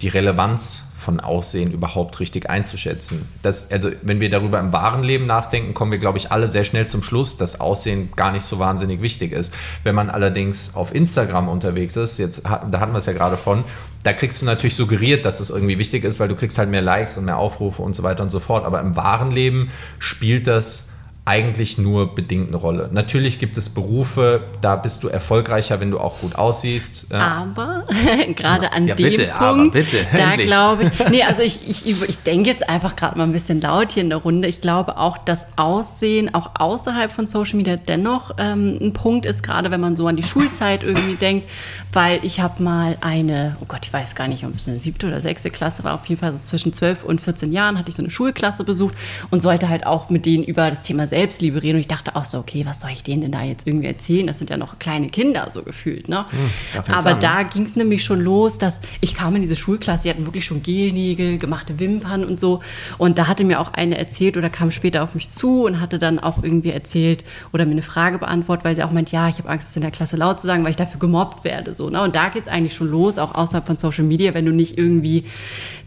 die 0.00 0.08
Relevanz 0.08 0.86
von 1.06 1.20
Aussehen 1.20 1.70
überhaupt 1.70 2.18
richtig 2.18 2.50
einzuschätzen. 2.50 3.28
Das, 3.42 3.70
also 3.70 3.90
wenn 4.02 4.20
wir 4.20 4.28
darüber 4.28 4.58
im 4.58 4.72
wahren 4.72 5.04
Leben 5.04 5.26
nachdenken, 5.26 5.72
kommen 5.72 5.92
wir, 5.92 5.98
glaube 5.98 6.18
ich, 6.18 6.32
alle 6.32 6.48
sehr 6.48 6.64
schnell 6.64 6.88
zum 6.88 7.02
Schluss, 7.04 7.36
dass 7.36 7.60
Aussehen 7.60 8.08
gar 8.16 8.32
nicht 8.32 8.42
so 8.42 8.58
wahnsinnig 8.58 9.00
wichtig 9.02 9.30
ist. 9.30 9.54
Wenn 9.84 9.94
man 9.94 10.10
allerdings 10.10 10.74
auf 10.74 10.92
Instagram 10.92 11.48
unterwegs 11.48 11.94
ist, 11.96 12.18
jetzt 12.18 12.42
da 12.44 12.80
hatten 12.80 12.92
wir 12.92 12.98
es 12.98 13.06
ja 13.06 13.12
gerade 13.12 13.36
von, 13.36 13.62
da 14.02 14.12
kriegst 14.12 14.42
du 14.42 14.46
natürlich 14.46 14.74
suggeriert, 14.74 15.24
dass 15.24 15.38
das 15.38 15.50
irgendwie 15.50 15.78
wichtig 15.78 16.04
ist, 16.04 16.18
weil 16.18 16.28
du 16.28 16.34
kriegst 16.34 16.58
halt 16.58 16.70
mehr 16.70 16.82
Likes 16.82 17.16
und 17.18 17.24
mehr 17.24 17.36
Aufrufe 17.36 17.82
und 17.82 17.94
so 17.94 18.02
weiter 18.02 18.24
und 18.24 18.30
so 18.30 18.40
fort. 18.40 18.64
Aber 18.64 18.80
im 18.80 18.96
wahren 18.96 19.30
Leben 19.30 19.70
spielt 20.00 20.48
das 20.48 20.90
eigentlich 21.26 21.76
nur 21.76 22.14
bedingt 22.14 22.48
eine 22.48 22.56
Rolle. 22.56 22.88
Natürlich 22.92 23.40
gibt 23.40 23.58
es 23.58 23.68
Berufe, 23.68 24.44
da 24.60 24.76
bist 24.76 25.02
du 25.02 25.08
erfolgreicher, 25.08 25.80
wenn 25.80 25.90
du 25.90 25.98
auch 25.98 26.20
gut 26.20 26.36
aussiehst. 26.36 27.12
Aber 27.12 27.84
gerade 28.36 28.72
an 28.72 28.86
Ja, 28.86 28.94
dem 28.94 29.10
bitte, 29.10 29.34
aber 29.34 29.58
Punkt, 29.58 29.72
bitte, 29.72 30.06
da 30.16 30.36
glaube 30.36 30.84
ich, 30.84 31.08
nee, 31.10 31.22
also 31.28 31.42
ich, 31.42 31.68
ich, 31.68 32.08
ich 32.08 32.18
denke 32.20 32.48
jetzt 32.48 32.68
einfach 32.68 32.94
gerade 32.94 33.18
mal 33.18 33.24
ein 33.24 33.32
bisschen 33.32 33.60
laut 33.60 33.90
hier 33.90 34.04
in 34.04 34.10
der 34.10 34.18
Runde. 34.18 34.46
Ich 34.46 34.60
glaube 34.60 34.98
auch, 34.98 35.18
dass 35.18 35.48
Aussehen 35.56 36.32
auch 36.32 36.52
außerhalb 36.60 37.10
von 37.10 37.26
Social 37.26 37.56
Media 37.56 37.74
dennoch 37.74 38.30
ähm, 38.38 38.78
ein 38.80 38.92
Punkt 38.92 39.26
ist, 39.26 39.42
gerade 39.42 39.72
wenn 39.72 39.80
man 39.80 39.96
so 39.96 40.06
an 40.06 40.14
die 40.14 40.22
Schulzeit 40.22 40.84
irgendwie 40.84 41.16
denkt, 41.16 41.50
weil 41.92 42.20
ich 42.22 42.38
habe 42.38 42.62
mal 42.62 42.96
eine, 43.00 43.56
oh 43.60 43.64
Gott, 43.66 43.80
ich 43.84 43.92
weiß 43.92 44.14
gar 44.14 44.28
nicht, 44.28 44.44
ob 44.44 44.54
es 44.54 44.68
eine 44.68 44.76
siebte 44.76 45.08
oder 45.08 45.20
sechste 45.20 45.50
Klasse 45.50 45.82
war, 45.82 45.94
auf 45.94 46.06
jeden 46.06 46.20
Fall 46.20 46.32
so 46.32 46.38
zwischen 46.44 46.72
12 46.72 47.02
und 47.02 47.20
14 47.20 47.52
Jahren 47.52 47.76
hatte 47.76 47.88
ich 47.88 47.96
so 47.96 48.02
eine 48.02 48.10
Schulklasse 48.10 48.62
besucht 48.62 48.94
und 49.30 49.40
sollte 49.40 49.68
halt 49.68 49.86
auch 49.86 50.08
mit 50.08 50.24
denen 50.24 50.44
über 50.44 50.70
das 50.70 50.82
Thema 50.82 51.08
Selbstliebe 51.16 51.62
reden 51.62 51.76
und 51.76 51.80
ich 51.80 51.88
dachte 51.88 52.14
auch 52.14 52.24
so, 52.24 52.38
okay, 52.38 52.66
was 52.66 52.80
soll 52.80 52.90
ich 52.90 53.02
denen 53.02 53.22
denn 53.22 53.32
da 53.32 53.42
jetzt 53.42 53.66
irgendwie 53.66 53.86
erzählen? 53.86 54.26
Das 54.26 54.36
sind 54.36 54.50
ja 54.50 54.58
noch 54.58 54.78
kleine 54.78 55.08
Kinder 55.08 55.48
so 55.50 55.62
gefühlt, 55.62 56.10
ne? 56.10 56.26
da 56.74 56.82
fängt's 56.82 56.90
Aber 56.90 57.10
an, 57.10 57.16
ne? 57.16 57.20
da 57.20 57.42
ging 57.42 57.62
es 57.62 57.74
nämlich 57.74 58.04
schon 58.04 58.20
los, 58.20 58.58
dass 58.58 58.80
ich 59.00 59.14
kam 59.14 59.34
in 59.34 59.40
diese 59.40 59.56
Schulklasse, 59.56 60.04
die 60.04 60.10
hatten 60.10 60.26
wirklich 60.26 60.44
schon 60.44 60.62
Gelnägel, 60.62 61.38
gemachte 61.38 61.78
Wimpern 61.78 62.24
und 62.24 62.38
so. 62.38 62.60
Und 62.98 63.16
da 63.16 63.28
hatte 63.28 63.44
mir 63.44 63.60
auch 63.60 63.72
eine 63.72 63.96
erzählt 63.96 64.36
oder 64.36 64.50
kam 64.50 64.70
später 64.70 65.02
auf 65.02 65.14
mich 65.14 65.30
zu 65.30 65.64
und 65.64 65.80
hatte 65.80 65.98
dann 65.98 66.18
auch 66.18 66.42
irgendwie 66.42 66.70
erzählt 66.70 67.24
oder 67.52 67.64
mir 67.64 67.72
eine 67.72 67.82
Frage 67.82 68.18
beantwortet, 68.18 68.64
weil 68.66 68.76
sie 68.76 68.82
auch 68.82 68.92
meint, 68.92 69.10
ja, 69.10 69.28
ich 69.28 69.38
habe 69.38 69.48
Angst, 69.48 69.70
es 69.70 69.76
in 69.76 69.82
der 69.82 69.90
Klasse 69.90 70.16
laut 70.16 70.38
zu 70.38 70.46
sagen, 70.46 70.64
weil 70.64 70.70
ich 70.70 70.76
dafür 70.76 71.00
gemobbt 71.00 71.44
werde. 71.44 71.72
So, 71.72 71.88
ne? 71.88 72.02
Und 72.02 72.14
da 72.14 72.28
geht 72.28 72.42
es 72.42 72.48
eigentlich 72.48 72.74
schon 72.74 72.90
los, 72.90 73.18
auch 73.18 73.34
außerhalb 73.34 73.66
von 73.66 73.78
Social 73.78 74.04
Media, 74.04 74.34
wenn 74.34 74.44
du 74.44 74.52
nicht 74.52 74.76
irgendwie 74.76 75.24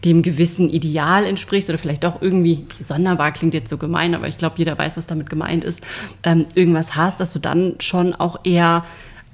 dem 0.04 0.22
gewissen 0.22 0.70
Ideal 0.70 1.24
entsprichst 1.24 1.68
oder 1.68 1.78
vielleicht 1.78 2.04
auch 2.04 2.20
irgendwie, 2.20 2.66
sonderbar 2.82 3.32
klingt 3.32 3.54
jetzt 3.54 3.70
so 3.70 3.76
gemein, 3.76 4.14
aber 4.14 4.26
ich 4.28 4.38
glaube, 4.38 4.56
jeder 4.58 4.76
weiß, 4.76 4.96
was 4.96 5.06
damit 5.06 5.19
gemeint 5.28 5.64
ist, 5.64 5.82
ähm, 6.22 6.46
irgendwas 6.54 6.96
hast, 6.96 7.20
dass 7.20 7.32
du 7.32 7.38
dann 7.38 7.74
schon 7.80 8.14
auch 8.14 8.40
eher 8.44 8.84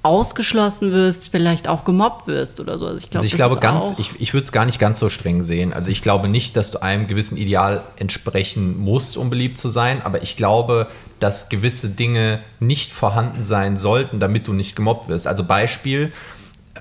ausgeschlossen 0.07 0.93
wirst, 0.93 1.31
vielleicht 1.31 1.67
auch 1.67 1.85
gemobbt 1.85 2.29
wirst 2.29 2.61
oder 2.61 2.79
so. 2.79 2.87
Also 2.87 2.99
ich, 2.99 3.11
glaub, 3.11 3.23
Also 3.23 3.27
ich 3.27 3.35
glaube 3.35 3.57
ganz, 3.57 3.95
ich, 3.99 4.13
ich 4.21 4.35
würde 4.35 4.45
es 4.45 4.53
gar 4.53 4.65
nicht 4.65 4.79
ganz 4.79 5.01
so 5.01 5.09
streng 5.09 5.43
sehen. 5.43 5.73
Also 5.73 5.91
ich 5.91 6.01
glaube 6.01 6.29
nicht, 6.29 6.57
dass 6.57 6.71
du 6.71 6.81
einem 6.81 7.09
gewissen 7.09 7.37
Ideal 7.37 7.83
entsprechen 7.97 8.79
musst, 8.79 9.17
um 9.17 9.31
beliebt 9.31 9.59
zu 9.59 9.69
sein, 9.69 10.03
aber 10.03 10.23
ich 10.23 10.37
glaube, 10.37 10.87
dass 11.19 11.49
gewisse 11.49 11.89
Dinge 11.89 12.39
nicht 12.61 12.93
vorhanden 12.93 13.43
sein 13.43 13.77
sollten, 13.77 14.21
damit 14.21 14.47
du 14.47 14.53
nicht 14.53 14.77
gemobbt 14.77 15.09
wirst. 15.09 15.27
Also 15.27 15.43
Beispiel, 15.43 16.13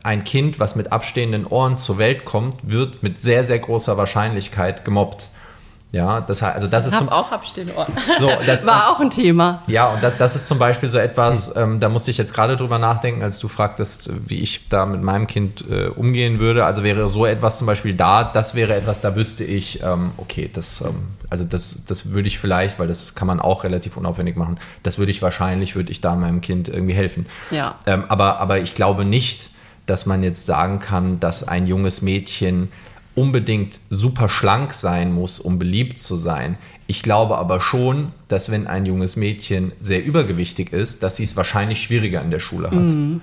ein 0.03 0.23
Kind, 0.23 0.59
was 0.59 0.75
mit 0.75 0.91
abstehenden 0.91 1.47
Ohren 1.47 1.79
zur 1.79 1.97
Welt 1.97 2.25
kommt, 2.25 2.57
wird 2.61 3.01
mit 3.01 3.21
sehr, 3.21 3.43
sehr 3.43 3.57
großer 3.57 3.97
Wahrscheinlichkeit 3.97 4.85
gemobbt. 4.85 5.29
Ja, 5.91 6.19
das, 6.19 6.43
also 6.43 6.67
das 6.67 6.85
ist 6.85 6.91
Ich 6.93 6.99
zum, 6.99 7.09
habe 7.09 7.15
auch 7.25 7.31
abstehende 7.31 7.73
Ohren. 7.73 7.87
so, 8.19 8.29
das, 8.45 8.65
War 8.65 8.91
auch 8.91 8.99
ein 8.99 9.09
Thema. 9.09 9.63
ja, 9.67 9.87
und 9.87 10.03
das, 10.03 10.13
das 10.17 10.35
ist 10.35 10.47
zum 10.47 10.59
Beispiel 10.59 10.89
so 10.89 10.97
etwas, 10.97 11.55
ähm, 11.55 11.79
da 11.79 11.87
musste 11.87 12.11
ich 12.11 12.17
jetzt 12.17 12.33
gerade 12.33 12.57
drüber 12.57 12.79
nachdenken, 12.79 13.23
als 13.23 13.39
du 13.39 13.47
fragtest, 13.47 14.09
wie 14.27 14.41
ich 14.41 14.67
da 14.67 14.85
mit 14.85 15.01
meinem 15.01 15.25
Kind 15.25 15.63
äh, 15.69 15.85
umgehen 15.87 16.39
würde. 16.41 16.65
Also 16.65 16.83
wäre 16.83 17.07
so 17.07 17.25
etwas 17.25 17.59
zum 17.59 17.67
Beispiel 17.67 17.93
da, 17.93 18.25
das 18.25 18.55
wäre 18.55 18.75
etwas, 18.75 18.99
da 18.99 19.15
wüsste 19.15 19.45
ich, 19.45 19.81
ähm, 19.83 20.11
okay, 20.17 20.49
das, 20.51 20.81
ähm, 20.81 21.07
also 21.29 21.45
das, 21.45 21.85
das 21.85 22.11
würde 22.11 22.27
ich 22.27 22.39
vielleicht, 22.39 22.77
weil 22.77 22.87
das 22.87 23.15
kann 23.15 23.27
man 23.27 23.39
auch 23.39 23.63
relativ 23.63 23.95
unaufwendig 23.95 24.35
machen, 24.35 24.55
das 24.83 24.97
würde 24.97 25.11
ich 25.11 25.21
wahrscheinlich, 25.21 25.77
würde 25.77 25.91
ich 25.91 26.01
da 26.01 26.15
meinem 26.15 26.41
Kind 26.41 26.67
irgendwie 26.67 26.93
helfen. 26.93 27.25
Ja. 27.51 27.75
Ähm, 27.85 28.03
aber, 28.09 28.41
aber 28.41 28.59
ich 28.59 28.75
glaube 28.75 29.05
nicht, 29.05 29.49
dass 29.85 30.05
man 30.05 30.23
jetzt 30.23 30.45
sagen 30.45 30.79
kann, 30.79 31.19
dass 31.21 31.47
ein 31.47 31.67
junges 31.67 32.01
Mädchen 32.01 32.69
unbedingt 33.15 33.79
super 33.89 34.29
schlank 34.29 34.73
sein 34.73 35.13
muss, 35.13 35.39
um 35.39 35.57
beliebt 35.57 35.99
zu 35.99 36.15
sein. 36.15 36.57
Ich 36.87 37.01
glaube 37.01 37.37
aber 37.37 37.61
schon, 37.61 38.11
dass 38.27 38.49
wenn 38.51 38.67
ein 38.67 38.85
junges 38.85 39.15
Mädchen 39.15 39.71
sehr 39.79 40.03
übergewichtig 40.03 40.73
ist, 40.73 41.03
dass 41.03 41.15
sie 41.17 41.23
es 41.23 41.35
wahrscheinlich 41.37 41.81
schwieriger 41.81 42.21
in 42.21 42.31
der 42.31 42.39
Schule 42.39 42.71
hat. 42.71 42.73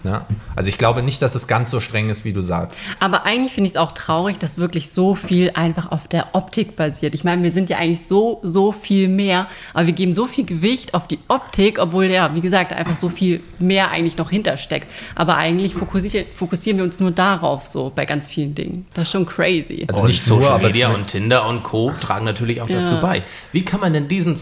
Ne? 0.05 0.25
Also 0.55 0.69
ich 0.69 0.79
glaube 0.79 1.03
nicht, 1.03 1.21
dass 1.23 1.35
es 1.35 1.49
ganz 1.49 1.71
so 1.71 1.81
streng 1.81 2.09
ist, 2.09 2.25
wie 2.25 2.33
du 2.33 2.43
sagst. 2.43 2.79
Aber 3.01 3.25
eigentlich 3.25 3.53
finde 3.53 3.67
ich 3.67 3.73
es 3.73 3.77
auch 3.77 3.93
traurig, 3.93 4.38
dass 4.38 4.59
wirklich 4.59 4.91
so 4.91 5.15
viel 5.15 5.51
einfach 5.55 5.91
auf 5.91 6.07
der 6.09 6.35
Optik 6.35 6.77
basiert. 6.77 7.15
Ich 7.15 7.25
meine, 7.25 7.43
wir 7.43 7.53
sind 7.53 7.69
ja 7.69 7.79
eigentlich 7.79 8.07
so, 8.07 8.41
so 8.43 8.71
viel 8.73 9.09
mehr, 9.09 9.49
aber 9.75 9.87
wir 9.87 9.93
geben 9.93 10.12
so 10.12 10.27
viel 10.27 10.45
Gewicht 10.45 10.95
auf 10.95 11.09
die 11.09 11.19
Optik, 11.29 11.79
obwohl 11.79 12.07
ja, 12.07 12.35
wie 12.35 12.41
gesagt, 12.41 12.73
einfach 12.73 12.97
so 12.97 13.09
viel 13.09 13.41
mehr 13.59 13.91
eigentlich 13.91 14.17
noch 14.19 14.31
hintersteckt. 14.31 14.87
Aber 15.15 15.37
eigentlich 15.37 15.75
fokussieren, 15.75 16.27
fokussieren 16.35 16.79
wir 16.79 16.85
uns 16.85 17.01
nur 17.01 17.11
darauf, 17.11 17.67
so 17.67 17.93
bei 17.95 18.05
ganz 18.05 18.29
vielen 18.29 18.55
Dingen. 18.55 18.87
Das 18.95 19.05
ist 19.05 19.12
schon 19.12 19.27
crazy. 19.27 19.87
Also 19.88 20.03
und 20.03 20.07
nicht 20.09 20.27
nur, 20.29 20.41
Social 20.41 20.55
aber 20.55 20.67
Media 20.69 20.87
zum- 20.91 21.01
und 21.01 21.07
Tinder 21.09 21.47
und 21.47 21.62
Co. 21.62 21.93
tragen 22.01 22.25
natürlich 22.25 22.61
auch 22.61 22.69
Ja. 22.69 22.79
dazu 22.81 23.01
bei. 23.01 23.23
Wie 23.53 23.65
kann 23.65 23.81
man 23.81 23.93
denn 23.93 24.09
diesen 24.09 24.37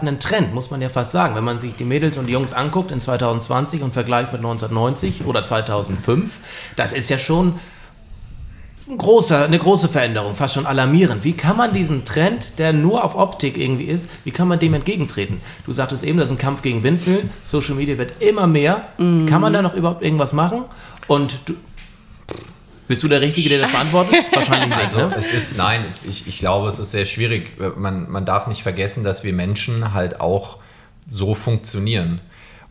fortschreitenden 0.00 0.18
Trend, 0.18 0.54
muss 0.54 0.70
man 0.70 0.80
ja 0.80 0.88
fast 0.88 1.12
sagen, 1.12 1.34
wenn 1.34 1.44
man 1.44 1.60
sich 1.60 1.74
die 1.74 1.84
Mädels 1.84 2.16
und 2.16 2.26
die 2.26 2.32
Jungs 2.32 2.52
anguckt 2.52 2.90
in 2.90 3.00
2020 3.00 3.82
und 3.82 3.92
vergleicht 3.92 4.32
mit 4.32 4.40
1990 4.40 5.26
oder 5.26 5.44
2005, 5.44 6.38
das 6.76 6.92
ist 6.92 7.10
ja 7.10 7.18
schon 7.18 7.54
ein 8.88 8.98
großer, 8.98 9.44
eine 9.44 9.58
große 9.58 9.88
Veränderung, 9.88 10.34
fast 10.34 10.54
schon 10.54 10.66
alarmierend. 10.66 11.22
Wie 11.22 11.34
kann 11.34 11.56
man 11.56 11.72
diesen 11.72 12.04
Trend, 12.04 12.58
der 12.58 12.72
nur 12.72 13.04
auf 13.04 13.14
Optik 13.14 13.56
irgendwie 13.56 13.84
ist, 13.84 14.10
wie 14.24 14.32
kann 14.32 14.48
man 14.48 14.58
dem 14.58 14.74
entgegentreten? 14.74 15.40
Du 15.64 15.72
sagtest 15.72 16.02
eben, 16.02 16.18
das 16.18 16.26
ist 16.26 16.32
ein 16.32 16.38
Kampf 16.38 16.62
gegen 16.62 16.82
Windmühlen. 16.82 17.30
Social 17.44 17.76
Media 17.76 17.98
wird 17.98 18.20
immer 18.20 18.48
mehr. 18.48 18.88
Kann 18.96 19.40
man 19.40 19.52
da 19.52 19.62
noch 19.62 19.74
überhaupt 19.74 20.02
irgendwas 20.02 20.32
machen? 20.32 20.64
Und 21.06 21.42
du, 21.46 21.54
Bist 22.90 23.04
du 23.04 23.08
der 23.08 23.20
Richtige, 23.20 23.48
der 23.48 23.60
das 23.60 23.70
beantwortet? 23.70 24.16
Wahrscheinlich 24.34 24.68
nicht. 24.70 24.80
Also 24.80 24.98
ne? 24.98 25.14
es 25.16 25.30
ist, 25.30 25.56
nein, 25.56 25.84
es, 25.88 26.04
ich, 26.04 26.26
ich 26.26 26.40
glaube, 26.40 26.66
es 26.68 26.80
ist 26.80 26.90
sehr 26.90 27.06
schwierig. 27.06 27.52
Man, 27.76 28.10
man 28.10 28.24
darf 28.24 28.48
nicht 28.48 28.64
vergessen, 28.64 29.04
dass 29.04 29.22
wir 29.22 29.32
Menschen 29.32 29.94
halt 29.94 30.20
auch 30.20 30.56
so 31.06 31.36
funktionieren. 31.36 32.20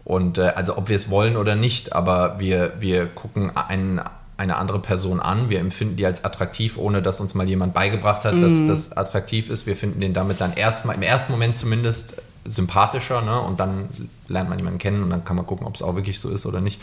Und 0.03 0.37
äh, 0.37 0.51
also 0.57 0.77
ob 0.77 0.89
wir 0.89 0.97
es 0.97 1.09
wollen 1.09 1.37
oder 1.37 1.55
nicht, 1.55 1.93
aber 1.93 2.37
wir, 2.37 2.73
wir 2.81 3.05
gucken 3.05 3.55
einen, 3.55 4.01
eine 4.35 4.57
andere 4.57 4.79
Person 4.79 5.21
an, 5.21 5.49
wir 5.49 5.61
empfinden 5.61 5.95
die 5.95 6.05
als 6.05 6.25
attraktiv, 6.25 6.75
ohne 6.77 7.01
dass 7.01 7.21
uns 7.21 7.33
mal 7.33 7.47
jemand 7.47 7.73
beigebracht 7.73 8.25
hat, 8.25 8.41
dass 8.41 8.67
das 8.67 8.97
attraktiv 8.97 9.49
ist. 9.49 9.67
Wir 9.67 9.77
finden 9.77 10.01
den 10.01 10.13
damit 10.13 10.41
dann 10.41 10.51
erstmal, 10.53 10.97
im 10.97 11.01
ersten 11.01 11.31
Moment 11.31 11.55
zumindest 11.55 12.15
sympathischer, 12.43 13.21
ne? 13.21 13.39
Und 13.39 13.61
dann 13.61 13.87
lernt 14.27 14.49
man 14.49 14.57
jemanden 14.57 14.79
kennen 14.79 15.01
und 15.01 15.11
dann 15.11 15.23
kann 15.23 15.37
man 15.37 15.45
gucken, 15.45 15.65
ob 15.65 15.75
es 15.75 15.81
auch 15.81 15.95
wirklich 15.95 16.19
so 16.19 16.29
ist 16.29 16.45
oder 16.45 16.59
nicht. 16.59 16.81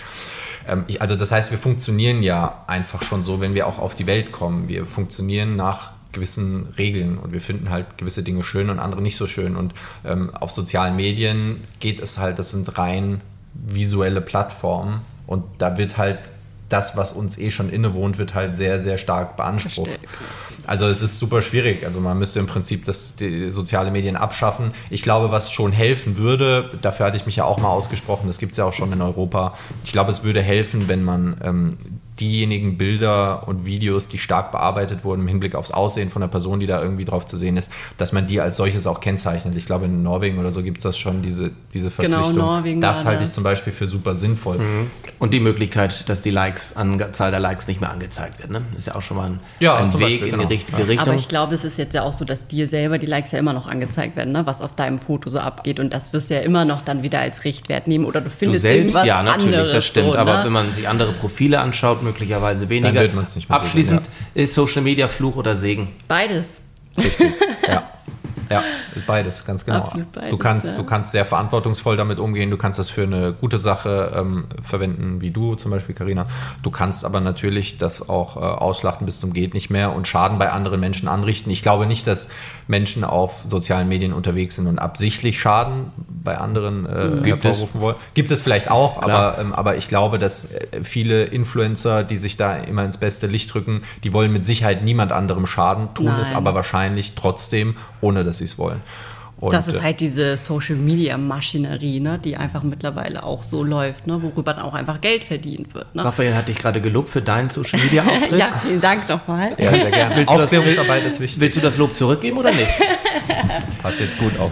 Ähm, 0.67 0.85
ich, 0.87 1.01
also 1.01 1.17
das 1.17 1.33
heißt, 1.33 1.51
wir 1.51 1.59
funktionieren 1.59 2.23
ja 2.23 2.65
einfach 2.67 3.03
schon 3.03 3.25
so, 3.25 3.41
wenn 3.41 3.55
wir 3.55 3.67
auch 3.67 3.79
auf 3.79 3.95
die 3.95 4.07
Welt 4.07 4.33
kommen. 4.33 4.69
Wir 4.69 4.87
funktionieren 4.87 5.57
nach 5.57 5.93
gewissen 6.13 6.75
Regeln 6.79 7.19
und 7.19 7.33
wir 7.33 7.41
finden 7.41 7.71
halt 7.71 7.99
gewisse 7.99 8.23
Dinge 8.23 8.43
schön 8.43 8.71
und 8.71 8.79
andere 8.79 9.03
nicht 9.03 9.17
so 9.17 9.27
schön. 9.27 9.57
Und 9.57 9.75
ähm, 10.05 10.35
auf 10.35 10.51
sozialen 10.51 10.97
Medien 10.97 11.65
geht 11.81 12.01
es 12.01 12.19
halt, 12.19 12.39
das 12.39 12.51
sind 12.51 12.79
rein 12.79 13.21
visuelle 13.55 14.21
Plattformen 14.21 15.01
und 15.27 15.45
da 15.59 15.79
wird 15.79 15.97
halt 15.97 16.19
das, 16.69 16.97
was 16.97 17.13
uns 17.13 17.39
eh 17.39 17.51
schon 17.51 17.71
innewohnt, 17.71 18.19
wird 18.19 18.35
halt 18.35 18.57
sehr, 18.57 18.81
sehr 18.81 18.99
stark 18.99 19.37
beansprucht. 19.37 19.89
Verstehe. 19.89 20.09
Also 20.67 20.87
es 20.87 21.03
ist 21.03 21.19
super 21.19 21.43
schwierig. 21.43 21.87
Also 21.87 22.01
man 22.01 22.19
müsste 22.19 22.41
im 22.41 22.47
Prinzip 22.47 22.85
das, 22.85 23.15
die 23.15 23.53
soziale 23.53 23.91
Medien 23.91 24.17
abschaffen. 24.17 24.73
Ich 24.91 25.03
glaube, 25.03 25.31
was 25.31 25.53
schon 25.53 25.73
helfen 25.73 26.17
würde, 26.19 26.71
dafür 26.83 27.07
hatte 27.07 27.17
ich 27.17 27.27
mich 27.27 27.37
ja 27.37 27.45
auch 27.45 27.59
mal 27.59 27.69
ausgesprochen, 27.69 28.27
das 28.27 28.39
gibt 28.39 28.53
es 28.53 28.59
ja 28.59 28.65
auch 28.65 28.73
schon 28.73 28.93
in 28.93 29.01
Europa. 29.01 29.55
Ich 29.85 29.93
glaube, 29.93 30.11
es 30.11 30.25
würde 30.25 30.43
helfen, 30.43 30.89
wenn 30.89 31.05
man 31.05 31.37
ähm, 31.43 31.71
diejenigen 32.21 32.79
Bilder 32.79 33.47
und 33.47 33.67
Videos, 33.67 34.09
die 34.09 34.19
stark 34.19 34.53
bearbeitet 34.53 35.05
wurden 35.05 35.23
im 35.23 35.29
Hinblick 35.29 35.55
aufs 35.55 35.71
Aussehen 35.71 36.11
von 36.11 36.21
der 36.21 36.29
Person, 36.29 36.61
die 36.61 36.67
da 36.67 36.83
irgendwie 36.83 37.05
drauf 37.05 37.27
zu 37.27 37.37
sehen 37.37 37.57
ist, 37.57 37.71
dass 37.99 38.13
man 38.13 38.27
die 38.27 38.41
als 38.41 38.57
solches 38.57 38.87
auch 38.87 39.01
kennzeichnet. 39.01 39.57
Ich 39.57 39.67
glaube, 39.67 39.87
in 39.87 40.03
Norwegen 40.03 40.39
oder 40.39 40.53
so 40.53 40.63
gibt 40.63 40.79
es 40.79 40.83
das 40.85 40.99
schon, 40.99 41.23
diese, 41.23 41.51
diese 41.73 41.91
Genau, 41.91 42.19
Verpflichtung. 42.19 42.47
Norwegen 42.47 42.81
das 42.81 43.05
halte 43.05 43.25
ich 43.25 43.31
zum 43.31 43.45
Beispiel 43.45 43.73
für 43.73 43.87
super 43.87 44.15
sinnvoll. 44.15 44.59
Und 45.19 45.33
die 45.35 45.41
Möglichkeit, 45.41 46.09
dass 46.09 46.21
die 46.21 46.31
Likes, 46.31 46.77
Anzahl 46.77 47.31
der 47.31 47.41
Likes 47.41 47.67
nicht 47.69 47.81
mehr 47.81 47.91
angezeigt 47.91 48.39
wird. 48.39 48.51
Ne? 48.51 48.63
Ist 48.77 48.87
ja 48.87 48.95
auch 48.95 49.03
schon 49.03 49.17
mal 49.17 49.31
ein, 49.31 49.41
Ja, 49.61 49.77
ein 49.77 49.93
Weg 49.95 50.01
Beispiel, 50.01 50.17
in 50.19 50.25
die 50.25 50.31
genau. 50.31 50.49
richtige 50.49 50.89
Richtung. 50.89 51.09
Aber 51.09 51.15
ich 51.15 51.29
glaube, 51.29 51.55
es 51.55 51.65
ist 51.65 51.79
jetzt 51.79 51.95
ja 51.95 52.03
auch 52.03 52.13
so, 52.13 52.25
dass 52.25 52.47
dir 52.47 52.67
selber 52.69 52.99
die 52.99 53.07
Likes 53.07 53.33
ja 53.33 53.39
immer 53.39 53.53
noch 53.53 53.67
angezeigt 53.67 54.17
werden, 54.17 54.33
ne? 54.33 54.47
was 54.47 54.63
auf 54.63 54.75
deinem 54.75 54.99
Foto 54.99 55.31
so 55.31 55.39
abgeht. 55.39 55.81
Und 55.81 55.93
das 55.93 56.13
wirst 56.13 56.31
du 56.31 56.35
ja 56.35 56.41
immer 56.41 56.65
noch 56.65 56.83
dann 56.83 57.03
wieder 57.03 57.21
als 57.21 57.45
Richtwert 57.45 57.87
nehmen. 57.87 58.05
Oder 58.05 58.21
du 58.21 58.27
Du 58.27 58.31
findest 58.31 58.63
selbst, 58.63 58.79
irgendwas 58.79 59.07
ja, 59.07 59.23
natürlich, 59.23 59.55
anderes 59.57 59.75
das 59.75 59.85
stimmt. 59.87 60.13
So, 60.13 60.19
aber 60.19 60.39
ne? 60.39 60.45
wenn 60.45 60.53
man 60.53 60.75
sich 60.75 60.89
andere 60.89 61.13
Profile 61.13 61.61
anschaut, 61.61 62.03
möglicherweise 62.07 62.69
weniger. 62.69 63.01
wird 63.01 63.15
man's 63.15 63.37
nicht 63.37 63.49
mehr 63.49 63.59
Abschließend 63.59 64.07
sehen, 64.07 64.43
ist 64.43 64.55
Social 64.55 64.83
Media 64.83 65.09
Fluch 65.09 65.37
oder 65.37 65.55
Segen. 65.57 65.89
Beides. 66.09 66.61
Richtig. 66.97 67.33
ja. 67.69 67.91
Ja, 68.51 68.63
beides, 69.07 69.45
ganz 69.45 69.65
genau. 69.65 69.79
Absolut 69.79 70.13
beides, 70.13 70.31
du, 70.31 70.39
kannst, 70.39 70.71
ja. 70.71 70.77
du 70.77 70.85
kannst 70.85 71.13
sehr 71.13 71.25
verantwortungsvoll 71.25 71.97
damit 71.97 72.19
umgehen, 72.19 72.51
du 72.51 72.57
kannst 72.57 72.79
das 72.79 72.91
für 72.91 73.03
eine 73.03 73.33
gute 73.33 73.59
Sache 73.59 74.13
ähm, 74.15 74.45
verwenden, 74.63 75.21
wie 75.21 75.31
du 75.31 75.55
zum 75.55 75.71
Beispiel, 75.71 75.95
Karina. 75.95 76.27
Du 76.63 76.71
kannst 76.71 77.05
aber 77.05 77.21
natürlich 77.21 77.79
das 77.79 78.09
auch 78.09 78.37
äh, 78.37 78.41
ausschlachten 78.41 79.07
bis 79.07 79.21
zum 79.21 79.33
Geht 79.33 79.55
nicht 79.55 79.71
mehr 79.71 79.95
und 79.95 80.07
Schaden 80.07 80.39
bei 80.39 80.51
anderen 80.51 80.81
Menschen 80.81 81.09
anrichten. 81.09 81.51
Ich 81.51 81.63
glaube 81.63 81.87
nicht, 81.87 82.07
dass 82.07 82.31
Menschen 82.69 83.05
auf 83.05 83.45
sozialen 83.47 83.89
Medien 83.89 84.13
unterwegs 84.13 84.57
sind 84.57 84.67
und 84.67 84.79
absichtlich 84.79 85.41
Schaden 85.41 85.93
bei 86.25 86.39
anderen 86.39 86.87
äh, 86.87 87.23
Gibt 87.23 87.45
hervorrufen 87.45 87.81
wollen. 87.81 87.97
Gibt 88.15 88.31
es 88.31 88.43
vielleicht 88.43 88.71
auch, 88.71 89.01
Klar. 89.01 89.35
aber, 89.35 89.41
ähm, 89.41 89.53
aber 89.53 89.77
ich 89.77 89.89
glaube, 89.89 90.19
dass 90.19 90.53
äh, 90.53 90.67
viele 90.83 91.25
Influencer, 91.25 92.03
die 92.03 92.17
sich 92.17 92.37
da 92.37 92.57
immer 92.57 92.85
ins 92.85 92.99
beste 92.99 93.27
Licht 93.27 93.55
rücken, 93.55 93.83
die 94.05 94.13
wollen 94.13 94.33
mit 94.33 94.45
Sicherheit 94.45 94.83
niemand 94.83 95.13
anderem 95.13 95.47
schaden, 95.47 95.95
tun 95.95 96.13
es 96.21 96.31
Nein. 96.31 96.39
aber 96.39 96.55
wahrscheinlich 96.55 97.15
trotzdem, 97.15 97.77
ohne 98.01 98.25
dass 98.25 98.36
sie 98.39 98.45
es 98.45 98.59
wollen. 98.59 98.81
Und, 99.39 99.53
das 99.53 99.69
ist 99.69 99.81
äh, 99.81 99.83
halt 99.83 100.01
diese 100.01 100.39
Social 100.39 100.77
Media 100.77 101.19
Maschinerie, 101.19 102.01
ne, 102.01 102.19
die 102.19 102.39
einfach 102.39 102.63
mittlerweile 102.63 103.23
auch 103.23 103.43
so 103.43 103.63
läuft, 103.63 104.07
ne, 104.07 104.23
worüber 104.23 104.55
dann 104.55 104.65
auch 104.65 104.73
einfach 104.73 104.99
Geld 105.03 105.25
verdient 105.25 105.75
wird. 105.75 105.95
Ne? 105.95 106.03
Raphael 106.03 106.35
hat 106.35 106.49
dich 106.49 106.57
gerade 106.59 106.81
gelobt 106.81 107.11
für 107.11 107.21
deinen 107.21 107.51
Social 107.51 107.79
Media 107.81 108.03
Auftritt. 108.07 108.39
Ja, 108.39 108.47
vielen 108.63 108.81
Dank 108.81 109.07
nochmal. 109.11 109.51
ja, 109.59 109.71
sehr 109.73 109.91
gerne. 109.91 110.17
Willst 110.17 110.31
du 110.31 110.35
das- 110.37 110.45
Aufklärungsarbeit 110.45 111.05
ist 111.05 111.21
wichtig. 111.21 111.39
Willst 111.39 111.57
du 111.59 111.61
das 111.61 111.77
Lob 111.77 111.95
zurückgeben 111.95 112.39
oder 112.39 112.51
nicht? 112.51 112.71
Passt 113.83 114.01
jetzt 114.01 114.19
gut 114.19 114.33
auf. 114.39 114.51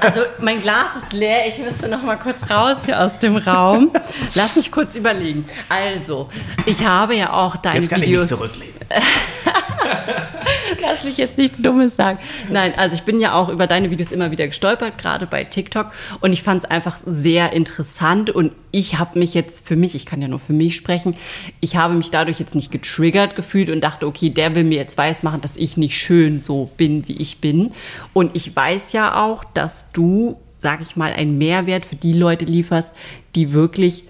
Also 0.00 0.20
mein 0.40 0.60
Glas 0.60 0.88
ist 1.02 1.12
leer, 1.14 1.48
ich 1.48 1.58
müsste 1.58 1.88
noch 1.88 2.02
mal 2.02 2.16
kurz 2.16 2.48
raus 2.50 2.84
hier 2.84 3.00
aus 3.00 3.18
dem 3.18 3.36
Raum. 3.38 3.90
Lass 4.34 4.54
mich 4.56 4.70
kurz 4.70 4.94
überlegen. 4.94 5.46
Also, 5.70 6.28
ich 6.66 6.84
habe 6.86 7.16
ja 7.16 7.32
auch 7.32 7.56
deine 7.56 7.80
Jetzt 7.80 7.88
kann 7.88 8.02
Videos. 8.02 8.30
ich 8.30 8.38
mich 8.38 8.50
zurücklehnen. 8.52 8.74
Lass 10.80 11.04
mich 11.04 11.16
jetzt 11.16 11.38
nichts 11.38 11.60
Dummes 11.60 11.96
sagen. 11.96 12.18
Nein, 12.50 12.72
also 12.76 12.94
ich 12.94 13.02
bin 13.02 13.20
ja 13.20 13.34
auch 13.34 13.48
über 13.48 13.66
deine 13.66 13.90
Videos 13.90 14.12
immer 14.12 14.30
wieder 14.30 14.46
gestolpert, 14.46 14.98
gerade 14.98 15.26
bei 15.26 15.44
TikTok. 15.44 15.92
Und 16.20 16.32
ich 16.32 16.42
fand 16.42 16.64
es 16.64 16.70
einfach 16.70 16.98
sehr 17.04 17.52
interessant. 17.52 18.30
Und 18.30 18.52
ich 18.70 18.98
habe 18.98 19.18
mich 19.18 19.34
jetzt 19.34 19.66
für 19.66 19.76
mich, 19.76 19.94
ich 19.94 20.06
kann 20.06 20.22
ja 20.22 20.28
nur 20.28 20.38
für 20.38 20.52
mich 20.52 20.76
sprechen, 20.76 21.14
ich 21.60 21.76
habe 21.76 21.94
mich 21.94 22.10
dadurch 22.10 22.38
jetzt 22.38 22.54
nicht 22.54 22.70
getriggert 22.70 23.36
gefühlt 23.36 23.70
und 23.70 23.82
dachte, 23.82 24.06
okay, 24.06 24.30
der 24.30 24.54
will 24.54 24.64
mir 24.64 24.78
jetzt 24.78 24.98
weismachen, 24.98 25.40
dass 25.40 25.56
ich 25.56 25.76
nicht 25.76 25.98
schön 25.98 26.40
so 26.40 26.70
bin, 26.76 27.06
wie 27.08 27.16
ich 27.16 27.40
bin. 27.40 27.70
Und 28.12 28.34
ich 28.34 28.54
weiß 28.54 28.92
ja 28.92 29.22
auch, 29.22 29.44
dass 29.44 29.88
du, 29.92 30.36
sag 30.56 30.80
ich 30.82 30.96
mal, 30.96 31.12
einen 31.12 31.38
Mehrwert 31.38 31.86
für 31.86 31.96
die 31.96 32.12
Leute 32.12 32.44
lieferst, 32.44 32.92
die 33.34 33.52
wirklich 33.52 34.04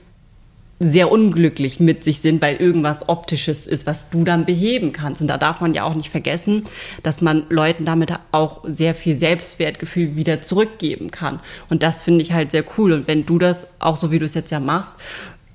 sehr 0.90 1.10
unglücklich 1.10 1.80
mit 1.80 2.04
sich 2.04 2.20
sind, 2.20 2.42
weil 2.42 2.56
irgendwas 2.56 3.08
Optisches 3.08 3.66
ist, 3.66 3.86
was 3.86 4.10
du 4.10 4.24
dann 4.24 4.44
beheben 4.44 4.92
kannst. 4.92 5.20
Und 5.20 5.28
da 5.28 5.38
darf 5.38 5.60
man 5.60 5.74
ja 5.74 5.84
auch 5.84 5.94
nicht 5.94 6.10
vergessen, 6.10 6.64
dass 7.02 7.20
man 7.20 7.44
Leuten 7.48 7.84
damit 7.84 8.12
auch 8.32 8.60
sehr 8.64 8.94
viel 8.94 9.16
Selbstwertgefühl 9.16 10.16
wieder 10.16 10.42
zurückgeben 10.42 11.10
kann. 11.10 11.40
Und 11.68 11.82
das 11.82 12.02
finde 12.02 12.22
ich 12.22 12.32
halt 12.32 12.50
sehr 12.50 12.64
cool. 12.76 12.92
Und 12.92 13.08
wenn 13.08 13.26
du 13.26 13.38
das 13.38 13.66
auch 13.78 13.96
so, 13.96 14.10
wie 14.10 14.18
du 14.18 14.24
es 14.24 14.34
jetzt 14.34 14.50
ja 14.50 14.60
machst, 14.60 14.92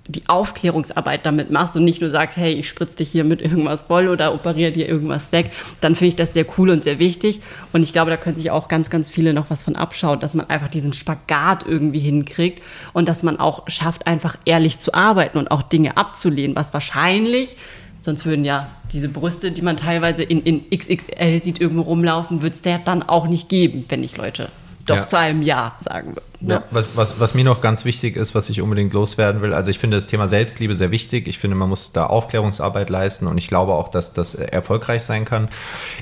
die 0.07 0.23
Aufklärungsarbeit 0.27 1.25
damit 1.25 1.51
machst 1.51 1.75
und 1.75 1.83
nicht 1.83 2.01
nur 2.01 2.09
sagst, 2.09 2.37
hey, 2.37 2.53
ich 2.53 2.69
spritze 2.69 2.97
dich 2.97 3.09
hier 3.09 3.23
mit 3.23 3.41
irgendwas 3.41 3.83
voll 3.83 4.07
oder 4.07 4.33
operiere 4.33 4.71
dir 4.71 4.87
irgendwas 4.87 5.31
weg, 5.31 5.51
dann 5.81 5.95
finde 5.95 6.09
ich 6.09 6.15
das 6.15 6.33
sehr 6.33 6.45
cool 6.57 6.69
und 6.69 6.83
sehr 6.83 6.99
wichtig. 6.99 7.41
Und 7.73 7.83
ich 7.83 7.93
glaube, 7.93 8.11
da 8.11 8.17
können 8.17 8.37
sich 8.37 8.51
auch 8.51 8.67
ganz, 8.67 8.89
ganz 8.89 9.09
viele 9.09 9.33
noch 9.33 9.49
was 9.49 9.63
von 9.63 9.75
abschauen, 9.75 10.19
dass 10.19 10.33
man 10.33 10.49
einfach 10.49 10.69
diesen 10.69 10.93
Spagat 10.93 11.65
irgendwie 11.67 11.99
hinkriegt 11.99 12.63
und 12.93 13.07
dass 13.09 13.23
man 13.23 13.39
auch 13.39 13.69
schafft, 13.69 14.07
einfach 14.07 14.37
ehrlich 14.45 14.79
zu 14.79 14.93
arbeiten 14.93 15.37
und 15.37 15.51
auch 15.51 15.61
Dinge 15.61 15.97
abzulehnen, 15.97 16.55
was 16.55 16.73
wahrscheinlich, 16.73 17.57
sonst 17.99 18.25
würden 18.25 18.45
ja 18.45 18.69
diese 18.93 19.09
Brüste, 19.09 19.51
die 19.51 19.61
man 19.61 19.75
teilweise 19.75 20.23
in, 20.23 20.41
in 20.43 20.69
XXL 20.69 21.41
sieht, 21.43 21.59
irgendwo 21.59 21.81
rumlaufen, 21.81 22.41
wird 22.41 22.53
es 22.53 22.61
der 22.61 22.77
dann 22.79 23.03
auch 23.03 23.27
nicht 23.27 23.49
geben, 23.49 23.83
wenn 23.89 24.03
ich 24.03 24.15
Leute 24.15 24.49
doch 24.85 24.95
Ja. 24.97 25.07
zu 25.07 25.17
einem 25.17 25.41
Ja 25.41 25.75
sagen 25.81 26.09
würde. 26.15 26.21
Ja, 26.41 26.63
was, 26.69 26.89
was, 26.95 27.19
was 27.19 27.33
mir 27.33 27.43
noch 27.43 27.61
ganz 27.61 27.83
wichtig 27.83 28.15
ist, 28.15 28.35
was 28.35 28.49
ich 28.49 28.61
unbedingt 28.61 28.93
loswerden 28.93 29.41
will, 29.41 29.53
also 29.53 29.71
ich 29.71 29.79
finde 29.79 29.97
das 29.97 30.05
Thema 30.05 30.27
Selbstliebe 30.27 30.75
sehr 30.75 30.91
wichtig. 30.91 31.27
Ich 31.27 31.39
finde, 31.39 31.57
man 31.57 31.69
muss 31.69 31.93
da 31.93 32.05
Aufklärungsarbeit 32.05 32.89
leisten 32.89 33.25
und 33.25 33.37
ich 33.37 33.47
glaube 33.47 33.73
auch, 33.73 33.87
dass 33.87 34.13
das 34.13 34.35
erfolgreich 34.35 35.03
sein 35.03 35.25
kann. 35.25 35.49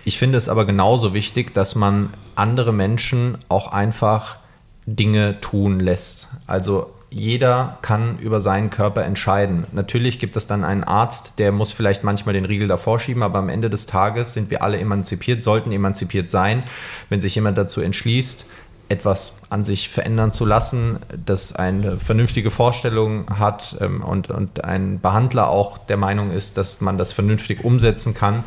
Ich 0.04 0.18
finde 0.18 0.38
es 0.38 0.50
aber 0.50 0.66
genauso 0.66 1.14
wichtig, 1.14 1.54
dass 1.54 1.76
man 1.76 2.10
andere 2.36 2.74
Menschen 2.74 3.38
auch 3.48 3.72
einfach 3.72 4.38
Dinge 4.86 5.40
tun 5.40 5.80
lässt. 5.80 6.28
Also 6.48 6.92
jeder 7.10 7.78
kann 7.82 8.20
über 8.20 8.42
seinen 8.42 8.70
Körper 8.70 9.06
entscheiden. 9.06 9.66
Natürlich 9.72 10.20
gibt 10.20 10.36
es 10.36 10.48
dann 10.48 10.66
einen 10.66 10.84
Arzt, 10.84 11.40
der 11.40 11.54
muss 11.54 11.72
vielleicht 11.72 12.04
manchmal 12.04 12.34
den 12.34 12.44
Riegel 12.44 12.68
davor 12.68 13.00
schieben, 13.00 13.24
aber 13.24 13.40
am 13.40 13.48
Ende 13.48 13.70
des 13.70 13.86
Tages 13.86 14.34
sind 14.34 14.52
wir 14.52 14.62
alle 14.62 14.78
emanzipiert, 14.80 15.42
sollten 15.42 15.72
emanzipiert 15.72 16.30
sein. 16.30 16.64
Wenn 17.08 17.22
sich 17.22 17.34
jemand 17.36 17.58
dazu 17.58 17.80
entschließt, 17.80 18.48
etwas 18.90 19.42
an 19.50 19.64
sich 19.64 19.90
verändern 19.90 20.32
zu 20.32 20.46
lassen, 20.46 21.00
das 21.26 21.56
eine 21.56 22.00
vernünftige 22.00 22.52
Vorstellung 22.52 23.40
hat 23.40 23.78
ähm, 23.80 24.04
und, 24.04 24.30
und 24.30 24.64
ein 24.64 25.00
Behandler 25.00 25.50
auch 25.50 25.78
der 25.78 25.98
Meinung 25.98 26.32
ist, 26.32 26.58
dass 26.58 26.82
man 26.82 26.98
das 26.98 27.12
vernünftig 27.12 27.64
umsetzen 27.64 28.14
kann, 28.14 28.44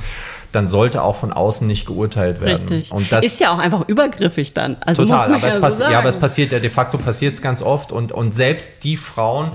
dann 0.52 0.66
sollte 0.66 1.02
auch 1.02 1.16
von 1.16 1.32
außen 1.32 1.66
nicht 1.66 1.86
geurteilt 1.86 2.40
werden. 2.40 2.68
Richtig. 2.68 2.92
Und 2.92 3.10
das 3.12 3.24
ist 3.24 3.40
ja 3.40 3.50
auch 3.50 3.58
einfach 3.58 3.86
übergriffig 3.88 4.54
dann. 4.54 4.76
Also 4.80 5.04
Total, 5.04 5.34
aber, 5.34 5.48
ja, 5.48 5.58
es 5.58 5.76
so 5.76 5.82
ja, 5.84 5.98
aber 5.98 6.08
es 6.08 6.16
passiert 6.16 6.52
ja 6.52 6.58
de 6.58 6.70
facto 6.70 6.98
passiert 6.98 7.34
es 7.34 7.42
ganz 7.42 7.62
oft 7.62 7.92
und, 7.92 8.12
und 8.12 8.34
selbst 8.34 8.84
die 8.84 8.96
Frauen, 8.96 9.52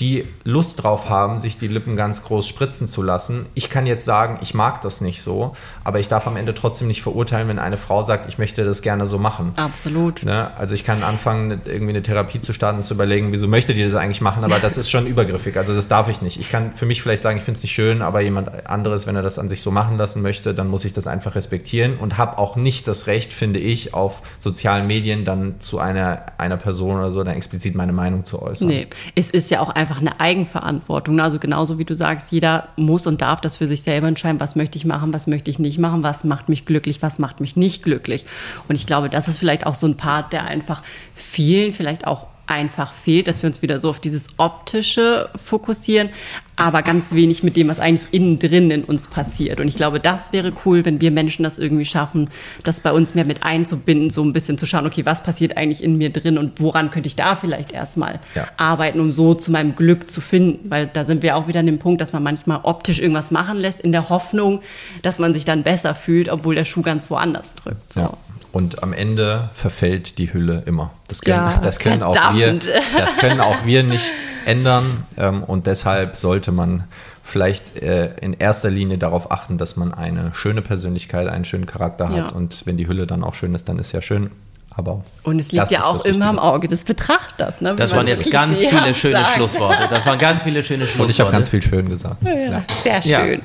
die 0.00 0.26
Lust 0.42 0.82
drauf 0.82 1.08
haben, 1.08 1.38
sich 1.38 1.58
die 1.58 1.68
Lippen 1.68 1.94
ganz 1.94 2.22
groß 2.24 2.48
spritzen 2.48 2.88
zu 2.88 3.02
lassen. 3.02 3.46
Ich 3.54 3.70
kann 3.70 3.86
jetzt 3.86 4.04
sagen, 4.04 4.38
ich 4.42 4.54
mag 4.54 4.82
das 4.82 5.00
nicht 5.00 5.22
so, 5.22 5.54
aber 5.84 6.00
ich 6.00 6.08
darf 6.08 6.26
am 6.26 6.36
Ende 6.36 6.54
trotzdem 6.54 6.88
nicht 6.88 7.02
verurteilen, 7.02 7.48
wenn 7.48 7.58
eine 7.58 7.76
Frau 7.76 8.02
sagt, 8.02 8.28
ich 8.28 8.38
möchte 8.38 8.64
das 8.64 8.82
gerne 8.82 9.06
so 9.06 9.18
machen. 9.18 9.52
Absolut. 9.56 10.24
Ne? 10.24 10.50
Also 10.56 10.74
ich 10.74 10.84
kann 10.84 11.02
anfangen, 11.02 11.62
irgendwie 11.64 11.90
eine 11.90 12.02
Therapie 12.02 12.40
zu 12.40 12.52
starten 12.52 12.78
und 12.78 12.84
zu 12.84 12.94
überlegen, 12.94 13.32
wieso 13.32 13.46
möchte 13.46 13.74
die 13.74 13.84
das 13.84 13.94
eigentlich 13.94 14.20
machen, 14.20 14.44
aber 14.44 14.58
das 14.58 14.76
ist 14.76 14.90
schon 14.90 15.06
übergriffig. 15.06 15.56
Also 15.56 15.74
das 15.74 15.86
darf 15.86 16.08
ich 16.08 16.22
nicht. 16.22 16.40
Ich 16.40 16.50
kann 16.50 16.72
für 16.72 16.86
mich 16.86 17.00
vielleicht 17.00 17.22
sagen, 17.22 17.38
ich 17.38 17.44
finde 17.44 17.58
es 17.58 17.62
nicht 17.62 17.74
schön, 17.74 18.02
aber 18.02 18.20
jemand 18.20 18.68
anderes, 18.68 19.06
wenn 19.06 19.14
er 19.14 19.22
das 19.22 19.38
an 19.38 19.48
sich 19.48 19.60
so 19.60 19.70
machen 19.70 19.96
lassen 19.96 20.22
möchte, 20.22 20.54
dann 20.54 20.68
muss 20.68 20.84
ich 20.84 20.92
das 20.92 21.06
einfach 21.06 21.34
respektieren 21.34 21.98
und 21.98 22.18
habe 22.18 22.38
auch 22.38 22.56
nicht 22.56 22.88
das 22.88 23.06
Recht, 23.06 23.32
finde 23.32 23.60
ich, 23.60 23.94
auf 23.94 24.22
sozialen 24.40 24.86
Medien 24.86 25.24
dann 25.24 25.60
zu 25.60 25.78
einer, 25.78 26.26
einer 26.38 26.56
Person 26.56 26.98
oder 26.98 27.12
so 27.12 27.22
dann 27.22 27.36
explizit 27.36 27.74
meine 27.74 27.92
Meinung 27.92 28.24
zu 28.24 28.42
äußern. 28.42 28.68
Nee, 28.68 28.88
es 29.14 29.30
ist 29.30 29.50
ja 29.50 29.60
auch 29.60 29.70
einfach 29.70 29.83
einfach 29.84 30.00
eine 30.00 30.18
Eigenverantwortung. 30.18 31.20
Also 31.20 31.38
genauso 31.38 31.78
wie 31.78 31.84
du 31.84 31.94
sagst, 31.94 32.32
jeder 32.32 32.68
muss 32.76 33.06
und 33.06 33.20
darf 33.20 33.42
das 33.42 33.56
für 33.56 33.66
sich 33.66 33.82
selber 33.82 34.08
entscheiden, 34.08 34.40
was 34.40 34.56
möchte 34.56 34.78
ich 34.78 34.86
machen, 34.86 35.12
was 35.12 35.26
möchte 35.26 35.50
ich 35.50 35.58
nicht 35.58 35.78
machen, 35.78 36.02
was 36.02 36.24
macht 36.24 36.48
mich 36.48 36.64
glücklich, 36.64 37.02
was 37.02 37.18
macht 37.18 37.40
mich 37.40 37.54
nicht 37.54 37.82
glücklich. 37.82 38.24
Und 38.66 38.76
ich 38.76 38.86
glaube, 38.86 39.10
das 39.10 39.28
ist 39.28 39.38
vielleicht 39.38 39.66
auch 39.66 39.74
so 39.74 39.86
ein 39.86 39.98
Part, 39.98 40.32
der 40.32 40.44
einfach 40.44 40.82
vielen 41.14 41.74
vielleicht 41.74 42.06
auch 42.06 42.26
einfach 42.46 42.92
fehlt, 42.92 43.28
dass 43.28 43.42
wir 43.42 43.48
uns 43.48 43.62
wieder 43.62 43.80
so 43.80 43.90
auf 43.90 44.00
dieses 44.00 44.26
Optische 44.36 45.28
fokussieren, 45.34 46.10
aber 46.56 46.82
ganz 46.82 47.12
wenig 47.14 47.42
mit 47.42 47.56
dem, 47.56 47.68
was 47.68 47.80
eigentlich 47.80 48.12
innen 48.12 48.38
drin 48.38 48.70
in 48.70 48.84
uns 48.84 49.08
passiert. 49.08 49.60
Und 49.60 49.68
ich 49.68 49.74
glaube, 49.74 49.98
das 49.98 50.32
wäre 50.32 50.52
cool, 50.64 50.84
wenn 50.84 51.00
wir 51.00 51.10
Menschen 51.10 51.42
das 51.42 51.58
irgendwie 51.58 51.84
schaffen, 51.84 52.28
das 52.62 52.80
bei 52.80 52.92
uns 52.92 53.14
mehr 53.14 53.24
mit 53.24 53.42
einzubinden, 53.42 54.10
so 54.10 54.22
ein 54.22 54.32
bisschen 54.32 54.58
zu 54.58 54.66
schauen, 54.66 54.86
okay, 54.86 55.04
was 55.04 55.22
passiert 55.22 55.56
eigentlich 55.56 55.82
in 55.82 55.98
mir 55.98 56.10
drin 56.10 56.38
und 56.38 56.60
woran 56.60 56.90
könnte 56.90 57.08
ich 57.08 57.16
da 57.16 57.34
vielleicht 57.34 57.72
erstmal 57.72 58.20
ja. 58.34 58.46
arbeiten, 58.56 59.00
um 59.00 59.10
so 59.10 59.34
zu 59.34 59.50
meinem 59.50 59.74
Glück 59.74 60.08
zu 60.08 60.20
finden. 60.20 60.70
Weil 60.70 60.86
da 60.86 61.04
sind 61.04 61.22
wir 61.22 61.36
auch 61.36 61.48
wieder 61.48 61.60
an 61.60 61.66
dem 61.66 61.78
Punkt, 61.78 62.00
dass 62.00 62.12
man 62.12 62.22
manchmal 62.22 62.60
optisch 62.62 63.00
irgendwas 63.00 63.30
machen 63.30 63.58
lässt, 63.58 63.80
in 63.80 63.92
der 63.92 64.08
Hoffnung, 64.08 64.60
dass 65.02 65.18
man 65.18 65.34
sich 65.34 65.44
dann 65.44 65.62
besser 65.62 65.94
fühlt, 65.94 66.28
obwohl 66.28 66.54
der 66.54 66.64
Schuh 66.64 66.82
ganz 66.82 67.10
woanders 67.10 67.54
drückt. 67.56 67.92
So. 67.92 68.00
Ja. 68.00 68.12
Und 68.54 68.84
am 68.84 68.92
Ende 68.92 69.50
verfällt 69.52 70.18
die 70.18 70.32
Hülle 70.32 70.62
immer. 70.64 70.92
Das 71.08 71.22
können, 71.22 71.44
ja, 71.44 71.58
das 71.58 71.80
können, 71.80 72.04
auch, 72.04 72.14
wir, 72.34 72.56
das 72.96 73.16
können 73.16 73.40
auch 73.40 73.66
wir 73.66 73.82
nicht 73.82 74.14
ändern. 74.46 74.84
Ähm, 75.16 75.42
und 75.42 75.66
deshalb 75.66 76.16
sollte 76.16 76.52
man 76.52 76.84
vielleicht 77.24 77.82
äh, 77.82 78.14
in 78.20 78.32
erster 78.32 78.70
Linie 78.70 78.96
darauf 78.96 79.32
achten, 79.32 79.58
dass 79.58 79.74
man 79.74 79.92
eine 79.92 80.30
schöne 80.34 80.62
Persönlichkeit, 80.62 81.26
einen 81.26 81.44
schönen 81.44 81.66
Charakter 81.66 82.10
hat. 82.10 82.30
Ja. 82.30 82.36
Und 82.36 82.64
wenn 82.64 82.76
die 82.76 82.86
Hülle 82.86 83.08
dann 83.08 83.24
auch 83.24 83.34
schön 83.34 83.56
ist, 83.56 83.68
dann 83.68 83.80
ist 83.80 83.90
ja 83.90 84.00
schön. 84.00 84.30
Aber 84.70 85.02
und 85.24 85.40
es 85.40 85.50
liegt 85.50 85.72
ja 85.72 85.82
auch 85.82 86.04
immer 86.04 86.26
am 86.26 86.38
Auge 86.38 86.68
des 86.68 86.84
Betrachters. 86.84 87.60
Ne? 87.60 87.74
Das 87.74 87.92
waren 87.92 88.06
jetzt 88.06 88.30
ganz 88.30 88.60
viele 88.60 88.94
schöne 88.94 89.14
sagen. 89.14 89.34
Schlussworte. 89.34 89.88
Das 89.90 90.06
waren 90.06 90.20
ganz 90.20 90.44
viele 90.44 90.64
schöne 90.64 90.86
Schlussworte. 90.86 91.02
Und 91.02 91.10
ich 91.10 91.20
habe 91.20 91.32
ganz 91.32 91.48
viel 91.48 91.62
schön 91.62 91.88
gesagt. 91.88 92.22
Ja, 92.22 92.62
Sehr 92.84 93.02
schön. 93.02 93.42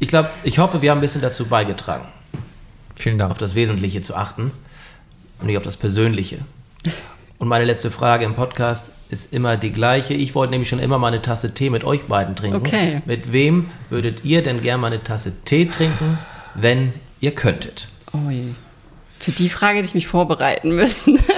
Ich 0.00 0.08
glaube, 0.08 0.28
ich 0.42 0.58
hoffe, 0.58 0.82
wir 0.82 0.90
haben 0.90 0.98
ein 0.98 1.02
bisschen 1.02 1.22
dazu 1.22 1.46
beigetragen. 1.46 2.04
Vielen 3.02 3.18
Dank. 3.18 3.32
Auf 3.32 3.38
das 3.38 3.56
Wesentliche 3.56 4.00
zu 4.00 4.14
achten 4.14 4.52
und 5.40 5.46
nicht 5.46 5.56
auf 5.56 5.64
das 5.64 5.76
Persönliche. 5.76 6.38
Und 7.38 7.48
meine 7.48 7.64
letzte 7.64 7.90
Frage 7.90 8.24
im 8.24 8.34
Podcast 8.34 8.92
ist 9.10 9.32
immer 9.32 9.56
die 9.56 9.72
gleiche. 9.72 10.14
Ich 10.14 10.36
wollte 10.36 10.52
nämlich 10.52 10.68
schon 10.68 10.78
immer 10.78 10.98
mal 10.98 11.08
eine 11.08 11.20
Tasse 11.20 11.52
Tee 11.52 11.68
mit 11.68 11.82
euch 11.82 12.04
beiden 12.04 12.36
trinken. 12.36 12.58
Okay. 12.58 13.02
Mit 13.04 13.32
wem 13.32 13.68
würdet 13.90 14.24
ihr 14.24 14.44
denn 14.44 14.60
gerne 14.60 14.80
mal 14.80 14.86
eine 14.86 15.02
Tasse 15.02 15.32
Tee 15.44 15.64
trinken, 15.64 16.16
wenn 16.54 16.92
ihr 17.20 17.34
könntet? 17.34 17.88
Oh 18.12 18.30
je. 18.30 18.52
Für 19.18 19.32
die 19.32 19.48
Frage 19.48 19.78
hätte 19.78 19.88
ich 19.88 19.94
mich 19.94 20.06
vorbereiten 20.06 20.76
müssen. 20.76 21.18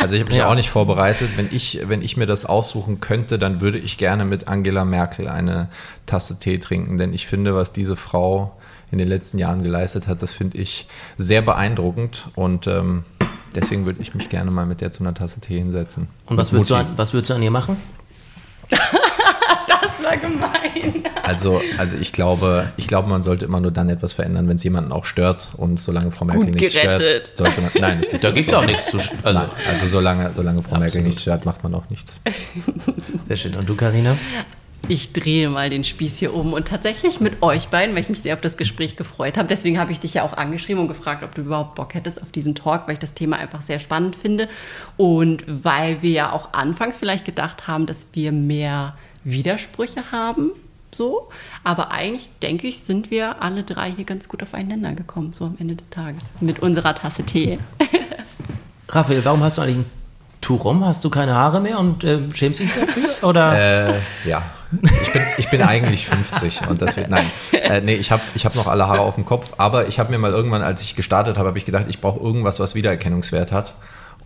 Also 0.00 0.14
ich 0.14 0.20
habe 0.22 0.30
mich 0.30 0.38
ja. 0.38 0.48
auch 0.48 0.54
nicht 0.54 0.70
vorbereitet. 0.70 1.30
Wenn 1.34 1.48
ich, 1.50 1.80
wenn 1.86 2.02
ich 2.02 2.16
mir 2.16 2.26
das 2.26 2.46
aussuchen 2.46 3.00
könnte, 3.00 3.36
dann 3.36 3.60
würde 3.60 3.78
ich 3.78 3.98
gerne 3.98 4.24
mit 4.24 4.46
Angela 4.46 4.84
Merkel 4.84 5.26
eine 5.26 5.68
Tasse 6.06 6.38
Tee 6.38 6.58
trinken. 6.58 6.98
Denn 6.98 7.12
ich 7.12 7.26
finde, 7.26 7.56
was 7.56 7.72
diese 7.72 7.96
Frau 7.96 8.57
in 8.90 8.98
den 8.98 9.08
letzten 9.08 9.38
Jahren 9.38 9.62
geleistet 9.62 10.06
hat, 10.06 10.22
das 10.22 10.32
finde 10.32 10.58
ich 10.58 10.86
sehr 11.16 11.42
beeindruckend 11.42 12.28
und 12.34 12.66
ähm, 12.66 13.04
deswegen 13.54 13.86
würde 13.86 14.00
ich 14.00 14.14
mich 14.14 14.28
gerne 14.28 14.50
mal 14.50 14.66
mit 14.66 14.80
der 14.80 14.92
zu 14.92 15.02
einer 15.02 15.14
Tasse 15.14 15.40
Tee 15.40 15.58
hinsetzen. 15.58 16.08
Und 16.26 16.36
was 16.36 16.52
würdest, 16.52 16.70
du 16.70 16.74
an, 16.74 16.86
was 16.96 17.12
würdest 17.12 17.30
du 17.30 17.34
an 17.34 17.42
ihr 17.42 17.50
machen? 17.50 17.76
das 18.70 18.80
war 20.02 20.16
gemein. 20.16 21.04
Also, 21.22 21.60
also 21.76 21.96
ich 21.96 22.12
glaube, 22.12 22.72
ich 22.76 22.86
glaube, 22.86 23.08
man 23.08 23.22
sollte 23.22 23.44
immer 23.44 23.60
nur 23.60 23.70
dann 23.70 23.88
etwas 23.90 24.14
verändern, 24.14 24.48
wenn 24.48 24.56
es 24.56 24.64
jemanden 24.64 24.92
auch 24.92 25.04
stört. 25.04 25.48
Und 25.56 25.78
solange 25.78 26.10
Frau 26.10 26.24
Merkel 26.24 26.50
nichts 26.50 26.72
stört, 26.72 27.36
sollte 27.36 27.60
man. 27.60 27.70
Nein, 27.78 27.98
es 28.02 28.12
ist 28.12 28.24
da 28.24 28.30
gibt 28.30 28.48
es 28.48 28.54
auch 28.54 28.64
nichts 28.64 28.86
zu 28.86 28.98
also, 28.98 29.38
nein, 29.38 29.48
also 29.68 29.86
solange, 29.86 30.32
solange 30.32 30.62
Frau 30.62 30.76
Absolut. 30.76 30.80
Merkel 30.80 31.02
nichts 31.02 31.22
stört, 31.22 31.44
macht 31.44 31.62
man 31.62 31.74
auch 31.74 31.88
nichts. 31.90 32.20
Sehr 33.26 33.36
schön. 33.36 33.54
Und 33.56 33.68
du, 33.68 33.74
Karina? 33.74 34.16
Ich 34.86 35.12
drehe 35.12 35.50
mal 35.50 35.70
den 35.70 35.84
Spieß 35.84 36.18
hier 36.18 36.34
um 36.34 36.52
und 36.52 36.68
tatsächlich 36.68 37.20
mit 37.20 37.42
euch 37.42 37.68
beiden, 37.68 37.94
weil 37.94 38.02
ich 38.02 38.08
mich 38.08 38.22
sehr 38.22 38.34
auf 38.34 38.40
das 38.40 38.56
Gespräch 38.56 38.96
gefreut 38.96 39.36
habe. 39.36 39.48
Deswegen 39.48 39.78
habe 39.78 39.92
ich 39.92 40.00
dich 40.00 40.14
ja 40.14 40.22
auch 40.22 40.34
angeschrieben 40.34 40.82
und 40.82 40.88
gefragt, 40.88 41.22
ob 41.22 41.34
du 41.34 41.42
überhaupt 41.42 41.74
Bock 41.74 41.94
hättest 41.94 42.22
auf 42.22 42.30
diesen 42.30 42.54
Talk, 42.54 42.86
weil 42.86 42.94
ich 42.94 42.98
das 42.98 43.14
Thema 43.14 43.36
einfach 43.36 43.62
sehr 43.62 43.80
spannend 43.80 44.16
finde 44.16 44.48
und 44.96 45.44
weil 45.46 46.00
wir 46.02 46.10
ja 46.10 46.32
auch 46.32 46.52
anfangs 46.52 46.98
vielleicht 46.98 47.24
gedacht 47.24 47.66
haben, 47.66 47.86
dass 47.86 48.08
wir 48.12 48.32
mehr 48.32 48.96
Widersprüche 49.24 50.10
haben. 50.12 50.50
So, 50.90 51.28
aber 51.64 51.90
eigentlich 51.92 52.30
denke 52.40 52.66
ich, 52.66 52.80
sind 52.80 53.10
wir 53.10 53.42
alle 53.42 53.62
drei 53.62 53.92
hier 53.92 54.06
ganz 54.06 54.26
gut 54.26 54.42
aufeinander 54.42 54.94
gekommen, 54.94 55.34
so 55.34 55.44
am 55.44 55.56
Ende 55.58 55.74
des 55.76 55.90
Tages, 55.90 56.30
mit 56.40 56.60
unserer 56.60 56.94
Tasse 56.94 57.24
Tee. 57.24 57.58
Raphael, 58.88 59.22
warum 59.22 59.42
hast 59.42 59.58
du 59.58 59.62
eigentlich 59.62 59.76
ein 59.76 59.90
Tuch 60.40 60.64
rum? 60.64 60.82
Hast 60.86 61.04
du 61.04 61.10
keine 61.10 61.34
Haare 61.34 61.60
mehr 61.60 61.78
und 61.78 62.04
äh, 62.04 62.20
schämst 62.34 62.60
dich 62.60 62.72
dafür? 62.72 63.02
Oder? 63.28 63.96
Äh, 63.96 64.00
ja, 64.24 64.42
ich 64.70 65.12
bin, 65.12 65.22
ich 65.38 65.50
bin 65.50 65.62
eigentlich 65.62 66.06
50 66.06 66.68
und 66.68 66.82
das 66.82 66.96
wird, 66.96 67.08
nein. 67.08 67.30
Äh, 67.52 67.80
nee, 67.80 67.94
ich 67.94 68.10
habe 68.10 68.22
ich 68.34 68.44
hab 68.44 68.54
noch 68.54 68.66
alle 68.66 68.86
Haare 68.86 69.00
auf 69.00 69.14
dem 69.14 69.24
Kopf, 69.24 69.52
aber 69.56 69.88
ich 69.88 69.98
habe 69.98 70.10
mir 70.10 70.18
mal 70.18 70.32
irgendwann, 70.32 70.62
als 70.62 70.82
ich 70.82 70.94
gestartet 70.94 71.38
habe, 71.38 71.48
habe 71.48 71.58
ich 71.58 71.64
gedacht, 71.64 71.86
ich 71.88 72.00
brauche 72.00 72.20
irgendwas, 72.20 72.60
was 72.60 72.74
Wiedererkennungswert 72.74 73.52
hat. 73.52 73.74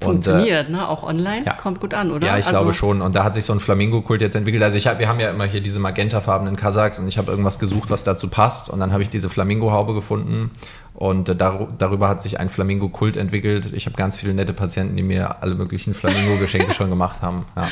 Funktioniert, 0.01 0.69
und, 0.69 0.75
äh, 0.75 0.79
ne? 0.79 0.89
Auch 0.89 1.03
online 1.05 1.45
ja. 1.45 1.55
kommt 1.55 1.81
gut 1.81 1.95
an, 1.95 2.11
oder? 2.11 2.27
Ja, 2.27 2.39
ich 2.39 2.47
also, 2.47 2.59
glaube 2.59 2.75
schon. 2.75 3.03
Und 3.03 3.15
da 3.15 3.25
hat 3.25 3.35
sich 3.35 3.45
so 3.45 3.53
ein 3.53 3.61
Flamingo-Kult 3.61 4.21
jetzt 4.21 4.35
entwickelt. 4.35 4.63
Also 4.63 4.77
ich 4.77 4.87
hab, 4.87 4.99
wir 4.99 5.09
haben 5.09 5.21
ja 5.21 5.31
immer 5.31 5.45
hier 5.45 5.61
diese 5.61 5.79
magentafarbenen 5.79 6.57
Kasachs 6.57 6.99
und 6.99 7.09
ich 7.09 7.19
habe 7.19 7.31
irgendwas 7.31 7.59
gesucht, 7.59 7.91
was 7.91 8.05
dazu 8.05 8.29
passt. 8.29 8.71
Und 8.71 8.81
dann 8.81 8.93
habe 8.93 9.03
ich 9.03 9.09
diese 9.09 9.31
Flamingo-Haube 9.31 9.95
gefunden. 9.95 10.51
Und 10.95 11.29
äh, 11.29 11.37
dar 11.37 11.69
darüber 11.79 12.09
hat 12.09 12.21
sich 12.21 12.41
ein 12.41 12.49
Flamingo-Kult 12.49 13.17
entwickelt. 13.17 13.73
Ich 13.73 13.87
habe 13.87 13.97
ganz 13.97 14.17
viele 14.17 14.35
nette 14.35 14.53
Patienten, 14.53 14.97
die 14.97 15.03
mir 15.03 15.43
alle 15.43 15.55
möglichen 15.55 15.95
Flamingo-Geschenke 15.95 16.73
schon 16.75 16.91
gemacht 16.91 17.23
haben. 17.23 17.47
Ja. 17.57 17.69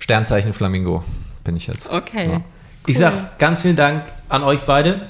Sternzeichen 0.00 0.52
Flamingo 0.52 1.04
bin 1.44 1.56
ich 1.56 1.66
jetzt. 1.66 1.90
Okay. 1.90 2.28
Ja. 2.28 2.40
Ich 2.86 2.98
sage 2.98 3.28
ganz 3.38 3.62
vielen 3.62 3.76
Dank 3.76 4.04
an 4.28 4.42
euch 4.42 4.60
beide. 4.60 5.00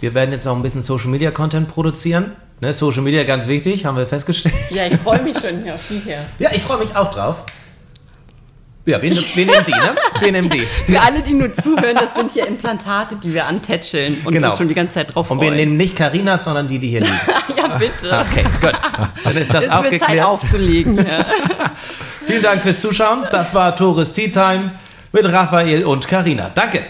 Wir 0.00 0.14
werden 0.14 0.32
jetzt 0.32 0.46
auch 0.46 0.56
ein 0.56 0.62
bisschen 0.62 0.82
Social 0.82 1.08
Media 1.08 1.30
Content 1.30 1.68
produzieren. 1.68 2.32
Ne, 2.60 2.72
Social 2.72 3.02
Media 3.02 3.24
ganz 3.24 3.46
wichtig, 3.46 3.84
haben 3.84 3.96
wir 3.96 4.06
festgestellt. 4.06 4.54
Ja, 4.70 4.86
ich 4.86 4.96
freue 4.96 5.22
mich 5.22 5.36
schon 5.38 5.62
hier 5.62 5.74
auf 5.74 5.80
die 5.88 5.98
hier. 5.98 6.18
Ja, 6.38 6.50
ich 6.52 6.62
freue 6.62 6.78
mich 6.78 6.94
auch 6.94 7.10
drauf. 7.10 7.44
Ja, 8.84 9.00
wir, 9.00 9.10
wir 9.12 9.46
nehmen 9.46 9.64
die, 9.66 9.70
ne? 9.70 9.94
Wir 10.18 10.32
nehmen 10.32 10.50
die. 10.50 10.60
Für 10.92 11.00
alle, 11.00 11.22
die 11.22 11.34
nur 11.34 11.52
zuhören, 11.52 11.94
das 11.94 12.14
sind 12.16 12.32
hier 12.32 12.46
Implantate, 12.46 13.16
die 13.16 13.32
wir 13.32 13.46
antätscheln 13.46 14.22
und 14.24 14.32
genau. 14.32 14.48
uns 14.48 14.58
schon 14.58 14.68
die 14.68 14.74
ganze 14.74 14.94
Zeit 14.94 15.14
drauf 15.14 15.28
freuen. 15.28 15.38
Und 15.38 15.44
wir 15.44 15.52
nehmen 15.52 15.76
nicht 15.76 15.94
Carina, 15.94 16.36
sondern 16.36 16.66
die, 16.66 16.80
die 16.80 16.88
hier 16.88 17.00
liegen. 17.00 17.20
ja, 17.56 17.76
bitte. 17.78 18.26
Okay, 18.28 18.44
gut. 18.60 18.74
Dann 19.22 19.36
ist 19.36 19.54
das, 19.54 19.64
das 19.64 19.70
auch 19.72 19.82
geklärt. 19.82 20.04
Zeit 20.04 20.20
aufzulegen. 20.20 20.96
Ja. 20.96 21.24
Vielen 22.26 22.42
Dank 22.42 22.62
fürs 22.62 22.80
Zuschauen. 22.80 23.24
Das 23.30 23.54
war 23.54 23.74
Tores 23.76 24.12
Tea 24.12 24.30
Time 24.30 24.72
mit 25.12 25.30
Raphael 25.30 25.84
und 25.84 26.08
Karina. 26.08 26.50
Danke. 26.54 26.80